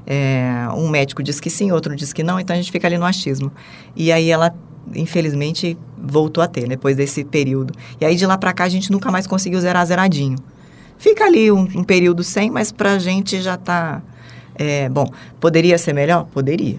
É, 0.07 0.67
um 0.75 0.89
médico 0.89 1.23
diz 1.23 1.39
que 1.39 1.49
sim, 1.49 1.71
outro 1.71 1.95
diz 1.95 2.13
que 2.13 2.23
não, 2.23 2.39
então 2.39 2.53
a 2.53 2.57
gente 2.57 2.71
fica 2.71 2.87
ali 2.87 2.97
no 2.97 3.05
achismo. 3.05 3.51
E 3.95 4.11
aí 4.11 4.29
ela, 4.29 4.53
infelizmente, 4.93 5.77
voltou 5.97 6.43
a 6.43 6.47
ter, 6.47 6.67
depois 6.67 6.95
desse 6.95 7.23
período. 7.23 7.73
E 7.99 8.05
aí 8.05 8.15
de 8.15 8.25
lá 8.25 8.37
para 8.37 8.53
cá 8.53 8.65
a 8.65 8.69
gente 8.69 8.91
nunca 8.91 9.11
mais 9.11 9.25
conseguiu 9.25 9.59
zerar 9.59 9.85
zeradinho. 9.85 10.37
Fica 10.97 11.25
ali 11.25 11.51
um, 11.51 11.61
um 11.75 11.83
período 11.83 12.23
sem, 12.23 12.49
mas 12.49 12.71
pra 12.71 12.99
gente 12.99 13.41
já 13.41 13.57
tá. 13.57 14.01
É, 14.57 14.87
bom, 14.87 15.05
poderia 15.39 15.77
ser 15.77 15.93
melhor? 15.93 16.25
Poderia. 16.25 16.77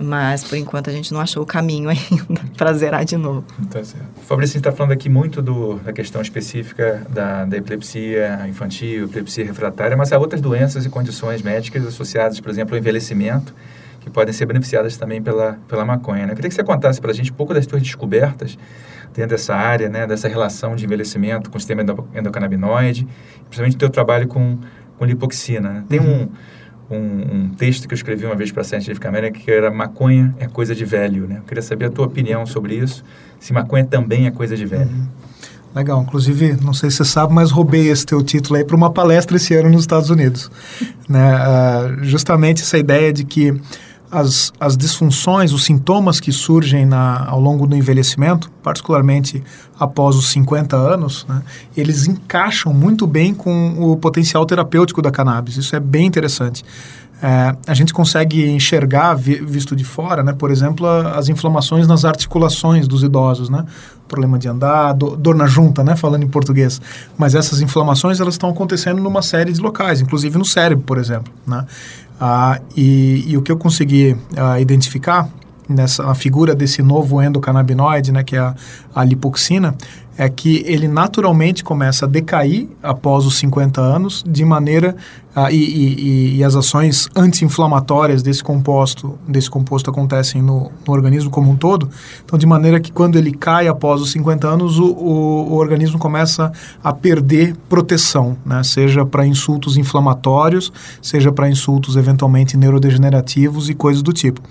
Mas, 0.00 0.42
por 0.42 0.56
enquanto, 0.56 0.88
a 0.88 0.92
gente 0.92 1.12
não 1.12 1.20
achou 1.20 1.42
o 1.42 1.46
caminho 1.46 1.88
ainda 1.90 2.40
para 2.56 2.72
zerar 2.72 3.04
de 3.04 3.16
novo. 3.16 3.44
Tá 3.70 3.84
certo. 3.84 4.06
Fabrício, 4.26 4.56
está 4.56 4.72
falando 4.72 4.92
aqui 4.92 5.08
muito 5.08 5.42
do, 5.42 5.74
da 5.76 5.92
questão 5.92 6.20
específica 6.22 7.06
da, 7.08 7.44
da 7.44 7.56
epilepsia 7.58 8.46
infantil, 8.48 9.04
epilepsia 9.04 9.44
refratária, 9.44 9.96
mas 9.96 10.12
há 10.12 10.18
outras 10.18 10.40
doenças 10.40 10.86
e 10.86 10.88
condições 10.88 11.42
médicas 11.42 11.86
associadas, 11.86 12.40
por 12.40 12.50
exemplo, 12.50 12.74
ao 12.74 12.78
envelhecimento, 12.78 13.54
que 14.02 14.10
podem 14.10 14.32
ser 14.32 14.46
beneficiadas 14.46 14.96
também 14.96 15.22
pela, 15.22 15.58
pela 15.68 15.84
maconha. 15.84 16.26
Né? 16.26 16.32
Eu 16.32 16.36
queria 16.36 16.48
que 16.48 16.54
você 16.54 16.64
contasse 16.64 17.00
para 17.00 17.10
a 17.10 17.14
gente 17.14 17.30
um 17.32 17.34
pouco 17.34 17.54
das 17.54 17.64
suas 17.64 17.82
descobertas 17.82 18.58
dentro 19.14 19.30
dessa 19.30 19.54
área, 19.54 19.88
né, 19.88 20.06
dessa 20.06 20.26
relação 20.26 20.74
de 20.74 20.84
envelhecimento 20.84 21.50
com 21.50 21.58
o 21.58 21.60
sistema 21.60 21.82
endocannabinoide, 22.14 23.06
principalmente 23.44 23.76
o 23.76 23.78
teu 23.78 23.90
trabalho 23.90 24.26
com, 24.26 24.58
com 24.98 25.04
lipoxina. 25.04 25.70
Né? 25.70 25.84
Tem 25.88 26.00
uhum. 26.00 26.22
um 26.22 26.28
um, 26.90 26.96
um, 26.96 27.48
texto 27.56 27.88
que 27.88 27.94
eu 27.94 27.96
escrevi 27.96 28.26
uma 28.26 28.34
vez 28.34 28.52
para 28.52 28.60
a 28.60 28.64
Scientific 28.64 29.06
American 29.06 29.40
que 29.40 29.50
era 29.50 29.70
maconha 29.70 30.34
é 30.38 30.46
coisa 30.46 30.74
de 30.74 30.84
velho, 30.84 31.26
né? 31.26 31.38
Eu 31.38 31.42
queria 31.44 31.62
saber 31.62 31.86
a 31.86 31.90
tua 31.90 32.04
opinião 32.04 32.44
sobre 32.44 32.74
isso, 32.74 33.02
se 33.40 33.50
maconha 33.52 33.84
também 33.84 34.26
é 34.26 34.30
coisa 34.30 34.54
de 34.56 34.66
velho. 34.66 34.90
Uhum. 34.90 35.06
Legal. 35.74 36.02
Inclusive, 36.02 36.58
não 36.62 36.74
sei 36.74 36.90
se 36.90 36.98
você 36.98 37.04
sabe, 37.06 37.32
mas 37.32 37.50
roubei 37.50 37.88
esse 37.88 38.04
teu 38.04 38.22
título 38.22 38.58
aí 38.58 38.64
para 38.64 38.76
uma 38.76 38.90
palestra 38.92 39.36
esse 39.36 39.54
ano 39.54 39.70
nos 39.70 39.82
Estados 39.82 40.10
Unidos. 40.10 40.50
né? 41.08 41.34
Uh, 41.34 42.04
justamente 42.04 42.62
essa 42.62 42.76
ideia 42.76 43.12
de 43.12 43.24
que 43.24 43.58
as, 44.12 44.52
as 44.60 44.76
disfunções, 44.76 45.54
os 45.54 45.64
sintomas 45.64 46.20
que 46.20 46.30
surgem 46.30 46.84
na, 46.84 47.24
ao 47.26 47.40
longo 47.40 47.66
do 47.66 47.74
envelhecimento, 47.74 48.50
particularmente 48.62 49.42
após 49.80 50.16
os 50.16 50.26
50 50.26 50.76
anos, 50.76 51.24
né, 51.26 51.42
eles 51.74 52.06
encaixam 52.06 52.74
muito 52.74 53.06
bem 53.06 53.32
com 53.32 53.74
o 53.80 53.96
potencial 53.96 54.44
terapêutico 54.44 55.00
da 55.00 55.10
cannabis. 55.10 55.56
Isso 55.56 55.74
é 55.74 55.80
bem 55.80 56.04
interessante. 56.04 56.62
É, 57.22 57.56
a 57.66 57.72
gente 57.72 57.94
consegue 57.94 58.50
enxergar, 58.50 59.14
vi, 59.14 59.36
visto 59.36 59.74
de 59.74 59.84
fora, 59.84 60.22
né, 60.22 60.32
por 60.32 60.50
exemplo, 60.50 60.86
a, 60.86 61.12
as 61.12 61.28
inflamações 61.28 61.86
nas 61.86 62.04
articulações 62.04 62.86
dos 62.86 63.02
idosos, 63.02 63.48
né? 63.48 63.64
Problema 64.08 64.38
de 64.38 64.48
andar, 64.48 64.92
do, 64.92 65.16
dor 65.16 65.36
na 65.36 65.46
junta, 65.46 65.84
né, 65.84 65.94
falando 65.94 66.24
em 66.24 66.28
português. 66.28 66.80
Mas 67.16 67.36
essas 67.36 67.60
inflamações 67.62 68.20
elas 68.20 68.34
estão 68.34 68.50
acontecendo 68.50 69.00
numa 69.00 69.22
série 69.22 69.52
de 69.52 69.60
locais, 69.60 70.00
inclusive 70.00 70.36
no 70.36 70.44
cérebro, 70.44 70.84
por 70.84 70.98
exemplo. 70.98 71.32
Né? 71.46 71.64
Ah, 72.24 72.60
e, 72.76 73.24
e, 73.26 73.36
o 73.36 73.42
que 73.42 73.50
eu 73.50 73.56
consegui 73.56 74.16
ah, 74.36 74.60
identificar 74.60 75.28
nessa 75.68 76.14
figura 76.14 76.54
desse 76.54 76.80
novo 76.80 77.20
endocannabinoide, 77.20 78.12
né, 78.12 78.22
que 78.22 78.36
é 78.36 78.38
a, 78.38 78.54
a 78.94 79.02
lipoxina, 79.02 79.74
é 80.16 80.28
que 80.28 80.62
ele 80.66 80.88
naturalmente 80.88 81.64
começa 81.64 82.04
a 82.04 82.08
decair 82.08 82.68
após 82.82 83.24
os 83.24 83.38
50 83.38 83.80
anos, 83.80 84.22
de 84.26 84.44
maneira 84.44 84.94
ah, 85.34 85.50
e, 85.50 85.56
e, 85.56 86.36
e, 86.36 86.44
as 86.44 86.54
ações 86.54 87.08
anti-inflamatórias 87.16 88.22
desse 88.22 88.44
composto, 88.44 89.18
desse 89.26 89.48
composto 89.48 89.90
acontecem 89.90 90.42
no, 90.42 90.70
no, 90.86 90.92
organismo 90.92 91.30
como 91.30 91.50
um 91.50 91.56
todo. 91.56 91.88
Então, 92.22 92.38
de 92.38 92.44
maneira 92.44 92.78
que 92.78 92.92
quando 92.92 93.16
ele 93.16 93.32
cai 93.32 93.66
após 93.66 94.02
os 94.02 94.12
50 94.12 94.46
anos, 94.46 94.78
o, 94.78 94.84
o, 94.84 95.52
o 95.52 95.54
organismo 95.54 95.98
começa 95.98 96.52
a 96.84 96.92
perder 96.92 97.56
proteção, 97.66 98.36
né? 98.44 98.62
seja 98.62 99.06
para 99.06 99.26
insultos 99.26 99.78
inflamatórios, 99.78 100.70
seja 101.00 101.32
para 101.32 101.48
insultos 101.48 101.96
eventualmente 101.96 102.54
neurodegenerativos 102.54 103.70
e 103.70 103.74
coisas 103.74 104.02
do 104.02 104.12
tipo. 104.12 104.42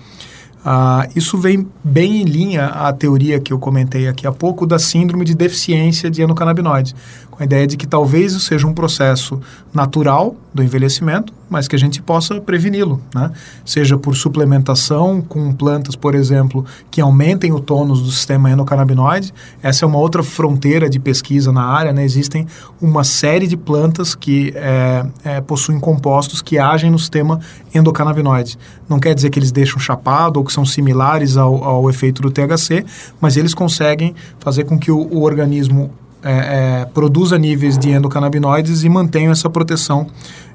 Ah, 0.64 1.08
isso 1.16 1.38
vem 1.38 1.66
bem 1.82 2.22
em 2.22 2.24
linha 2.24 2.66
à 2.66 2.92
teoria 2.92 3.40
que 3.40 3.52
eu 3.52 3.58
comentei 3.58 4.06
aqui 4.06 4.26
há 4.26 4.32
pouco 4.32 4.64
da 4.64 4.78
síndrome 4.78 5.24
de 5.24 5.34
deficiência 5.34 6.08
de 6.08 6.22
endocannabinoides, 6.22 6.94
com 7.32 7.42
a 7.42 7.46
ideia 7.46 7.66
de 7.66 7.78
que 7.78 7.86
talvez 7.86 8.32
isso 8.32 8.40
seja 8.40 8.66
um 8.66 8.74
processo 8.74 9.40
natural 9.72 10.36
do 10.52 10.62
envelhecimento, 10.62 11.32
mas 11.48 11.66
que 11.66 11.74
a 11.74 11.78
gente 11.78 12.02
possa 12.02 12.38
preveni-lo, 12.42 13.00
né? 13.14 13.30
Seja 13.64 13.96
por 13.96 14.14
suplementação 14.14 15.22
com 15.22 15.50
plantas, 15.50 15.96
por 15.96 16.14
exemplo, 16.14 16.64
que 16.90 17.00
aumentem 17.00 17.50
o 17.50 17.58
tônus 17.58 18.02
do 18.02 18.10
sistema 18.10 18.50
endocannabinoide. 18.50 19.32
Essa 19.62 19.86
é 19.86 19.88
uma 19.88 19.98
outra 19.98 20.22
fronteira 20.22 20.90
de 20.90 21.00
pesquisa 21.00 21.50
na 21.50 21.64
área, 21.64 21.90
né? 21.90 22.04
Existem 22.04 22.46
uma 22.80 23.02
série 23.02 23.46
de 23.46 23.56
plantas 23.56 24.14
que 24.14 24.52
é, 24.54 25.06
é, 25.24 25.40
possuem 25.40 25.80
compostos 25.80 26.42
que 26.42 26.58
agem 26.58 26.90
no 26.90 26.98
sistema 26.98 27.40
endocannabinoide. 27.74 28.58
Não 28.86 29.00
quer 29.00 29.14
dizer 29.14 29.30
que 29.30 29.38
eles 29.38 29.50
deixam 29.50 29.78
chapado 29.78 30.38
ou 30.38 30.44
que 30.44 30.52
são 30.52 30.66
similares 30.66 31.38
ao, 31.38 31.64
ao 31.64 31.88
efeito 31.88 32.20
do 32.20 32.30
THC, 32.30 32.84
mas 33.18 33.38
eles 33.38 33.54
conseguem 33.54 34.14
fazer 34.38 34.64
com 34.64 34.78
que 34.78 34.90
o, 34.90 34.98
o 35.10 35.22
organismo 35.22 35.90
é, 36.22 36.82
é, 36.82 36.84
produza 36.86 37.38
níveis 37.38 37.76
de 37.76 37.90
endocannabinoides 37.90 38.84
e 38.84 38.88
mantenha 38.88 39.30
essa 39.30 39.50
proteção 39.50 40.06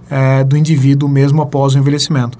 é, 0.09 0.43
do 0.43 0.55
indivíduo 0.57 1.09
mesmo 1.09 1.41
após 1.41 1.75
o 1.75 1.77
envelhecimento. 1.77 2.37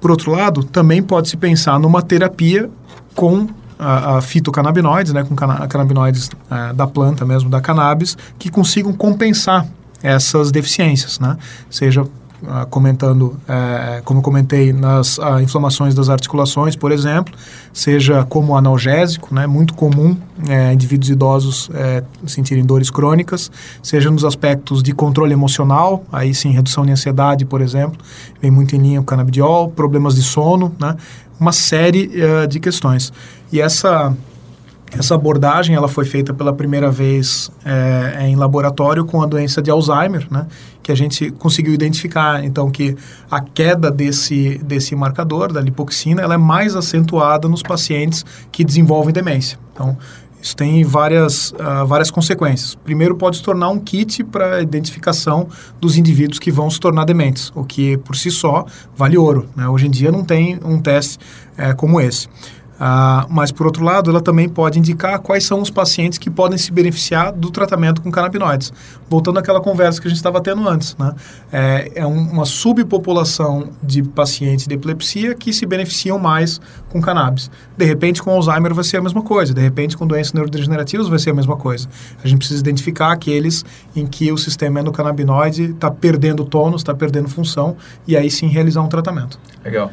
Por 0.00 0.10
outro 0.10 0.32
lado, 0.32 0.64
também 0.64 1.02
pode-se 1.02 1.36
pensar 1.36 1.78
numa 1.78 2.02
terapia 2.02 2.68
com 3.14 3.46
a, 3.78 4.16
a 4.16 4.20
fitocannabinoides, 4.20 5.12
né, 5.12 5.22
com 5.24 5.34
cana 5.34 5.66
canabinoides 5.66 6.30
é, 6.50 6.72
da 6.72 6.86
planta 6.86 7.24
mesmo, 7.24 7.48
da 7.48 7.60
cannabis, 7.60 8.16
que 8.38 8.50
consigam 8.50 8.92
compensar 8.92 9.66
essas 10.02 10.50
deficiências, 10.50 11.20
né? 11.20 11.36
seja 11.70 12.04
ah, 12.46 12.66
comentando, 12.68 13.36
é, 13.48 14.02
como 14.04 14.18
eu 14.18 14.22
comentei, 14.22 14.72
nas 14.72 15.18
ah, 15.18 15.40
inflamações 15.42 15.94
das 15.94 16.08
articulações, 16.08 16.74
por 16.74 16.90
exemplo, 16.90 17.34
seja 17.72 18.24
como 18.24 18.56
analgésico, 18.56 19.34
né, 19.34 19.46
muito 19.46 19.74
comum 19.74 20.16
é, 20.48 20.72
indivíduos 20.72 21.10
idosos 21.10 21.70
é, 21.72 22.02
sentirem 22.26 22.64
dores 22.64 22.90
crônicas, 22.90 23.50
seja 23.82 24.10
nos 24.10 24.24
aspectos 24.24 24.82
de 24.82 24.92
controle 24.92 25.32
emocional, 25.32 26.04
aí 26.12 26.34
sim, 26.34 26.50
redução 26.50 26.84
de 26.84 26.92
ansiedade, 26.92 27.44
por 27.44 27.60
exemplo, 27.60 27.98
vem 28.40 28.50
muito 28.50 28.74
em 28.74 28.78
linha 28.78 28.98
com 29.00 29.06
canabidiol, 29.06 29.70
problemas 29.70 30.14
de 30.14 30.22
sono, 30.22 30.74
né, 30.80 30.96
uma 31.38 31.52
série 31.52 32.10
de 32.48 32.60
questões. 32.60 33.12
E 33.50 33.60
essa 33.60 34.16
essa 34.98 35.14
abordagem 35.14 35.74
ela 35.74 35.88
foi 35.88 36.04
feita 36.04 36.34
pela 36.34 36.52
primeira 36.52 36.90
vez 36.90 37.50
é, 37.64 38.26
em 38.28 38.36
laboratório 38.36 39.04
com 39.04 39.22
a 39.22 39.26
doença 39.26 39.62
de 39.62 39.70
Alzheimer, 39.70 40.26
né? 40.30 40.46
que 40.82 40.92
a 40.92 40.94
gente 40.94 41.30
conseguiu 41.30 41.72
identificar. 41.72 42.44
Então, 42.44 42.70
que 42.70 42.96
a 43.30 43.40
queda 43.40 43.90
desse, 43.90 44.58
desse 44.58 44.94
marcador, 44.94 45.52
da 45.52 45.60
lipoxina, 45.60 46.20
ela 46.20 46.34
é 46.34 46.38
mais 46.38 46.76
acentuada 46.76 47.48
nos 47.48 47.62
pacientes 47.62 48.24
que 48.50 48.64
desenvolvem 48.64 49.14
demência. 49.14 49.58
Então, 49.72 49.96
isso 50.42 50.56
tem 50.56 50.82
várias, 50.82 51.52
uh, 51.52 51.86
várias 51.86 52.10
consequências. 52.10 52.74
Primeiro, 52.74 53.14
pode 53.14 53.36
se 53.36 53.42
tornar 53.44 53.68
um 53.68 53.78
kit 53.78 54.24
para 54.24 54.60
identificação 54.60 55.46
dos 55.80 55.96
indivíduos 55.96 56.40
que 56.40 56.50
vão 56.50 56.68
se 56.68 56.80
tornar 56.80 57.04
dementes, 57.04 57.52
o 57.54 57.64
que 57.64 57.96
por 57.98 58.16
si 58.16 58.28
só 58.28 58.66
vale 58.96 59.16
ouro. 59.16 59.48
Né? 59.54 59.68
Hoje 59.68 59.86
em 59.86 59.90
dia 59.90 60.10
não 60.10 60.24
tem 60.24 60.58
um 60.64 60.80
teste 60.80 61.18
é, 61.56 61.72
como 61.72 62.00
esse. 62.00 62.28
Ah, 62.78 63.26
mas, 63.30 63.52
por 63.52 63.66
outro 63.66 63.84
lado, 63.84 64.10
ela 64.10 64.20
também 64.20 64.48
pode 64.48 64.78
indicar 64.78 65.18
quais 65.20 65.44
são 65.44 65.60
os 65.60 65.70
pacientes 65.70 66.18
que 66.18 66.30
podem 66.30 66.58
se 66.58 66.72
beneficiar 66.72 67.32
do 67.32 67.50
tratamento 67.50 68.02
com 68.02 68.10
canabinoides. 68.10 68.72
Voltando 69.08 69.38
àquela 69.38 69.60
conversa 69.60 70.00
que 70.00 70.06
a 70.06 70.10
gente 70.10 70.16
estava 70.16 70.40
tendo 70.40 70.68
antes, 70.68 70.96
né? 70.96 71.14
É, 71.52 71.92
é 71.96 72.06
um, 72.06 72.32
uma 72.32 72.44
subpopulação 72.44 73.70
de 73.82 74.02
pacientes 74.02 74.66
de 74.66 74.74
epilepsia 74.74 75.34
que 75.34 75.52
se 75.52 75.64
beneficiam 75.66 76.18
mais 76.18 76.60
com 76.88 77.00
cannabis. 77.00 77.50
De 77.76 77.84
repente, 77.84 78.22
com 78.22 78.30
Alzheimer 78.30 78.74
vai 78.74 78.84
ser 78.84 78.96
a 78.96 79.02
mesma 79.02 79.22
coisa. 79.22 79.54
De 79.54 79.60
repente, 79.60 79.96
com 79.96 80.06
doenças 80.06 80.32
neurodegenerativas 80.32 81.08
vai 81.08 81.18
ser 81.18 81.30
a 81.30 81.34
mesma 81.34 81.56
coisa. 81.56 81.88
A 82.22 82.26
gente 82.26 82.38
precisa 82.38 82.60
identificar 82.60 83.12
aqueles 83.12 83.64
em 83.94 84.06
que 84.06 84.32
o 84.32 84.38
sistema 84.38 84.80
endocannabinoide 84.80 85.70
está 85.70 85.90
perdendo 85.90 86.44
tônus, 86.44 86.80
está 86.80 86.94
perdendo 86.94 87.28
função, 87.28 87.76
e 88.06 88.16
aí 88.16 88.30
sim 88.30 88.48
realizar 88.48 88.82
um 88.82 88.88
tratamento. 88.88 89.38
Legal. 89.64 89.90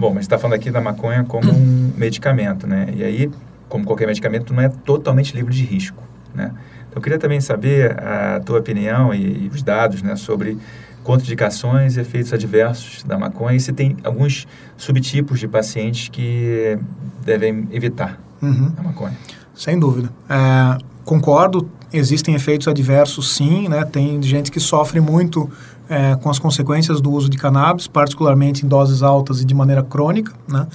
Bom, 0.00 0.14
mas 0.14 0.24
está 0.24 0.38
falando 0.38 0.54
aqui 0.54 0.70
da 0.70 0.80
maconha 0.80 1.24
como 1.24 1.52
um 1.52 1.92
medicamento, 1.94 2.66
né? 2.66 2.88
E 2.96 3.04
aí, 3.04 3.30
como 3.68 3.84
qualquer 3.84 4.06
medicamento, 4.06 4.54
não 4.54 4.62
é 4.62 4.70
totalmente 4.70 5.36
livre 5.36 5.54
de 5.54 5.62
risco, 5.62 6.02
né? 6.34 6.52
Então, 6.88 6.96
eu 6.96 7.02
queria 7.02 7.18
também 7.18 7.38
saber 7.38 8.02
a 8.02 8.40
tua 8.40 8.60
opinião 8.60 9.12
e, 9.12 9.44
e 9.44 9.50
os 9.52 9.62
dados, 9.62 10.02
né, 10.02 10.16
sobre 10.16 10.56
contraindicações 11.04 11.98
e 11.98 12.00
efeitos 12.00 12.32
adversos 12.32 13.02
da 13.02 13.18
maconha 13.18 13.58
e 13.58 13.60
se 13.60 13.74
tem 13.74 13.94
alguns 14.02 14.48
subtipos 14.74 15.38
de 15.38 15.46
pacientes 15.46 16.08
que 16.08 16.78
devem 17.22 17.68
evitar 17.70 18.18
uhum. 18.40 18.72
a 18.78 18.82
maconha. 18.82 19.16
Sem 19.54 19.78
dúvida. 19.78 20.10
É, 20.30 20.78
concordo, 21.04 21.70
existem 21.92 22.34
efeitos 22.34 22.68
adversos 22.68 23.36
sim, 23.36 23.68
né? 23.68 23.84
Tem 23.84 24.22
gente 24.22 24.50
que 24.50 24.60
sofre 24.60 24.98
muito 24.98 25.50
é, 25.90 26.14
com 26.14 26.30
as 26.30 26.38
consequências 26.38 27.00
do 27.00 27.10
uso 27.10 27.28
de 27.28 27.36
cannabis, 27.36 27.88
particularmente 27.88 28.64
em 28.64 28.68
doses 28.68 29.02
altas 29.02 29.40
e 29.40 29.44
de 29.44 29.54
maneira 29.54 29.82
crônica, 29.82 30.32
né? 30.48 30.68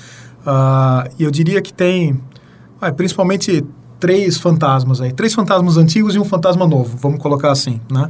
Uh, 0.45 1.09
e 1.17 1.23
eu 1.23 1.31
diria 1.31 1.61
que 1.61 1.73
tem, 1.73 2.19
ah, 2.79 2.91
principalmente 2.91 3.65
três 3.97 4.37
fantasmas 4.37 4.99
aí, 4.99 5.13
três 5.13 5.33
fantasmas 5.33 5.77
antigos 5.77 6.13
e 6.15 6.19
um 6.19 6.25
fantasma 6.25 6.67
novo, 6.67 6.97
vamos 6.97 7.19
colocar 7.19 7.51
assim, 7.51 7.79
né? 7.89 8.09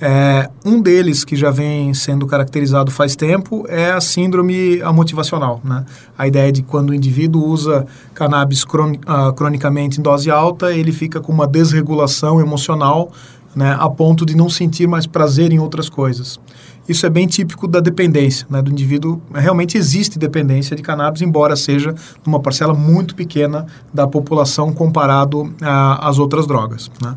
É, 0.00 0.50
um 0.64 0.80
deles 0.80 1.24
que 1.24 1.36
já 1.36 1.50
vem 1.50 1.94
sendo 1.94 2.26
caracterizado 2.26 2.90
faz 2.90 3.14
tempo 3.14 3.64
é 3.68 3.92
a 3.92 4.00
síndrome 4.00 4.82
motivacional, 4.92 5.60
né? 5.64 5.84
A 6.16 6.26
ideia 6.26 6.50
de 6.50 6.62
quando 6.62 6.90
o 6.90 6.94
indivíduo 6.94 7.44
usa 7.46 7.86
cannabis 8.12 8.62
uh, 8.64 9.32
cronicamente 9.34 10.00
em 10.00 10.02
dose 10.02 10.30
alta, 10.30 10.72
ele 10.72 10.92
fica 10.92 11.20
com 11.20 11.32
uma 11.32 11.46
desregulação 11.46 12.40
emocional 12.40 13.10
né, 13.54 13.76
a 13.78 13.88
ponto 13.88 14.24
de 14.26 14.36
não 14.36 14.48
sentir 14.48 14.86
mais 14.86 15.06
prazer 15.06 15.52
em 15.52 15.58
outras 15.58 15.88
coisas. 15.88 16.40
Isso 16.88 17.06
é 17.06 17.10
bem 17.10 17.26
típico 17.26 17.66
da 17.66 17.80
dependência, 17.80 18.46
né, 18.50 18.60
do 18.60 18.70
indivíduo. 18.70 19.20
Realmente 19.32 19.78
existe 19.78 20.18
dependência 20.18 20.76
de 20.76 20.82
cannabis, 20.82 21.22
embora 21.22 21.56
seja 21.56 21.94
uma 22.26 22.40
parcela 22.40 22.74
muito 22.74 23.14
pequena 23.14 23.66
da 23.92 24.06
população 24.06 24.72
comparado 24.72 25.54
às 25.62 26.18
outras 26.18 26.46
drogas. 26.46 26.90
Né. 27.02 27.16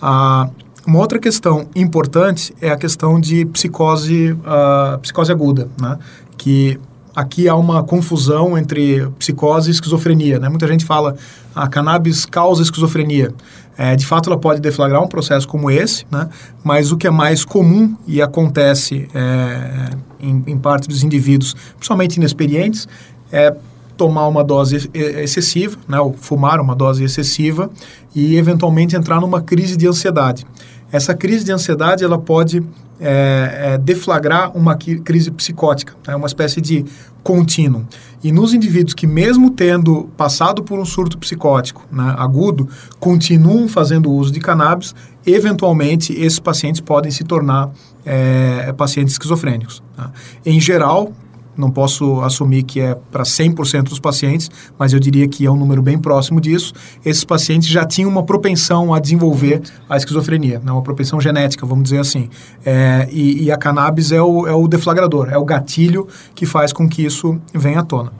Ah, 0.00 0.48
uma 0.86 0.98
outra 0.98 1.18
questão 1.18 1.68
importante 1.76 2.54
é 2.60 2.70
a 2.70 2.76
questão 2.76 3.20
de 3.20 3.44
psicose, 3.46 4.32
uh, 4.32 4.98
psicose 4.98 5.30
aguda, 5.30 5.68
né, 5.80 5.96
que 6.36 6.80
aqui 7.14 7.48
há 7.48 7.54
uma 7.54 7.82
confusão 7.82 8.58
entre 8.58 9.06
psicose 9.18 9.70
e 9.70 9.72
esquizofrenia. 9.72 10.38
Né? 10.38 10.48
Muita 10.48 10.66
gente 10.66 10.84
fala 10.84 11.14
a 11.54 11.68
cannabis 11.68 12.24
causa 12.24 12.62
esquizofrenia. 12.62 13.32
É, 13.76 13.96
de 13.96 14.06
fato, 14.06 14.28
ela 14.28 14.38
pode 14.38 14.60
deflagrar 14.60 15.02
um 15.02 15.08
processo 15.08 15.48
como 15.48 15.70
esse, 15.70 16.04
né? 16.10 16.28
mas 16.62 16.92
o 16.92 16.96
que 16.96 17.06
é 17.06 17.10
mais 17.10 17.44
comum 17.44 17.96
e 18.06 18.20
acontece 18.20 19.08
é, 19.14 19.90
em, 20.20 20.42
em 20.46 20.58
parte 20.58 20.88
dos 20.88 21.02
indivíduos, 21.02 21.54
principalmente 21.76 22.16
inexperientes, 22.16 22.86
é 23.30 23.54
tomar 23.96 24.26
uma 24.26 24.42
dose 24.42 24.90
excessiva, 24.94 25.78
né, 25.86 26.00
ou 26.00 26.12
fumar 26.14 26.60
uma 26.60 26.74
dose 26.74 27.04
excessiva 27.04 27.70
e 28.14 28.36
eventualmente 28.36 28.96
entrar 28.96 29.20
numa 29.20 29.40
crise 29.40 29.76
de 29.76 29.86
ansiedade. 29.86 30.44
Essa 30.90 31.14
crise 31.14 31.44
de 31.44 31.52
ansiedade 31.52 32.02
ela 32.02 32.18
pode 32.18 32.62
é, 33.02 33.72
é, 33.74 33.78
deflagrar 33.78 34.56
uma 34.56 34.76
crise 34.76 35.30
psicótica, 35.32 35.94
é 36.06 36.10
né, 36.10 36.16
uma 36.16 36.26
espécie 36.26 36.60
de 36.60 36.84
contínuo. 37.22 37.84
E 38.22 38.30
nos 38.30 38.54
indivíduos 38.54 38.94
que, 38.94 39.06
mesmo 39.06 39.50
tendo 39.50 40.04
passado 40.16 40.62
por 40.62 40.78
um 40.78 40.84
surto 40.84 41.18
psicótico 41.18 41.84
né, 41.90 42.14
agudo, 42.16 42.68
continuam 43.00 43.68
fazendo 43.68 44.10
uso 44.10 44.30
de 44.30 44.38
cannabis, 44.38 44.94
eventualmente 45.26 46.12
esses 46.12 46.38
pacientes 46.38 46.80
podem 46.80 47.10
se 47.10 47.24
tornar 47.24 47.70
é, 48.06 48.72
pacientes 48.72 49.14
esquizofrênicos. 49.14 49.82
Tá? 49.96 50.12
Em 50.46 50.60
geral, 50.60 51.12
não 51.56 51.70
posso 51.70 52.20
assumir 52.20 52.62
que 52.62 52.80
é 52.80 52.94
para 53.10 53.22
100% 53.22 53.84
dos 53.84 54.00
pacientes, 54.00 54.50
mas 54.78 54.92
eu 54.92 55.00
diria 55.00 55.28
que 55.28 55.46
é 55.46 55.50
um 55.50 55.56
número 55.56 55.82
bem 55.82 55.98
próximo 55.98 56.40
disso. 56.40 56.72
Esses 57.04 57.24
pacientes 57.24 57.68
já 57.68 57.84
tinham 57.84 58.10
uma 58.10 58.22
propensão 58.22 58.92
a 58.94 58.98
desenvolver 58.98 59.62
a 59.88 59.96
esquizofrenia, 59.96 60.60
né? 60.64 60.72
uma 60.72 60.82
propensão 60.82 61.20
genética, 61.20 61.66
vamos 61.66 61.84
dizer 61.84 61.98
assim. 61.98 62.28
É, 62.64 63.08
e, 63.10 63.44
e, 63.44 63.52
a 63.52 63.56
cannabis 63.56 64.12
é 64.12 64.22
o, 64.22 64.46
é 64.46 64.54
o 64.54 64.66
deflagrador, 64.66 65.28
é 65.30 65.38
o 65.38 65.44
gatilho 65.44 66.06
que 66.34 66.46
faz 66.46 66.72
com 66.72 66.88
que 66.88 67.04
isso 67.04 67.38
venha 67.54 67.80
à 67.80 67.82
tona. 67.82 68.12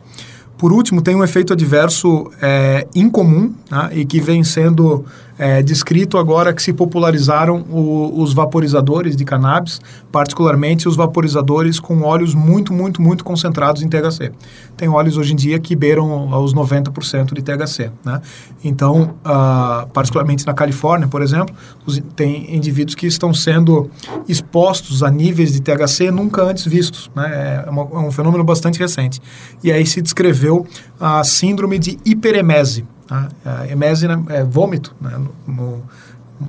Por 0.63 0.73
último, 0.73 1.03
tem 1.03 1.17
um 1.17 1.25
efeito 1.25 1.53
adverso 1.53 2.31
é, 2.41 2.87
incomum 2.95 3.53
né, 3.69 3.91
e 3.93 4.05
que 4.05 4.21
vem 4.21 4.45
sendo 4.45 5.05
é, 5.39 5.63
descrito 5.63 6.19
agora 6.19 6.53
que 6.53 6.63
se 6.63 6.73
popularizaram 6.73 7.65
o, 7.71 8.21
os 8.23 8.33
vaporizadores 8.33 9.17
de 9.17 9.25
cannabis, 9.25 9.81
particularmente 10.11 10.89
os 10.89 10.97
vaporizadores 10.97 11.81
com 11.81 12.03
óleos 12.03 12.35
muito, 12.35 12.73
muito, 12.73 13.01
muito 13.01 13.25
concentrados 13.25 13.83
em 13.83 13.89
THC. 13.89 14.33
Tem 14.77 14.89
óleos 14.89 15.17
hoje 15.17 15.33
em 15.33 15.37
dia 15.37 15.59
que 15.59 15.75
beiram 15.75 16.33
aos 16.33 16.55
90% 16.55 17.35
de 17.35 17.43
THC. 17.43 17.91
Né? 18.05 18.21
Então, 18.63 19.15
uh, 19.25 19.89
particularmente 19.89 20.47
na 20.47 20.55
Califórnia, 20.55 21.09
por 21.09 21.23
exemplo, 21.23 21.55
os, 21.87 22.01
tem 22.15 22.55
indivíduos 22.55 22.95
que 22.95 23.07
estão 23.07 23.33
sendo 23.33 23.91
expostos 24.29 25.03
a 25.03 25.11
níveis 25.11 25.53
de 25.53 25.61
THC 25.61 26.11
nunca 26.11 26.43
antes 26.43 26.67
vistos. 26.67 27.11
Né? 27.15 27.65
É, 27.67 27.71
uma, 27.71 27.83
é 27.83 28.07
um 28.07 28.11
fenômeno 28.11 28.45
bastante 28.45 28.79
recente. 28.79 29.21
E 29.63 29.73
aí 29.73 29.87
se 29.87 30.03
descreveu 30.03 30.67
a 31.01 31.25
síndrome 31.25 31.79
de 31.79 31.99
hiperemese. 32.05 32.85
Tá? 33.07 33.29
A 33.45 33.69
emese 33.69 34.07
é 34.29 34.45
vômito, 34.45 34.95
né? 35.01 35.19
no, 35.47 35.83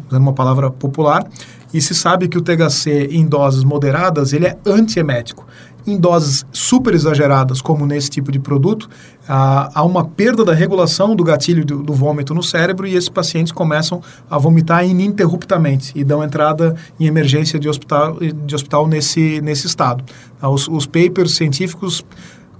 usando 0.08 0.22
uma 0.22 0.34
palavra 0.34 0.70
popular, 0.70 1.28
e 1.74 1.82
se 1.82 1.95
sabe 1.95 2.28
que 2.28 2.38
o 2.38 2.41
THC 2.41 3.10
em 3.12 3.26
doses 3.26 3.64
moderadas 3.64 4.34
ele 4.34 4.45
é 4.45 4.58
antiemético. 4.66 5.45
Em 5.86 5.99
doses 5.99 6.45
super 6.54 6.93
exageradas, 6.93 7.62
como 7.62 7.86
nesse 7.86 8.10
tipo 8.10 8.32
de 8.32 8.39
produto, 8.39 8.89
há, 9.28 9.70
há 9.74 9.84
uma 9.84 10.06
perda 10.06 10.45
da 10.45 10.54
regulação 10.54 11.14
do 11.14 11.26
gatilho 11.26 11.66
do, 11.66 11.84
do, 11.84 11.93
vômito 11.93 12.34
no 12.34 12.41
cérebro 12.41 12.88
e 12.88 12.95
esses 12.95 13.10
pacientes 13.10 13.51
começam 13.51 14.01
a 14.30 14.38
vomitar 14.38 14.86
ininterruptamente 14.88 15.91
e 15.93 16.06
dão 16.06 16.24
entrada 16.24 16.74
em 16.97 17.06
emergência 17.06 17.60
de 17.60 17.68
hospital, 17.68 18.18
de 18.18 18.56
hospital 18.56 18.88
nesse, 18.88 19.41
nesse 19.41 19.68
estado. 19.68 20.06
Os, 20.41 20.70
os 20.70 20.86
papers 20.86 21.36
científicos 21.36 22.06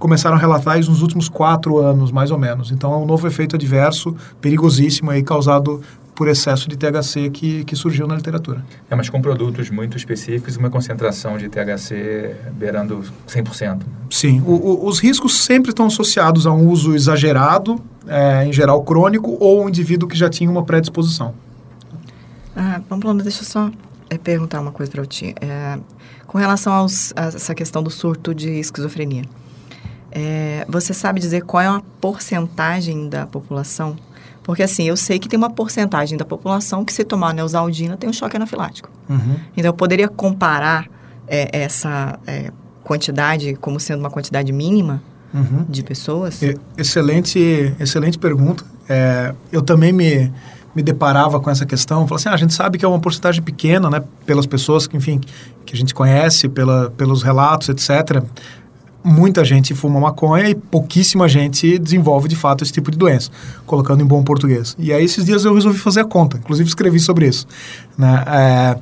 começaram 0.04 0.36
a 0.36 0.38
relatar 0.38 0.78
isso 0.78 0.90
nos 0.90 1.00
últimos 1.00 1.30
quatro 1.30 1.78
anos, 1.78 2.12
mais 2.12 2.30
ou 2.30 2.36
menos. 2.36 2.70
Então, 2.70 2.92
é 2.92 2.96
um 2.98 3.06
novo 3.06 3.26
efeito 3.26 3.56
adverso, 3.56 4.14
perigosíssimo, 4.38 5.10
aí, 5.10 5.22
causado 5.22 5.80
por 6.14 6.28
excesso 6.28 6.68
de 6.68 6.76
THC 6.76 7.30
que, 7.30 7.64
que 7.64 7.74
surgiu 7.74 8.06
na 8.06 8.14
literatura. 8.14 8.62
É, 8.90 8.94
mas 8.94 9.08
com 9.08 9.22
produtos 9.22 9.70
muito 9.70 9.96
específicos, 9.96 10.58
uma 10.58 10.68
concentração 10.68 11.38
de 11.38 11.48
THC 11.48 12.36
beirando 12.52 13.02
100%. 13.26 13.80
Sim, 14.10 14.42
o, 14.46 14.52
o, 14.52 14.86
os 14.86 14.98
riscos 14.98 15.42
sempre 15.42 15.70
estão 15.70 15.86
associados 15.86 16.46
a 16.46 16.52
um 16.52 16.68
uso 16.68 16.94
exagerado, 16.94 17.82
é, 18.06 18.44
em 18.44 18.52
geral 18.52 18.82
crônico, 18.82 19.38
ou 19.40 19.64
um 19.64 19.70
indivíduo 19.70 20.06
que 20.06 20.18
já 20.18 20.28
tinha 20.28 20.50
uma 20.50 20.64
predisposição. 20.64 21.32
Ah, 22.54 22.82
Pamplona, 22.86 23.22
deixa 23.22 23.40
eu 23.40 23.46
só 23.46 23.70
é, 24.10 24.18
perguntar 24.18 24.60
uma 24.60 24.70
coisa 24.70 24.92
para 24.92 25.00
o 25.00 25.06
Ti. 25.06 25.34
É, 25.40 25.78
com 26.26 26.36
relação 26.36 26.74
aos, 26.74 27.14
a 27.16 27.28
essa 27.28 27.54
questão 27.54 27.82
do 27.82 27.88
surto 27.88 28.34
de 28.34 28.50
esquizofrenia. 28.50 29.24
É, 30.14 30.64
você 30.68 30.94
sabe 30.94 31.18
dizer 31.18 31.42
qual 31.42 31.60
é 31.60 31.66
a 31.66 31.82
porcentagem 32.00 33.08
da 33.08 33.26
população? 33.26 33.96
Porque 34.44 34.62
assim, 34.62 34.84
eu 34.84 34.96
sei 34.96 35.18
que 35.18 35.28
tem 35.28 35.36
uma 35.36 35.50
porcentagem 35.50 36.16
da 36.16 36.24
população 36.24 36.84
que 36.84 36.92
se 36.92 37.02
tomar 37.02 37.34
neosaldina 37.34 37.96
tem 37.96 38.08
um 38.08 38.12
choque 38.12 38.36
anafilático. 38.36 38.88
Uhum. 39.08 39.36
Então, 39.56 39.70
eu 39.70 39.74
poderia 39.74 40.06
comparar 40.06 40.86
é, 41.26 41.48
essa 41.64 42.18
é, 42.26 42.52
quantidade 42.84 43.56
como 43.56 43.80
sendo 43.80 44.00
uma 44.00 44.10
quantidade 44.10 44.52
mínima 44.52 45.02
uhum. 45.32 45.64
de 45.68 45.82
pessoas? 45.82 46.40
excelente, 46.78 47.74
excelente 47.80 48.18
pergunta. 48.18 48.64
É, 48.88 49.34
eu 49.50 49.62
também 49.62 49.92
me, 49.92 50.30
me 50.76 50.82
deparava 50.82 51.40
com 51.40 51.50
essa 51.50 51.64
questão. 51.64 52.06
Falei 52.06 52.20
assim, 52.20 52.28
ah, 52.28 52.34
a 52.34 52.36
gente 52.36 52.52
sabe 52.54 52.78
que 52.78 52.84
é 52.84 52.88
uma 52.88 53.00
porcentagem 53.00 53.42
pequena, 53.42 53.88
né? 53.90 54.04
Pelas 54.26 54.46
pessoas 54.46 54.86
que, 54.86 54.96
enfim, 54.96 55.20
que 55.64 55.74
a 55.74 55.76
gente 55.76 55.94
conhece, 55.94 56.50
pela, 56.50 56.90
pelos 56.90 57.22
relatos, 57.22 57.70
etc 57.70 58.22
muita 59.04 59.44
gente 59.44 59.74
fuma 59.74 60.00
maconha 60.00 60.48
e 60.48 60.54
pouquíssima 60.54 61.28
gente 61.28 61.78
desenvolve 61.78 62.26
de 62.26 62.34
fato 62.34 62.64
esse 62.64 62.72
tipo 62.72 62.90
de 62.90 62.96
doença, 62.96 63.30
colocando 63.66 64.02
em 64.02 64.06
bom 64.06 64.24
português. 64.24 64.74
E 64.78 64.92
aí 64.92 65.04
esses 65.04 65.26
dias 65.26 65.44
eu 65.44 65.52
resolvi 65.52 65.78
fazer 65.78 66.00
a 66.00 66.04
conta, 66.04 66.38
inclusive 66.38 66.66
escrevi 66.66 66.98
sobre 66.98 67.28
isso. 67.28 67.46
Né? 67.98 68.24
É, 68.26 68.78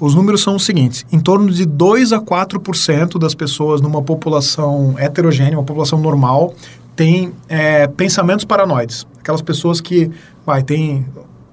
os 0.00 0.16
números 0.16 0.42
são 0.42 0.56
os 0.56 0.64
seguintes: 0.64 1.06
em 1.12 1.20
torno 1.20 1.50
de 1.50 1.64
2 1.64 2.12
a 2.12 2.20
4% 2.20 3.18
das 3.18 3.34
pessoas 3.34 3.80
numa 3.80 4.02
população 4.02 4.96
heterogênea, 4.98 5.56
uma 5.56 5.64
população 5.64 6.00
normal, 6.00 6.52
tem 6.96 7.32
é, 7.48 7.86
pensamentos 7.86 8.44
paranoides. 8.44 9.06
Aquelas 9.20 9.42
pessoas 9.42 9.80
que 9.80 10.10
vai, 10.44 10.62
tem, 10.62 11.06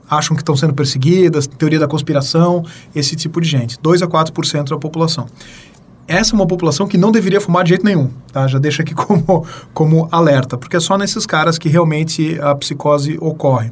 acham 0.10 0.36
que 0.36 0.42
estão 0.42 0.56
sendo 0.56 0.74
perseguidas, 0.74 1.46
teoria 1.46 1.80
da 1.80 1.88
conspiração, 1.88 2.66
esse 2.96 3.16
tipo 3.16 3.40
de 3.40 3.48
gente. 3.48 3.78
2 3.82 4.02
a 4.02 4.08
4% 4.08 4.70
da 4.70 4.78
população 4.78 5.28
essa 6.08 6.34
é 6.34 6.36
uma 6.36 6.48
população 6.48 6.88
que 6.88 6.98
não 6.98 7.12
deveria 7.12 7.40
fumar 7.40 7.64
de 7.64 7.70
jeito 7.70 7.86
nenhum, 7.86 8.10
tá? 8.32 8.48
Já 8.48 8.60
deixa 8.60 8.82
aqui 8.82 8.94
como, 8.96 9.46
como 9.74 10.08
alerta, 10.12 10.58
porque 10.58 10.78
é 10.78 10.80
só 10.80 10.98
nesses 10.98 11.26
caras 11.26 11.58
que 11.58 11.70
realmente 11.70 12.40
a 12.42 12.54
psicose 12.56 13.18
ocorre. 13.20 13.72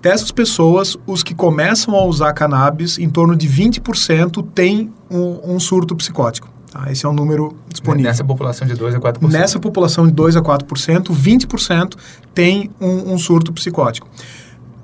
Dessas 0.00 0.32
pessoas, 0.32 0.96
os 1.06 1.22
que 1.22 1.34
começam 1.34 1.94
a 1.94 2.04
usar 2.04 2.32
cannabis, 2.32 2.98
em 2.98 3.10
torno 3.10 3.36
de 3.36 3.46
20% 3.46 4.46
têm 4.54 4.90
um, 5.10 5.54
um 5.54 5.60
surto 5.60 5.94
psicótico. 5.94 6.48
Tá? 6.70 6.90
Esse 6.90 7.04
é 7.04 7.08
o 7.08 7.12
um 7.12 7.14
número 7.14 7.54
disponível. 7.68 8.08
Nessa 8.08 8.24
população 8.24 8.66
de 8.66 8.74
2 8.74 8.94
a 8.94 9.00
4%? 9.00 9.30
Nessa 9.30 9.58
população 9.58 10.06
de 10.06 10.12
2 10.12 10.36
a 10.36 10.40
4%, 10.40 11.10
20% 11.10 11.96
tem 12.32 12.70
um, 12.80 13.12
um 13.12 13.18
surto 13.18 13.52
psicótico. 13.52 14.08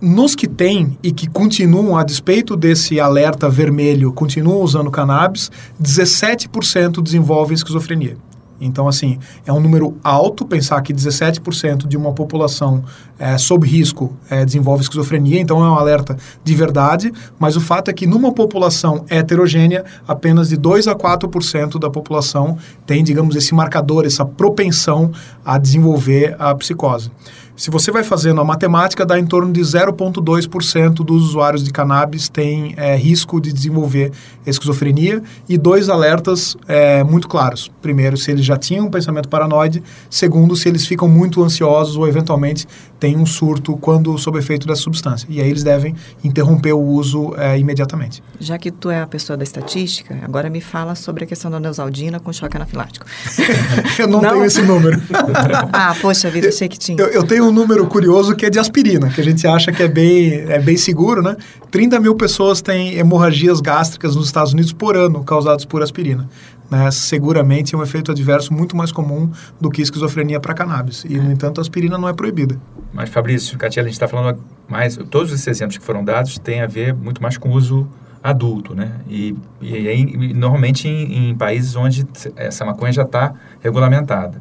Nos 0.00 0.34
que 0.34 0.46
têm 0.46 0.98
e 1.02 1.10
que 1.10 1.26
continuam, 1.26 1.96
a 1.96 2.04
despeito 2.04 2.54
desse 2.54 3.00
alerta 3.00 3.48
vermelho, 3.48 4.12
continuam 4.12 4.60
usando 4.60 4.90
cannabis, 4.90 5.50
17% 5.82 7.02
desenvolvem 7.02 7.54
esquizofrenia. 7.54 8.18
Então, 8.60 8.88
assim, 8.88 9.18
é 9.44 9.52
um 9.52 9.60
número 9.60 9.96
alto 10.02 10.44
pensar 10.44 10.80
que 10.82 10.92
17% 10.92 11.86
de 11.86 11.96
uma 11.96 12.12
população 12.12 12.84
é, 13.18 13.36
sob 13.38 13.66
risco 13.66 14.16
é, 14.30 14.44
desenvolve 14.44 14.82
esquizofrenia, 14.82 15.40
então 15.40 15.64
é 15.64 15.68
um 15.68 15.74
alerta 15.74 16.16
de 16.42 16.54
verdade, 16.54 17.12
mas 17.38 17.56
o 17.56 17.60
fato 17.60 17.90
é 17.90 17.94
que 17.94 18.06
numa 18.06 18.32
população 18.32 19.04
heterogênea, 19.08 19.84
apenas 20.06 20.48
de 20.48 20.56
2 20.56 20.88
a 20.88 20.94
4% 20.94 21.78
da 21.78 21.90
população 21.90 22.56
tem, 22.86 23.04
digamos, 23.04 23.36
esse 23.36 23.54
marcador, 23.54 24.04
essa 24.04 24.24
propensão 24.24 25.10
a 25.44 25.58
desenvolver 25.58 26.34
a 26.38 26.54
psicose. 26.54 27.10
Se 27.56 27.70
você 27.70 27.90
vai 27.90 28.04
fazendo 28.04 28.38
a 28.38 28.44
matemática, 28.44 29.06
dá 29.06 29.18
em 29.18 29.24
torno 29.24 29.50
de 29.50 29.62
0,2% 29.62 30.96
dos 30.96 31.22
usuários 31.22 31.64
de 31.64 31.72
cannabis 31.72 32.28
têm 32.28 32.74
é, 32.76 32.94
risco 32.94 33.40
de 33.40 33.50
desenvolver 33.50 34.12
esquizofrenia 34.46 35.22
e 35.48 35.56
dois 35.56 35.88
alertas 35.88 36.54
é, 36.68 37.02
muito 37.02 37.26
claros. 37.26 37.72
Primeiro, 37.80 38.18
se 38.18 38.30
eles 38.30 38.44
já 38.44 38.58
tinham 38.58 38.86
um 38.86 38.90
pensamento 38.90 39.26
paranoide. 39.30 39.82
Segundo, 40.10 40.54
se 40.54 40.68
eles 40.68 40.86
ficam 40.86 41.08
muito 41.08 41.42
ansiosos 41.42 41.96
ou 41.96 42.06
eventualmente 42.06 42.66
têm 43.00 43.16
um 43.16 43.24
surto 43.24 43.74
quando 43.78 44.18
sob 44.18 44.38
efeito 44.38 44.66
dessa 44.66 44.82
substância. 44.82 45.26
E 45.30 45.40
aí 45.40 45.48
eles 45.48 45.62
devem 45.62 45.94
interromper 46.22 46.74
o 46.74 46.80
uso 46.80 47.34
é, 47.38 47.58
imediatamente. 47.58 48.22
Já 48.38 48.58
que 48.58 48.70
tu 48.70 48.90
é 48.90 49.00
a 49.00 49.06
pessoa 49.06 49.34
da 49.34 49.44
estatística, 49.44 50.18
agora 50.22 50.50
me 50.50 50.60
fala 50.60 50.94
sobre 50.94 51.24
a 51.24 51.26
questão 51.26 51.50
da 51.50 51.58
neosaldina 51.58 52.20
com 52.20 52.30
choque 52.34 52.54
anafilático. 52.54 53.06
eu 53.98 54.06
não, 54.06 54.20
não, 54.20 54.30
tenho 54.30 54.44
esse 54.44 54.60
número. 54.60 55.00
ah, 55.72 55.96
poxa 56.02 56.28
vida, 56.28 56.48
achei 56.48 56.68
que 56.68 56.78
tinha. 56.78 57.00
Eu, 57.00 57.08
eu 57.08 57.24
tenho 57.24 57.45
um 57.46 57.52
número 57.52 57.86
curioso 57.86 58.34
que 58.34 58.44
é 58.46 58.50
de 58.50 58.58
aspirina, 58.58 59.08
que 59.08 59.20
a 59.20 59.24
gente 59.24 59.46
acha 59.46 59.72
que 59.72 59.82
é 59.82 59.88
bem, 59.88 60.32
é 60.48 60.58
bem 60.58 60.76
seguro, 60.76 61.22
né? 61.22 61.36
30 61.70 62.00
mil 62.00 62.14
pessoas 62.14 62.60
têm 62.60 62.96
hemorragias 62.98 63.60
gástricas 63.60 64.16
nos 64.16 64.26
Estados 64.26 64.52
Unidos 64.52 64.72
por 64.72 64.96
ano 64.96 65.22
causadas 65.24 65.64
por 65.64 65.82
aspirina. 65.82 66.28
Né? 66.70 66.90
Seguramente 66.90 67.74
é 67.74 67.78
um 67.78 67.82
efeito 67.82 68.10
adverso 68.10 68.52
muito 68.52 68.76
mais 68.76 68.90
comum 68.90 69.30
do 69.60 69.70
que 69.70 69.80
esquizofrenia 69.82 70.40
para 70.40 70.54
cannabis. 70.54 71.04
E, 71.08 71.16
no 71.16 71.30
entanto, 71.30 71.58
a 71.58 71.62
aspirina 71.62 71.96
não 71.96 72.08
é 72.08 72.12
proibida. 72.12 72.60
Mas, 72.92 73.08
Fabrício, 73.08 73.56
Catiela, 73.56 73.86
a 73.86 73.88
gente 73.88 73.94
está 73.94 74.08
falando 74.08 74.40
mais... 74.68 74.96
Todos 75.10 75.32
esses 75.32 75.46
exemplos 75.46 75.78
que 75.78 75.84
foram 75.84 76.04
dados 76.04 76.38
têm 76.38 76.60
a 76.60 76.66
ver 76.66 76.92
muito 76.94 77.22
mais 77.22 77.38
com 77.38 77.50
o 77.50 77.52
uso 77.52 77.86
adulto, 78.22 78.74
né? 78.74 78.92
E, 79.08 79.36
e, 79.60 79.76
e 79.76 80.34
normalmente 80.34 80.88
em, 80.88 81.30
em 81.30 81.34
países 81.36 81.76
onde 81.76 82.04
essa 82.34 82.64
maconha 82.64 82.92
já 82.92 83.02
está 83.02 83.32
regulamentada. 83.60 84.40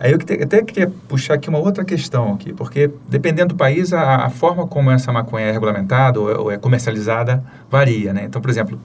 Aí 0.00 0.12
eu 0.12 0.18
até 0.42 0.62
queria 0.62 0.90
puxar 1.06 1.34
aqui 1.34 1.50
uma 1.50 1.58
outra 1.58 1.84
questão 1.84 2.32
aqui, 2.32 2.54
porque 2.54 2.90
dependendo 3.06 3.50
do 3.50 3.54
país, 3.54 3.92
a, 3.92 4.24
a 4.24 4.30
forma 4.30 4.66
como 4.66 4.90
essa 4.90 5.12
maconha 5.12 5.44
é 5.44 5.52
regulamentada 5.52 6.18
ou, 6.18 6.44
ou, 6.44 6.50
é 6.50 6.56
comercializada 6.56 7.44
varia, 7.70 8.10
né? 8.14 8.22
Então, 8.24 8.40
por 8.40 8.48
exemplo, 8.48 8.80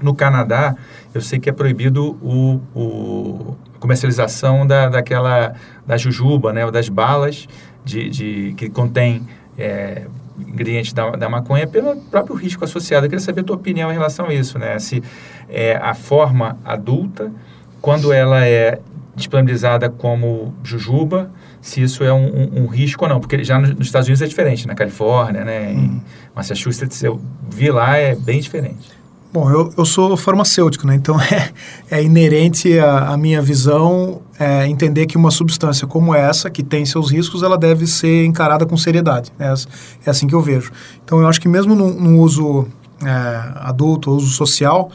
no 0.00 0.14
Canadá, 0.14 0.74
eu 1.12 1.20
sei 1.20 1.38
que 1.38 1.50
é 1.50 1.52
proibido 1.52 2.16
o, 2.22 2.62
o 2.74 3.56
comercialização 3.78 4.66
da, 4.66 4.88
daquela, 4.88 5.52
da 5.86 5.98
jujuba, 5.98 6.50
né? 6.50 6.64
Ou 6.64 6.72
das 6.72 6.88
balas 6.88 7.46
de, 7.84 8.08
de 8.08 8.54
que 8.56 8.70
contém 8.70 9.28
é, 9.58 10.06
ingredientes 10.38 10.94
da, 10.94 11.10
da 11.10 11.28
maconha 11.28 11.66
pelo 11.66 11.94
próprio 11.96 12.34
risco 12.34 12.64
associado. 12.64 13.04
Eu 13.04 13.10
queria 13.10 13.22
saber 13.22 13.42
a 13.42 13.44
tua 13.44 13.56
opinião 13.56 13.90
em 13.90 13.94
relação 13.94 14.24
a 14.24 14.32
isso, 14.32 14.58
né? 14.58 14.78
Se 14.78 15.02
é, 15.46 15.76
a 15.76 15.92
forma 15.92 16.56
adulta, 16.64 17.30
quando 17.82 18.14
ela 18.14 18.46
é 18.46 18.80
disponibilizada 19.18 19.90
como 19.90 20.54
jujuba, 20.62 21.30
se 21.60 21.82
isso 21.82 22.02
é 22.02 22.12
um, 22.12 22.26
um, 22.26 22.62
um, 22.62 22.66
risco 22.66 23.04
ou 23.04 23.10
não. 23.10 23.20
Porque 23.20 23.44
já 23.44 23.58
nos 23.58 23.86
Estados 23.86 24.08
Unidos 24.08 24.22
é 24.22 24.26
diferente, 24.26 24.66
na 24.66 24.74
Califórnia, 24.74 25.44
né, 25.44 25.72
em 25.72 25.76
uhum. 25.76 26.00
Massachusetts, 26.34 27.02
eu 27.02 27.20
vi 27.50 27.70
lá, 27.70 27.96
é 27.96 28.14
bem 28.14 28.40
diferente. 28.40 28.98
Bom, 29.30 29.50
eu, 29.50 29.70
eu 29.76 29.84
sou 29.84 30.16
farmacêutico, 30.16 30.86
né? 30.86 30.94
então 30.94 31.20
é, 31.20 31.50
é 31.90 32.02
inerente 32.02 32.78
à, 32.78 33.14
minha 33.16 33.42
visão 33.42 34.22
é, 34.38 34.66
entender 34.66 35.06
que 35.06 35.18
uma 35.18 35.30
substância 35.30 35.86
como 35.86 36.14
essa, 36.14 36.48
que 36.48 36.62
tem 36.62 36.86
seus 36.86 37.10
riscos, 37.10 37.42
ela 37.42 37.58
deve 37.58 37.86
ser 37.86 38.24
encarada 38.24 38.64
com 38.64 38.76
seriedade. 38.76 39.30
É, 39.38 39.52
é 40.06 40.10
assim 40.10 40.26
que 40.26 40.34
eu 40.34 40.40
vejo. 40.40 40.72
Então, 41.04 41.20
eu 41.20 41.28
acho 41.28 41.40
que 41.40 41.48
mesmo 41.48 41.74
no, 41.74 41.92
no 41.92 42.20
uso 42.20 42.66
é, 43.04 43.42
adulto, 43.56 44.10
uso 44.10 44.28
social, 44.28 44.90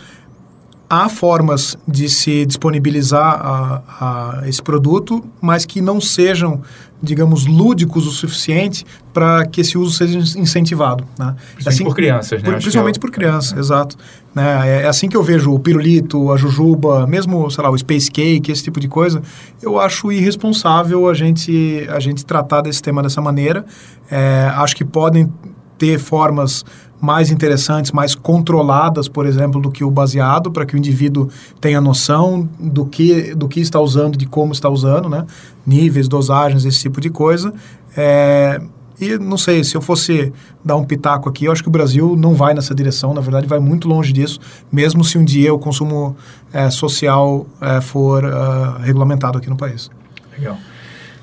há 0.94 1.10
formas 1.10 1.76
de 1.88 2.08
se 2.08 2.46
disponibilizar 2.46 3.42
a, 3.42 4.42
a 4.42 4.48
esse 4.48 4.62
produto, 4.62 5.24
mas 5.42 5.66
que 5.66 5.82
não 5.82 6.00
sejam, 6.00 6.62
digamos, 7.02 7.48
lúdicos 7.48 8.06
o 8.06 8.12
suficiente 8.12 8.86
para 9.12 9.44
que 9.48 9.62
esse 9.62 9.76
uso 9.76 9.98
seja 9.98 10.20
incentivado. 10.40 11.04
Né? 11.18 11.36
Principalmente 11.56 11.68
assim, 11.68 11.84
por 11.84 11.96
crianças, 11.96 12.44
né? 12.44 12.52
Por, 12.52 12.62
principalmente 12.62 12.98
é 12.98 13.00
por 13.00 13.12
crianças, 13.12 13.58
é. 13.58 13.60
exato. 13.60 13.98
Né? 14.36 14.70
É, 14.70 14.82
é, 14.84 14.88
assim 14.88 15.10
que 15.10 15.18
eu 15.18 15.24
vejo 15.24 15.52
o 15.52 15.60
pirulito, 15.60 16.32
a 16.32 16.38
jujuba, 16.38 17.08
mesmo, 17.08 17.50
sei 17.50 17.64
lá, 17.64 17.72
o 17.72 17.78
space 17.78 18.12
cake, 18.12 18.52
esse 18.52 18.64
tipo 18.64 18.80
de 18.80 18.88
coisa. 18.88 19.20
Eu 19.64 19.80
acho 19.80 20.12
irresponsável 20.12 21.10
a 21.10 21.14
gente, 21.16 21.88
a 21.90 22.00
gente 22.00 22.24
tratar 22.24 22.62
desse 22.62 22.84
tema 22.84 23.02
dessa 23.02 23.20
maneira. 23.20 23.66
É, 24.12 24.52
acho 24.58 24.76
que 24.76 24.86
podem 24.86 25.32
ter 25.80 25.98
formas 25.98 26.64
mais 27.04 27.30
interessantes, 27.30 27.92
mais 27.92 28.16
controladas, 28.16 29.10
por 29.10 29.26
exemplo, 29.26 29.60
do 29.60 29.70
que 29.70 29.84
o 29.84 29.92
baseado, 29.92 30.50
para 30.50 30.66
que 30.66 30.74
o 30.74 30.78
indivíduo 30.78 31.28
tenha 31.60 31.82
noção 31.82 32.48
do 32.58 32.86
que, 32.86 33.36
do 33.36 33.50
que 33.50 33.60
está 33.60 33.78
usando, 33.78 34.18
de 34.18 34.26
como 34.26 34.54
está 34.54 34.70
usando, 34.70 35.10
né? 35.10 35.26
níveis, 35.68 36.08
dosagens, 36.08 36.64
esse 36.64 36.80
tipo 36.80 37.02
de 37.02 37.10
coisa. 37.10 37.54
É, 37.98 38.62
e 39.02 39.18
não 39.18 39.38
sei, 39.38 39.66
se 39.66 39.76
eu 39.76 39.82
fosse 39.82 40.32
dar 40.64 40.78
um 40.78 40.86
pitaco 40.86 41.28
aqui, 41.28 41.44
eu 41.44 41.52
acho 41.52 41.62
que 41.62 41.68
o 41.68 41.72
Brasil 41.72 42.16
não 42.16 42.36
vai 42.36 42.54
nessa 42.54 42.74
direção, 42.74 43.14
na 43.14 43.20
verdade 43.20 43.48
vai 43.48 43.60
muito 43.60 43.86
longe 43.86 44.14
disso, 44.14 44.40
mesmo 44.72 45.04
se 45.04 45.18
um 45.18 45.26
dia 45.26 45.54
o 45.54 45.60
consumo 45.60 46.16
é, 46.54 46.70
social 46.70 47.46
é, 47.60 47.82
for 47.82 48.24
uh, 48.24 48.80
regulamentado 48.82 49.38
aqui 49.38 49.50
no 49.50 49.58
país. 49.58 49.92
Legal. 50.38 50.58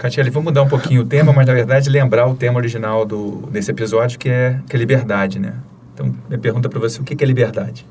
Catiele, 0.00 0.30
vamos 0.30 0.46
mudar 0.46 0.62
um 0.62 0.68
pouquinho 0.68 1.02
o 1.02 1.04
tema, 1.04 1.30
mas 1.30 1.46
na 1.46 1.52
verdade 1.52 1.90
lembrar 1.90 2.26
o 2.26 2.34
tema 2.34 2.56
original 2.56 3.04
do, 3.04 3.46
desse 3.52 3.70
episódio, 3.70 4.18
que 4.18 4.30
é, 4.30 4.58
que 4.66 4.74
é 4.74 4.78
liberdade, 4.78 5.38
né? 5.38 5.52
Então, 5.92 6.14
minha 6.26 6.38
pergunta 6.38 6.70
para 6.70 6.80
você, 6.80 6.98
o 7.02 7.04
que 7.04 7.22
é 7.22 7.26
liberdade? 7.26 7.86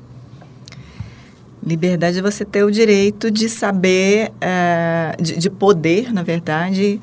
Liberdade 1.64 2.18
é 2.18 2.22
você 2.22 2.44
ter 2.44 2.64
o 2.64 2.70
direito 2.70 3.30
de 3.30 3.48
saber, 3.48 4.32
uh, 4.32 5.22
de, 5.22 5.36
de, 5.36 5.48
poder, 5.48 6.12
na 6.12 6.24
verdade, 6.24 6.98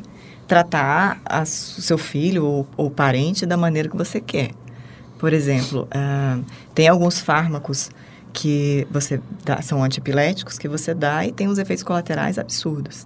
tratar 0.45 1.21
o 1.41 1.45
seu 1.45 1.97
filho 1.97 2.43
ou, 2.43 2.67
ou, 2.75 2.91
parente 2.91 3.45
da 3.45 3.55
maneira 3.55 3.87
que 3.87 3.95
você 3.95 4.19
quer. 4.19 4.51
Por 5.17 5.31
exemplo, 5.31 5.87
uh, 5.95 6.43
tem 6.75 6.89
alguns 6.89 7.21
fármacos 7.21 7.89
que 8.33 8.85
você 8.91 9.21
dá, 9.45 9.61
são 9.61 9.81
antiepiléticos 9.81 10.57
que 10.57 10.67
você 10.67 10.93
dá 10.93 11.25
e 11.25 11.31
tem 11.31 11.47
uns 11.47 11.59
efeitos 11.59 11.83
colaterais 11.83 12.37
absurdos. 12.37 13.05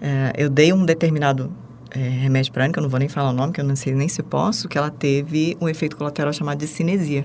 É, 0.00 0.32
eu 0.36 0.48
dei 0.48 0.72
um 0.72 0.84
determinado 0.84 1.50
é, 1.90 1.98
remédio 1.98 2.52
para 2.52 2.64
ela, 2.64 2.72
que 2.72 2.78
eu 2.78 2.82
não 2.82 2.90
vou 2.90 2.98
nem 2.98 3.08
falar 3.08 3.30
o 3.30 3.32
nome, 3.32 3.52
que 3.52 3.60
eu 3.60 3.64
não 3.64 3.76
sei 3.76 3.94
nem 3.94 4.08
se 4.08 4.22
posso, 4.22 4.68
que 4.68 4.76
ela 4.76 4.90
teve 4.90 5.56
um 5.60 5.68
efeito 5.68 5.96
colateral 5.96 6.32
chamado 6.32 6.58
de 6.58 6.66
cinesia. 6.66 7.22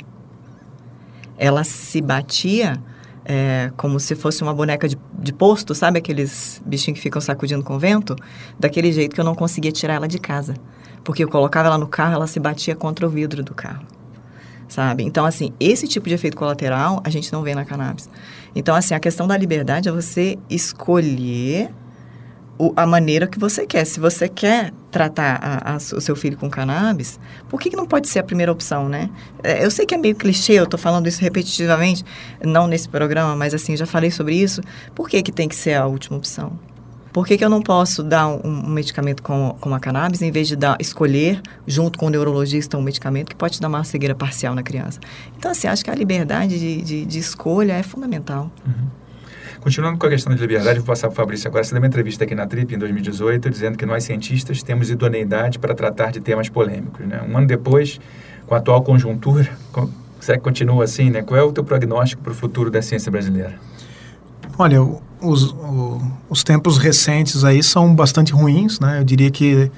Ela 1.37 1.63
se 1.63 2.01
batia 2.01 2.81
é, 3.25 3.71
como 3.77 3.99
se 3.99 4.15
fosse 4.15 4.43
uma 4.43 4.53
boneca 4.53 4.87
de, 4.87 4.97
de 5.19 5.33
posto, 5.33 5.73
sabe 5.73 5.99
aqueles 5.99 6.61
bichinhos 6.65 6.97
que 6.97 7.03
ficam 7.03 7.21
sacudindo 7.21 7.63
com 7.63 7.77
vento? 7.79 8.15
Daquele 8.59 8.91
jeito 8.91 9.13
que 9.13 9.21
eu 9.21 9.25
não 9.25 9.35
conseguia 9.35 9.71
tirar 9.71 9.95
ela 9.95 10.07
de 10.07 10.19
casa. 10.19 10.55
Porque 11.03 11.23
eu 11.23 11.29
colocava 11.29 11.67
ela 11.67 11.77
no 11.77 11.87
carro, 11.87 12.13
ela 12.13 12.27
se 12.27 12.39
batia 12.39 12.75
contra 12.75 13.05
o 13.05 13.09
vidro 13.09 13.43
do 13.43 13.53
carro. 13.53 13.85
Sabe? 14.67 15.03
Então, 15.03 15.25
assim, 15.25 15.53
esse 15.59 15.87
tipo 15.87 16.07
de 16.07 16.15
efeito 16.15 16.35
colateral 16.35 17.01
a 17.03 17.09
gente 17.09 17.31
não 17.31 17.43
vê 17.43 17.53
na 17.53 17.65
cannabis. 17.65 18.09
Então, 18.55 18.75
assim, 18.75 18.93
a 18.93 18.99
questão 18.99 19.27
da 19.27 19.37
liberdade 19.37 19.89
é 19.89 19.91
você 19.91 20.37
escolher 20.49 21.69
o, 22.57 22.73
a 22.75 22.85
maneira 22.85 23.27
que 23.27 23.39
você 23.39 23.65
quer. 23.65 23.85
Se 23.85 23.99
você 23.99 24.27
quer 24.29 24.71
tratar 24.91 25.39
a, 25.41 25.73
a, 25.73 25.77
o 25.77 26.01
seu 26.01 26.15
filho 26.15 26.37
com 26.37 26.49
cannabis, 26.49 27.19
por 27.49 27.59
que, 27.59 27.69
que 27.69 27.75
não 27.75 27.85
pode 27.85 28.07
ser 28.07 28.19
a 28.19 28.23
primeira 28.23 28.51
opção, 28.51 28.87
né? 28.87 29.09
É, 29.43 29.65
eu 29.65 29.71
sei 29.71 29.85
que 29.85 29.95
é 29.95 29.97
meio 29.97 30.15
clichê, 30.15 30.53
eu 30.53 30.65
estou 30.65 30.79
falando 30.79 31.07
isso 31.07 31.21
repetitivamente, 31.21 32.05
não 32.43 32.67
nesse 32.67 32.87
programa, 32.87 33.35
mas 33.35 33.53
assim, 33.53 33.75
já 33.75 33.85
falei 33.85 34.11
sobre 34.11 34.35
isso. 34.35 34.61
Por 34.93 35.09
que, 35.09 35.21
que 35.21 35.31
tem 35.31 35.47
que 35.47 35.55
ser 35.55 35.73
a 35.73 35.85
última 35.87 36.17
opção? 36.17 36.57
Por 37.11 37.27
que, 37.27 37.37
que 37.37 37.45
eu 37.45 37.49
não 37.49 37.61
posso 37.61 38.01
dar 38.01 38.27
um, 38.27 38.41
um 38.43 38.69
medicamento 38.69 39.21
com, 39.21 39.55
com 39.61 39.73
a 39.75 39.79
cannabis 39.79 40.23
em 40.23 40.31
vez 40.31 40.47
de 40.47 40.55
dar, 40.55 40.75
escolher, 40.79 41.41
junto 41.67 41.99
com 41.99 42.07
o 42.07 42.09
neurologista, 42.09 42.75
um 42.75 42.81
medicamento 42.81 43.29
que 43.29 43.35
pode 43.35 43.61
dar 43.61 43.67
uma 43.67 43.83
cegueira 43.83 44.15
parcial 44.15 44.55
na 44.55 44.63
criança? 44.63 44.99
Então, 45.37 45.51
assim, 45.51 45.67
acho 45.67 45.85
que 45.85 45.91
a 45.91 45.95
liberdade 45.95 46.57
de, 46.57 46.81
de, 46.81 47.05
de 47.05 47.19
escolha 47.19 47.73
é 47.73 47.83
fundamental. 47.83 48.51
Uhum. 48.65 49.02
Continuando 49.63 49.97
com 49.97 50.05
a 50.05 50.09
questão 50.09 50.35
de 50.35 50.41
liberdade, 50.41 50.79
vou 50.79 50.87
passar 50.87 51.07
para 51.07 51.13
o 51.13 51.15
Fabrício 51.15 51.47
agora. 51.47 51.63
Você 51.63 51.71
deu 51.71 51.81
uma 51.81 51.87
entrevista 51.87 52.25
aqui 52.25 52.35
na 52.35 52.45
Trip 52.45 52.75
em 52.75 52.77
2018 52.77 53.49
dizendo 53.49 53.77
que 53.77 53.85
nós 53.85 54.03
cientistas 54.03 54.61
temos 54.61 54.89
idoneidade 54.89 55.57
para 55.57 55.73
tratar 55.73 56.11
de 56.11 56.19
temas 56.19 56.49
polêmicos. 56.49 57.07
Né? 57.07 57.21
Um 57.25 57.37
ano 57.37 57.47
depois, 57.47 57.97
com 58.45 58.55
a 58.55 58.57
atual 58.57 58.81
conjuntura, 58.81 59.49
será 60.19 60.37
que 60.37 60.43
continua 60.43 60.83
assim? 60.83 61.09
Né? 61.09 61.21
Qual 61.21 61.39
é 61.39 61.43
o 61.43 61.53
teu 61.53 61.63
prognóstico 61.63 62.21
para 62.21 62.33
o 62.33 62.35
futuro 62.35 62.69
da 62.69 62.81
ciência 62.81 63.09
brasileira? 63.09 63.53
Olha, 64.57 64.81
os, 65.21 65.55
os 66.29 66.43
tempos 66.43 66.77
recentes 66.77 67.45
aí 67.45 67.63
são 67.63 67.95
bastante 67.95 68.33
ruins, 68.33 68.81
né? 68.81 68.99
Eu 68.99 69.05
diria 69.05 69.31
que 69.31 69.71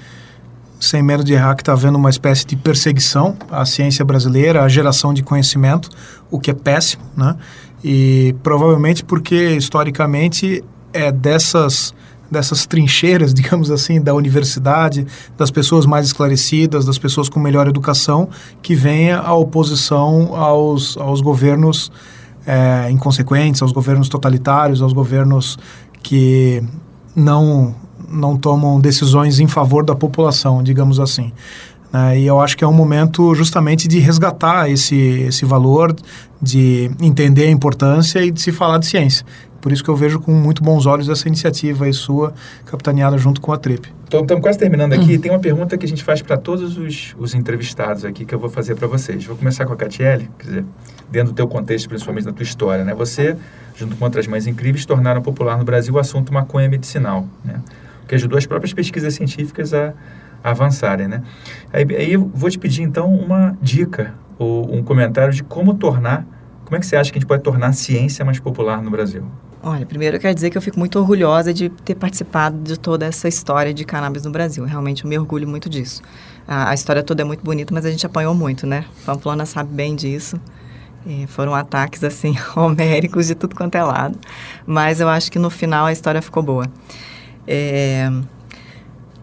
sem 0.80 1.02
medo 1.02 1.24
de 1.24 1.32
errar, 1.32 1.54
que 1.54 1.62
está 1.62 1.72
havendo 1.72 1.96
uma 1.96 2.10
espécie 2.10 2.44
de 2.44 2.56
perseguição 2.56 3.36
à 3.50 3.64
ciência 3.64 4.04
brasileira, 4.04 4.62
à 4.62 4.68
geração 4.68 5.14
de 5.14 5.22
conhecimento, 5.22 5.88
o 6.30 6.38
que 6.38 6.50
é 6.50 6.54
péssimo, 6.54 7.04
né? 7.16 7.36
E 7.84 8.34
provavelmente 8.42 9.04
porque, 9.04 9.56
historicamente, 9.56 10.64
é 10.92 11.12
dessas, 11.12 11.94
dessas 12.30 12.66
trincheiras, 12.66 13.32
digamos 13.34 13.70
assim, 13.70 14.00
da 14.00 14.14
universidade, 14.14 15.06
das 15.36 15.50
pessoas 15.50 15.86
mais 15.86 16.06
esclarecidas, 16.06 16.84
das 16.84 16.98
pessoas 16.98 17.28
com 17.28 17.38
melhor 17.38 17.68
educação, 17.68 18.28
que 18.62 18.74
vem 18.74 19.12
a 19.12 19.32
oposição 19.34 20.34
aos, 20.34 20.96
aos 20.96 21.20
governos 21.20 21.92
é, 22.46 22.90
inconsequentes, 22.90 23.60
aos 23.60 23.72
governos 23.72 24.08
totalitários, 24.08 24.80
aos 24.80 24.92
governos 24.92 25.58
que 26.02 26.62
não, 27.14 27.74
não 28.08 28.36
tomam 28.36 28.78
decisões 28.80 29.40
em 29.40 29.48
favor 29.48 29.84
da 29.84 29.94
população, 29.94 30.62
digamos 30.62 31.00
assim. 31.00 31.32
Né? 31.92 32.20
E 32.20 32.26
eu 32.26 32.40
acho 32.40 32.56
que 32.56 32.64
é 32.64 32.66
um 32.66 32.72
momento 32.72 33.34
justamente 33.34 33.88
de 33.88 33.98
resgatar 33.98 34.70
esse, 34.70 34.96
esse 34.96 35.44
valor, 35.44 35.94
de 36.40 36.90
entender 37.00 37.46
a 37.46 37.50
importância 37.50 38.24
e 38.24 38.30
de 38.30 38.40
se 38.40 38.52
falar 38.52 38.78
de 38.78 38.86
ciência. 38.86 39.24
Por 39.60 39.72
isso 39.72 39.82
que 39.82 39.90
eu 39.90 39.96
vejo 39.96 40.20
com 40.20 40.30
muito 40.30 40.62
bons 40.62 40.86
olhos 40.86 41.08
essa 41.08 41.26
iniciativa 41.26 41.86
aí 41.86 41.92
sua, 41.92 42.32
capitaneada 42.66 43.18
junto 43.18 43.40
com 43.40 43.52
a 43.52 43.56
TRIP. 43.56 43.92
Estamos 44.04 44.40
quase 44.40 44.56
terminando 44.56 44.92
aqui. 44.92 45.16
Hum. 45.16 45.20
Tem 45.20 45.32
uma 45.32 45.40
pergunta 45.40 45.76
que 45.76 45.84
a 45.84 45.88
gente 45.88 46.04
faz 46.04 46.22
para 46.22 46.36
todos 46.36 46.78
os, 46.78 47.16
os, 47.18 47.34
entrevistados 47.34 48.04
aqui 48.04 48.24
que 48.24 48.32
eu 48.32 48.38
vou 48.38 48.48
fazer 48.48 48.76
para 48.76 48.86
vocês. 48.86 49.24
Vou 49.24 49.36
começar 49.36 49.66
com 49.66 49.72
a 49.72 49.76
Catiele, 49.76 50.30
quer 50.38 50.46
dizer, 50.46 50.64
dentro 51.10 51.32
do 51.32 51.34
teu 51.34 51.48
contexto, 51.48 51.88
principalmente 51.88 52.26
da 52.26 52.32
tua 52.32 52.44
história. 52.44 52.84
Né? 52.84 52.94
Você, 52.94 53.36
junto 53.74 53.96
com 53.96 54.04
outras 54.04 54.28
mães 54.28 54.46
incríveis, 54.46 54.86
tornaram 54.86 55.20
popular 55.20 55.58
no 55.58 55.64
Brasil 55.64 55.94
o 55.94 55.98
assunto 55.98 56.32
maconha 56.32 56.68
medicinal, 56.68 57.26
né? 57.44 57.60
o 58.04 58.06
que 58.06 58.14
ajudou 58.14 58.38
as 58.38 58.46
próprias 58.46 58.72
pesquisas 58.72 59.14
científicas 59.14 59.74
a 59.74 59.92
avançarem, 60.42 61.08
né? 61.08 61.22
Aí, 61.72 61.86
aí 61.96 62.12
eu 62.12 62.30
vou 62.34 62.50
te 62.50 62.58
pedir 62.58 62.82
então 62.82 63.12
uma 63.12 63.56
dica 63.60 64.14
ou 64.38 64.74
um 64.74 64.82
comentário 64.82 65.32
de 65.32 65.42
como 65.42 65.74
tornar, 65.74 66.26
como 66.64 66.76
é 66.76 66.80
que 66.80 66.86
você 66.86 66.96
acha 66.96 67.10
que 67.10 67.18
a 67.18 67.20
gente 67.20 67.28
pode 67.28 67.42
tornar 67.42 67.68
a 67.68 67.72
ciência 67.72 68.24
mais 68.24 68.40
popular 68.40 68.82
no 68.82 68.90
Brasil? 68.90 69.24
Olha, 69.62 69.84
primeiro 69.84 70.16
eu 70.16 70.20
quero 70.20 70.34
dizer 70.34 70.50
que 70.50 70.56
eu 70.56 70.62
fico 70.62 70.78
muito 70.78 70.98
orgulhosa 70.98 71.52
de 71.52 71.68
ter 71.68 71.94
participado 71.94 72.56
de 72.58 72.78
toda 72.78 73.06
essa 73.06 73.26
história 73.26 73.74
de 73.74 73.84
cannabis 73.84 74.24
no 74.24 74.30
Brasil. 74.30 74.64
Realmente 74.64 75.04
eu 75.04 75.10
me 75.10 75.18
orgulho 75.18 75.48
muito 75.48 75.68
disso. 75.68 76.02
A, 76.46 76.70
a 76.70 76.74
história 76.74 77.02
toda 77.02 77.22
é 77.22 77.24
muito 77.24 77.42
bonita, 77.42 77.74
mas 77.74 77.84
a 77.84 77.90
gente 77.90 78.06
apanhou 78.06 78.34
muito, 78.34 78.66
né? 78.66 78.84
Pamplona 79.04 79.44
sabe 79.44 79.74
bem 79.74 79.96
disso. 79.96 80.40
E 81.04 81.26
foram 81.26 81.54
ataques, 81.54 82.04
assim, 82.04 82.36
homéricos 82.54 83.26
de 83.26 83.34
tudo 83.34 83.56
quanto 83.56 83.74
é 83.76 83.82
lado. 83.82 84.18
Mas 84.66 85.00
eu 85.00 85.08
acho 85.08 85.32
que 85.32 85.38
no 85.38 85.50
final 85.50 85.86
a 85.86 85.92
história 85.92 86.20
ficou 86.20 86.42
boa. 86.42 86.66
É, 87.46 88.10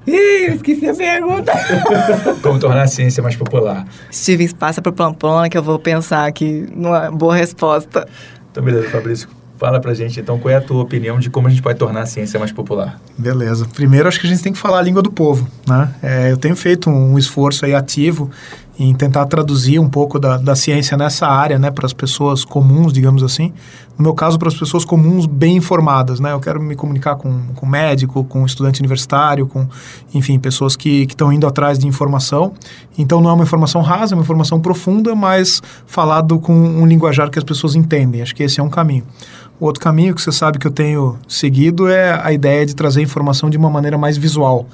Ih, 0.06 0.48
eu 0.48 0.56
esqueci 0.56 0.88
a 0.88 0.94
pergunta. 0.94 1.52
Como 2.44 2.60
tornar 2.60 2.84
a 2.84 2.88
ciência 2.88 3.24
mais 3.24 3.36
popular. 3.36 3.86
Stevens, 4.12 4.54
passa 4.54 4.82
pro 4.82 4.92
Pamplona 4.92 5.50
que 5.50 5.58
eu 5.58 5.64
vou 5.64 5.80
pensar 5.80 6.26
aqui 6.26 6.68
numa 6.76 7.10
boa 7.10 7.36
resposta. 7.36 8.08
Então, 8.52 8.64
beleza, 8.64 8.90
Fabrício. 8.90 9.30
Fala 9.58 9.80
pra 9.80 9.94
gente, 9.94 10.20
então, 10.20 10.38
qual 10.38 10.52
é 10.52 10.58
a 10.58 10.62
tua 10.62 10.82
opinião 10.82 11.20
de 11.20 11.30
como 11.30 11.48
a 11.48 11.50
gente 11.50 11.62
pode 11.62 11.80
tornar 11.80 12.02
a 12.02 12.06
ciência 12.06 12.38
mais 12.38 12.52
popular? 12.52 13.00
Beleza. 13.18 13.66
Primeiro, 13.74 14.10
acho 14.10 14.20
que 14.20 14.28
a 14.28 14.30
gente 14.30 14.44
tem 14.44 14.52
que 14.52 14.60
falar 14.60 14.80
a 14.80 14.82
língua 14.82 15.02
do 15.02 15.12
povo, 15.12 15.48
né? 15.66 15.90
É, 16.04 16.32
eu 16.32 16.38
tenho 16.38 16.56
feito 16.56 16.90
um 16.90 17.18
esforço 17.18 17.66
aí 17.66 17.74
ativo 17.74 18.30
em 18.80 18.94
tentar 18.94 19.26
traduzir 19.26 19.80
um 19.80 19.90
pouco 19.90 20.20
da, 20.20 20.38
da 20.38 20.56
ciência 20.56 20.98
nessa 20.98 21.28
área, 21.28 21.60
né, 21.60 21.70
para 21.70 21.86
as 21.86 21.94
pessoas 21.94 22.44
comuns, 22.44 22.92
digamos 22.92 23.22
assim. 23.22 23.54
No 23.98 24.04
meu 24.04 24.14
caso, 24.16 24.40
para 24.40 24.48
as 24.48 24.56
pessoas 24.56 24.84
comuns 24.84 25.28
bem 25.28 25.58
informadas, 25.58 26.20
né? 26.20 26.34
Eu 26.34 26.40
quero 26.40 26.60
me 26.60 26.76
comunicar 26.76 27.16
com, 27.16 27.46
com 27.54 27.66
médico, 27.68 28.24
com 28.24 28.44
estudante 28.44 28.80
universitário, 28.80 29.46
com, 29.46 29.68
enfim, 30.16 30.40
pessoas 30.40 30.76
que 30.76 31.04
estão 31.04 31.32
indo 31.32 31.46
atrás 31.46 31.78
de 31.78 31.88
informação. 31.88 32.54
Então, 32.98 33.22
não 33.22 33.30
é 33.30 33.34
uma 33.34 33.44
informação 33.44 33.82
rasa, 33.82 34.14
é 34.14 34.16
uma 34.16 34.24
informação 34.24 34.60
profunda, 34.60 35.14
mas 35.14 35.62
falado 35.86 36.40
com 36.40 36.54
um 36.56 36.88
linguajar 36.88 37.30
que 37.30 37.38
as 37.38 37.46
pessoas 37.46 37.76
entendem. 37.76 38.24
Acho 38.24 38.34
que 38.34 38.42
esse 38.42 38.60
é 38.60 38.64
um 38.64 38.70
caminho. 38.70 39.04
O 39.60 39.66
outro 39.66 39.80
caminho 39.80 40.16
que 40.16 40.22
você 40.22 40.32
sabe 40.32 40.58
que 40.58 40.66
eu 40.66 40.72
tenho 40.72 41.18
seguido 41.28 41.88
é 41.88 42.20
a 42.22 42.34
ideia 42.34 42.66
de 42.66 42.76
trazer 42.76 43.02
informação 43.02 43.50
de 43.50 43.58
uma 43.58 43.70
maneira 43.70 43.98
mais 43.98 44.18
visual. 44.18 44.66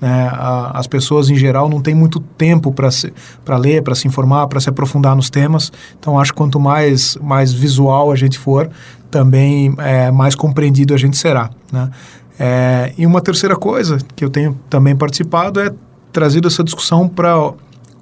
Né? 0.00 0.28
A, 0.32 0.78
as 0.78 0.86
pessoas, 0.86 1.30
em 1.30 1.36
geral, 1.36 1.68
não 1.68 1.80
têm 1.80 1.94
muito 1.94 2.20
tempo 2.20 2.72
para 2.72 3.56
ler, 3.56 3.82
para 3.82 3.94
se 3.94 4.06
informar, 4.06 4.46
para 4.46 4.60
se 4.60 4.68
aprofundar 4.68 5.16
nos 5.16 5.30
temas. 5.30 5.72
Então, 5.98 6.18
acho 6.18 6.32
que 6.32 6.36
quanto 6.38 6.60
mais, 6.60 7.16
mais 7.20 7.52
visual 7.52 8.10
a 8.10 8.16
gente 8.16 8.38
for, 8.38 8.70
também 9.10 9.74
é, 9.78 10.10
mais 10.10 10.34
compreendido 10.34 10.94
a 10.94 10.96
gente 10.96 11.16
será. 11.16 11.50
Né? 11.72 11.90
É, 12.38 12.92
e 12.96 13.04
uma 13.04 13.20
terceira 13.20 13.56
coisa 13.56 13.98
que 14.14 14.24
eu 14.24 14.30
tenho 14.30 14.58
também 14.70 14.94
participado 14.94 15.60
é 15.60 15.72
trazido 16.12 16.46
essa 16.46 16.62
discussão 16.62 17.08
para 17.08 17.52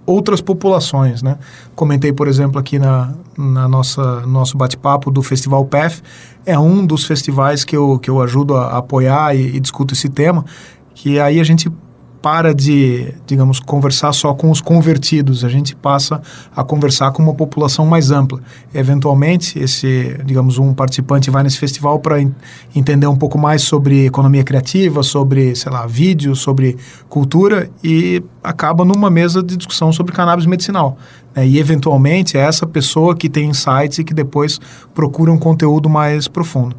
outras 0.05 0.41
populações, 0.41 1.21
né? 1.21 1.37
Comentei, 1.75 2.13
por 2.13 2.29
exemplo, 2.29 2.61
aqui 2.61 2.79
na, 2.79 3.13
na 3.37 3.67
nossa 3.69 4.21
nosso 4.25 4.57
bate-papo 4.57 5.11
do 5.11 5.21
Festival 5.21 5.65
PEF, 5.65 6.01
é 6.45 6.57
um 6.57 6.87
dos 6.87 7.05
festivais 7.05 7.65
que 7.65 7.77
eu, 7.77 7.99
que 7.99 8.09
eu 8.09 8.23
ajudo 8.23 8.57
a, 8.57 8.67
a 8.67 8.79
apoiar 8.79 9.35
e, 9.35 9.57
e 9.57 9.61
discuto 9.61 9.95
esse 9.95 10.09
tema, 10.09 10.45
que 10.95 11.19
aí 11.19 11.41
a 11.41 11.45
gente 11.45 11.69
para 12.23 12.55
de, 12.55 13.15
digamos, 13.27 13.61
conversar 13.61 14.13
só 14.13 14.35
com 14.35 14.51
os 14.51 14.61
convertidos, 14.61 15.45
a 15.45 15.49
gente 15.49 15.77
passa 15.77 16.21
a 16.55 16.65
conversar 16.65 17.13
com 17.13 17.23
uma 17.23 17.35
população 17.35 17.87
mais 17.87 18.11
ampla. 18.11 18.41
Eventualmente, 18.75 19.59
esse, 19.59 20.19
digamos, 20.25 20.59
um 20.59 20.75
participante 20.75 21.31
vai 21.31 21.43
nesse 21.43 21.59
festival 21.59 21.99
para 21.99 22.21
entender 22.75 23.07
um 23.07 23.17
pouco 23.17 23.39
mais 23.39 23.63
sobre 23.63 24.07
economia 24.07 24.43
criativa, 24.43 25.03
sobre, 25.03 25.55
sei 25.55 25.71
lá, 25.71 25.87
vídeo, 25.87 26.35
sobre 26.35 26.77
cultura 27.09 27.71
e 27.83 28.23
acaba 28.43 28.85
numa 28.85 29.11
mesa 29.11 29.43
de 29.43 29.57
discussão 29.57 29.93
sobre 29.93 30.13
cannabis 30.13 30.47
medicinal. 30.47 30.97
Né? 31.35 31.47
E, 31.47 31.59
eventualmente, 31.59 32.37
é 32.37 32.41
essa 32.41 32.67
pessoa 32.67 33.15
que 33.15 33.29
tem 33.29 33.51
insights 33.51 33.99
e 33.99 34.05
que 34.05 34.15
depois 34.15 34.59
procura 34.95 35.31
um 35.31 35.39
conteúdo 35.39 35.89
mais 35.89 36.27
profundo. 36.27 36.77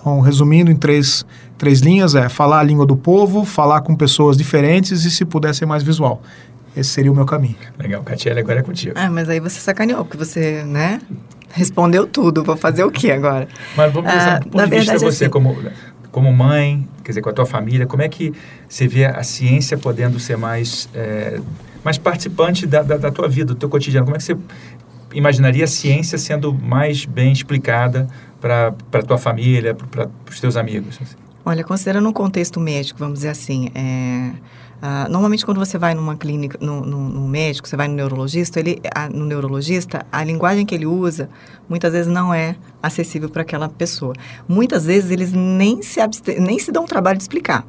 Então, 0.00 0.20
resumindo 0.20 0.70
em 0.70 0.76
três 0.76 1.24
três 1.60 1.80
linhas 1.80 2.14
é 2.14 2.26
falar 2.28 2.60
a 2.60 2.62
língua 2.62 2.86
do 2.86 2.96
povo, 2.96 3.44
falar 3.44 3.82
com 3.82 3.94
pessoas 3.94 4.34
diferentes 4.34 5.04
e 5.04 5.10
se 5.10 5.26
puder 5.26 5.54
ser 5.54 5.66
mais 5.66 5.82
visual. 5.82 6.22
Esse 6.74 6.88
seria 6.88 7.12
o 7.12 7.14
meu 7.14 7.26
caminho. 7.26 7.56
Legal, 7.78 8.02
Catiele, 8.02 8.40
agora 8.40 8.60
é 8.60 8.62
contigo. 8.62 8.94
Ah, 8.96 9.10
mas 9.10 9.28
aí 9.28 9.40
você 9.40 9.60
sacaneou, 9.60 10.04
porque 10.04 10.16
você, 10.16 10.62
né, 10.64 11.00
respondeu 11.52 12.06
tudo. 12.06 12.42
Vou 12.42 12.56
fazer 12.56 12.82
o 12.82 12.90
quê 12.90 13.10
agora? 13.10 13.46
Mas 13.76 13.92
vamos 13.92 14.10
pensar, 14.10 14.36
ah, 14.36 14.38
do 14.38 14.48
ponto 14.48 14.64
de 14.64 14.70
vista 14.70 14.92
verdade, 14.92 15.04
você 15.04 15.24
assim, 15.24 15.30
como, 15.30 15.54
como 16.10 16.32
mãe, 16.32 16.88
quer 17.04 17.10
dizer, 17.10 17.20
com 17.20 17.28
a 17.28 17.32
tua 17.32 17.46
família, 17.46 17.86
como 17.86 18.02
é 18.02 18.08
que 18.08 18.32
você 18.66 18.88
vê 18.88 19.04
a 19.04 19.22
ciência 19.22 19.76
podendo 19.76 20.18
ser 20.18 20.38
mais, 20.38 20.88
é, 20.94 21.40
mais 21.84 21.98
participante 21.98 22.66
da, 22.66 22.82
da, 22.82 22.96
da 22.96 23.10
tua 23.10 23.28
vida, 23.28 23.52
do 23.52 23.54
teu 23.54 23.68
cotidiano? 23.68 24.06
Como 24.06 24.16
é 24.16 24.18
que 24.18 24.24
você 24.24 24.36
imaginaria 25.12 25.64
a 25.64 25.68
ciência 25.68 26.16
sendo 26.16 26.54
mais 26.54 27.04
bem 27.04 27.32
explicada 27.32 28.08
para 28.40 28.74
a 28.92 29.02
tua 29.02 29.18
família, 29.18 29.74
para 29.74 30.08
os 30.28 30.40
teus 30.40 30.56
amigos? 30.56 30.98
Assim? 31.00 31.16
Olha, 31.44 31.64
considerando 31.64 32.08
um 32.08 32.12
contexto 32.12 32.60
médico, 32.60 32.98
vamos 32.98 33.20
dizer 33.20 33.30
assim, 33.30 33.70
é, 33.74 34.32
uh, 34.82 35.10
normalmente 35.10 35.44
quando 35.44 35.58
você 35.58 35.78
vai 35.78 35.94
numa 35.94 36.16
clínica, 36.16 36.58
no 36.60 37.26
médico, 37.28 37.66
você 37.66 37.76
vai 37.76 37.88
no 37.88 37.94
neurologista, 37.94 38.60
ele, 38.60 38.80
a, 38.94 39.08
no 39.08 39.24
neurologista, 39.24 40.04
a 40.12 40.22
linguagem 40.22 40.66
que 40.66 40.74
ele 40.74 40.86
usa 40.86 41.30
muitas 41.68 41.92
vezes 41.92 42.12
não 42.12 42.32
é 42.32 42.56
acessível 42.82 43.28
para 43.28 43.42
aquela 43.42 43.68
pessoa. 43.68 44.14
Muitas 44.46 44.84
vezes 44.84 45.10
eles 45.10 45.32
nem 45.32 45.82
se, 45.82 46.00
nem 46.38 46.58
se 46.58 46.70
dão 46.70 46.84
o 46.84 46.86
trabalho 46.86 47.16
de 47.16 47.24
explicar, 47.24 47.66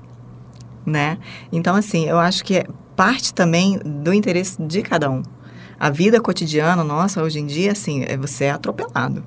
né? 0.85 1.17
Então, 1.51 1.75
assim, 1.75 2.07
eu 2.07 2.19
acho 2.19 2.43
que 2.43 2.57
é 2.57 2.65
parte 2.95 3.33
também 3.33 3.79
do 3.83 4.13
interesse 4.13 4.61
de 4.61 4.81
cada 4.81 5.09
um. 5.09 5.23
A 5.79 5.89
vida 5.89 6.19
cotidiana 6.19 6.83
nossa, 6.83 7.23
hoje 7.23 7.39
em 7.39 7.45
dia, 7.45 7.71
assim, 7.71 8.03
é, 8.03 8.17
você 8.17 8.45
é 8.45 8.51
atropelado 8.51 9.23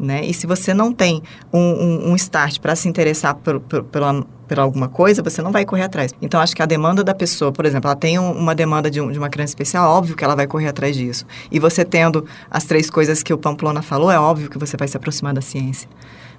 né? 0.00 0.24
E 0.24 0.32
se 0.32 0.46
você 0.46 0.72
não 0.72 0.92
tem 0.92 1.22
um, 1.52 1.58
um, 1.60 2.10
um 2.12 2.16
start 2.16 2.58
para 2.58 2.74
se 2.74 2.88
interessar 2.88 3.34
por, 3.34 3.60
por, 3.60 3.84
pela, 3.84 4.24
por 4.48 4.58
alguma 4.58 4.88
coisa, 4.88 5.22
você 5.22 5.42
não 5.42 5.52
vai 5.52 5.64
correr 5.66 5.82
atrás. 5.82 6.14
Então, 6.22 6.40
acho 6.40 6.56
que 6.56 6.62
a 6.62 6.66
demanda 6.66 7.04
da 7.04 7.14
pessoa, 7.14 7.52
por 7.52 7.66
exemplo, 7.66 7.88
ela 7.88 7.96
tem 7.96 8.18
um, 8.18 8.32
uma 8.32 8.54
demanda 8.54 8.90
de, 8.90 9.00
um, 9.00 9.12
de, 9.12 9.18
uma 9.18 9.28
criança 9.28 9.50
especial, 9.50 9.90
óbvio 9.90 10.16
que 10.16 10.24
ela 10.24 10.34
vai 10.34 10.46
correr 10.46 10.68
atrás 10.68 10.96
disso. 10.96 11.26
E 11.52 11.60
você 11.60 11.84
tendo 11.84 12.24
as 12.50 12.64
três 12.64 12.88
coisas 12.88 13.22
que 13.22 13.32
o 13.32 13.38
Pamplona 13.38 13.82
falou, 13.82 14.10
é 14.10 14.18
óbvio 14.18 14.48
que 14.48 14.58
você 14.58 14.76
vai 14.76 14.88
se 14.88 14.96
aproximar 14.96 15.34
da 15.34 15.42
ciência. 15.42 15.88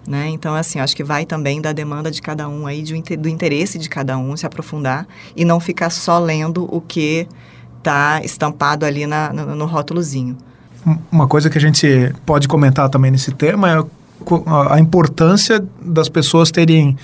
Né? 0.07 0.29
Então, 0.29 0.55
assim, 0.55 0.79
acho 0.79 0.95
que 0.95 1.03
vai 1.03 1.27
também 1.27 1.61
da 1.61 1.71
demanda 1.71 2.09
de 2.09 2.19
cada 2.19 2.49
um 2.49 2.65
aí, 2.65 2.81
de, 2.81 2.99
do 3.15 3.29
interesse 3.29 3.77
de 3.77 3.87
cada 3.87 4.17
um 4.17 4.35
se 4.35 4.47
aprofundar 4.47 5.07
e 5.35 5.45
não 5.45 5.59
ficar 5.59 5.91
só 5.91 6.17
lendo 6.17 6.67
o 6.75 6.81
que 6.81 7.27
está 7.77 8.21
estampado 8.23 8.83
ali 8.83 9.05
na, 9.05 9.31
no, 9.31 9.55
no 9.55 9.65
rótulozinho. 9.67 10.35
Uma 11.11 11.27
coisa 11.27 11.49
que 11.49 11.57
a 11.57 11.61
gente 11.61 12.13
pode 12.25 12.47
comentar 12.47 12.89
também 12.89 13.11
nesse 13.11 13.31
tema 13.31 13.71
é 13.71 13.83
a 14.69 14.79
importância 14.79 15.63
das 15.81 16.09
pessoas 16.09 16.51
terem 16.51 16.97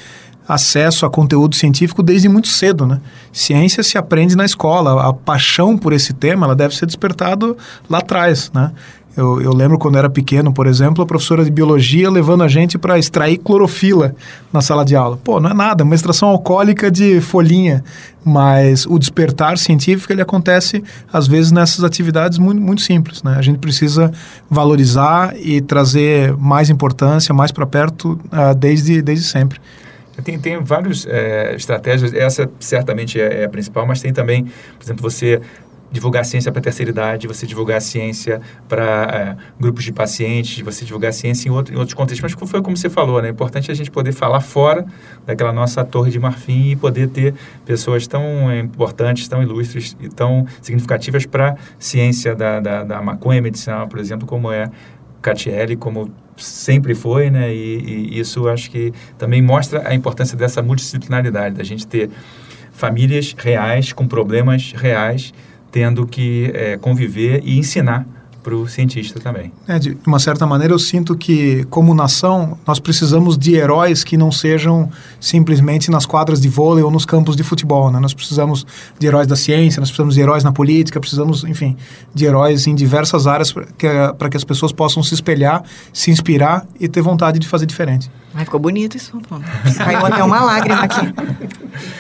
acesso 0.47 1.05
a 1.05 1.09
conteúdo 1.09 1.55
científico 1.55 2.01
desde 2.01 2.29
muito 2.29 2.47
cedo, 2.47 2.87
né? 2.87 3.01
Ciência 3.33 3.83
se 3.83 3.97
aprende 3.97 4.35
na 4.35 4.45
escola, 4.45 5.09
a 5.09 5.11
paixão 5.11 5.77
por 5.77 5.91
esse 5.91 6.13
tema, 6.13 6.45
ela 6.45 6.55
deve 6.55 6.73
ser 6.73 6.85
despertado 6.85 7.57
lá 7.89 7.97
atrás, 7.97 8.49
né? 8.53 8.71
Eu, 9.17 9.41
eu 9.41 9.51
lembro 9.51 9.79
quando 9.79 9.97
era 9.97 10.07
pequeno, 10.07 10.53
por 10.53 10.67
exemplo, 10.67 11.03
a 11.03 11.07
professora 11.07 11.43
de 11.43 11.49
biologia 11.49 12.07
levando 12.07 12.43
a 12.43 12.47
gente 12.47 12.77
para 12.77 12.99
extrair 12.99 13.37
clorofila 13.37 14.15
na 14.53 14.61
sala 14.61 14.85
de 14.85 14.95
aula. 14.95 15.17
Pô, 15.17 15.39
não 15.39 15.49
é 15.49 15.53
nada, 15.55 15.83
uma 15.83 15.95
extração 15.95 16.29
alcoólica 16.29 16.91
de 16.91 17.19
folhinha, 17.19 17.83
mas 18.23 18.85
o 18.85 18.99
despertar 18.99 19.57
científico 19.57 20.13
ele 20.13 20.21
acontece 20.21 20.83
às 21.11 21.27
vezes 21.27 21.51
nessas 21.51 21.83
atividades 21.83 22.37
muito, 22.37 22.61
muito 22.61 22.83
simples, 22.83 23.23
né? 23.23 23.35
A 23.39 23.41
gente 23.41 23.57
precisa 23.57 24.11
valorizar 24.47 25.33
e 25.35 25.61
trazer 25.61 26.37
mais 26.37 26.69
importância, 26.69 27.33
mais 27.33 27.51
para 27.51 27.65
perto 27.65 28.19
uh, 28.25 28.53
desde, 28.55 29.01
desde 29.01 29.25
sempre. 29.25 29.59
Tem, 30.23 30.39
tem 30.39 30.63
várias 30.63 31.05
é, 31.07 31.55
estratégias, 31.55 32.11
essa 32.13 32.49
certamente 32.59 33.19
é, 33.19 33.41
é, 33.41 33.45
a 33.45 33.49
principal, 33.49 33.85
mas 33.85 34.01
tem 34.01 34.11
também, 34.11 34.45
por 34.45 34.83
exemplo, 34.83 35.01
você 35.01 35.39
divulgar 35.91 36.25
ciência 36.25 36.51
para 36.51 36.59
a 36.59 36.63
terceira 36.63 36.91
idade, 36.91 37.27
você 37.27 37.45
divulgar 37.45 37.81
ciência 37.81 38.41
para 38.67 39.37
é, 39.39 39.43
grupos 39.59 39.83
de 39.83 39.91
pacientes, 39.91 40.59
você 40.61 40.83
divulgar 40.83 41.13
ciência 41.13 41.47
em, 41.47 41.51
outro, 41.51 41.73
em 41.73 41.77
outros 41.77 41.93
contextos. 41.93 42.21
Mas 42.21 42.49
foi 42.49 42.61
como 42.61 42.75
você 42.75 42.89
falou, 42.89 43.21
né? 43.21 43.29
É 43.29 43.31
importante 43.31 43.71
a 43.71 43.73
gente 43.73 43.89
poder 43.89 44.11
falar 44.11 44.41
fora 44.41 44.85
daquela 45.25 45.53
nossa 45.53 45.83
torre 45.83 46.11
de 46.11 46.19
marfim 46.19 46.71
e 46.71 46.75
poder 46.75 47.07
ter 47.09 47.33
pessoas 47.65 48.05
tão 48.07 48.53
importantes, 48.55 49.27
tão 49.27 49.41
ilustres 49.41 49.95
e 49.99 50.09
tão 50.09 50.45
significativas 50.61 51.25
para 51.25 51.51
a 51.51 51.55
ciência 51.79 52.35
da, 52.35 52.59
da, 52.59 52.83
da 52.83 53.01
maconha 53.01 53.41
medicinal, 53.41 53.87
por 53.87 53.99
exemplo, 53.99 54.27
como 54.27 54.51
é 54.51 54.69
Catiele, 55.21 55.75
como 55.75 56.11
sempre 56.37 56.93
foi, 56.93 57.29
né? 57.29 57.53
E, 57.53 58.11
e 58.11 58.19
isso 58.19 58.47
acho 58.47 58.69
que 58.69 58.93
também 59.17 59.41
mostra 59.41 59.87
a 59.87 59.93
importância 59.93 60.37
dessa 60.37 60.61
multidisciplinaridade, 60.61 61.55
da 61.55 61.63
gente 61.63 61.87
ter 61.87 62.09
famílias 62.71 63.33
reais 63.37 63.91
com 63.91 64.07
problemas 64.07 64.71
reais 64.73 65.33
tendo 65.71 66.05
que 66.05 66.51
é, 66.53 66.77
conviver 66.77 67.41
e 67.43 67.57
ensinar 67.57 68.05
para 68.47 68.55
o 68.55 68.65
cientista 68.65 69.19
também. 69.19 69.51
É, 69.67 69.77
de 69.77 69.97
uma 70.07 70.19
certa 70.19 70.47
maneira, 70.47 70.73
eu 70.73 70.79
sinto 70.79 71.17
que, 71.17 71.65
como 71.65 71.93
nação, 71.93 72.57
nós 72.65 72.79
precisamos 72.79 73.37
de 73.37 73.55
heróis 73.55 74.05
que 74.05 74.15
não 74.15 74.31
sejam 74.31 74.89
simplesmente 75.19 75.91
nas 75.91 76.05
quadras 76.05 76.39
de 76.39 76.47
vôlei 76.47 76.81
ou 76.81 76.89
nos 76.89 77.05
campos 77.05 77.35
de 77.35 77.43
futebol. 77.43 77.91
Né? 77.91 77.99
Nós 77.99 78.13
precisamos 78.13 78.65
de 78.97 79.05
heróis 79.05 79.27
da 79.27 79.35
ciência, 79.35 79.81
nós 79.81 79.89
precisamos 79.89 80.15
de 80.15 80.21
heróis 80.21 80.45
na 80.45 80.53
política, 80.53 80.97
precisamos, 80.97 81.43
enfim, 81.43 81.75
de 82.15 82.23
heróis 82.23 82.67
em 82.67 82.73
diversas 82.73 83.27
áreas 83.27 83.51
para 83.51 83.65
que, 83.65 84.29
que 84.31 84.37
as 84.37 84.45
pessoas 84.45 84.71
possam 84.71 85.03
se 85.03 85.13
espelhar, 85.13 85.61
se 85.91 86.09
inspirar 86.09 86.65
e 86.79 86.87
ter 86.87 87.01
vontade 87.01 87.39
de 87.39 87.47
fazer 87.49 87.65
diferente. 87.65 88.09
Ai, 88.37 88.45
ficou 88.45 88.59
bonito 88.59 88.95
isso, 88.95 89.19
Pronto. 89.27 89.43
Caiu 89.79 90.05
até 90.05 90.23
uma 90.23 90.43
lágrima 90.43 90.81
aqui. 90.81 91.11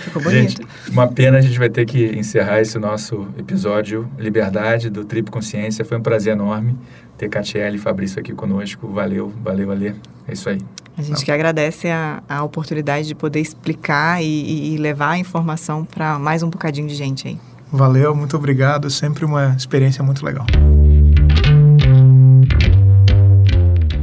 Ficou 0.03 0.21
bonito. 0.21 0.61
Gente, 0.61 0.67
uma 0.91 1.07
pena 1.07 1.39
a 1.39 1.41
gente 1.41 1.57
vai 1.57 1.67
ter 1.67 1.83
que 1.83 2.15
encerrar 2.15 2.61
esse 2.61 2.77
nosso 2.77 3.27
episódio 3.39 4.07
Liberdade 4.19 4.87
do 4.87 5.03
Trip 5.03 5.31
Consciência. 5.31 5.83
Foi 5.83 5.97
um 5.97 6.01
prazer 6.01 6.33
enorme 6.33 6.77
ter 7.17 7.27
Catiele 7.27 7.77
e 7.77 7.79
Fabrício 7.79 8.19
aqui 8.19 8.33
conosco. 8.33 8.87
Valeu, 8.87 9.33
valeu, 9.43 9.71
Alê. 9.71 9.95
É 10.27 10.33
isso 10.33 10.47
aí. 10.47 10.59
A 10.95 11.01
gente 11.01 11.25
que 11.25 11.31
agradece 11.31 11.87
a, 11.87 12.21
a 12.29 12.43
oportunidade 12.43 13.07
de 13.07 13.15
poder 13.15 13.39
explicar 13.39 14.21
e, 14.23 14.75
e 14.75 14.77
levar 14.77 15.13
a 15.13 15.17
informação 15.17 15.85
para 15.85 16.19
mais 16.19 16.43
um 16.43 16.51
bocadinho 16.51 16.87
de 16.87 16.93
gente 16.93 17.27
aí. 17.27 17.39
Valeu, 17.71 18.15
muito 18.15 18.37
obrigado. 18.37 18.91
Sempre 18.91 19.25
uma 19.25 19.55
experiência 19.57 20.03
muito 20.03 20.23
legal. 20.23 20.45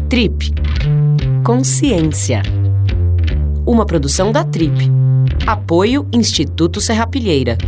Trip 0.09 0.53
Consciência. 1.45 2.41
Uma 3.67 3.85
produção 3.85 4.33
da 4.33 4.43
Trip. 4.43 4.91
Apoio 5.47 6.09
Instituto 6.11 6.81
Serrapilheira. 6.81 7.59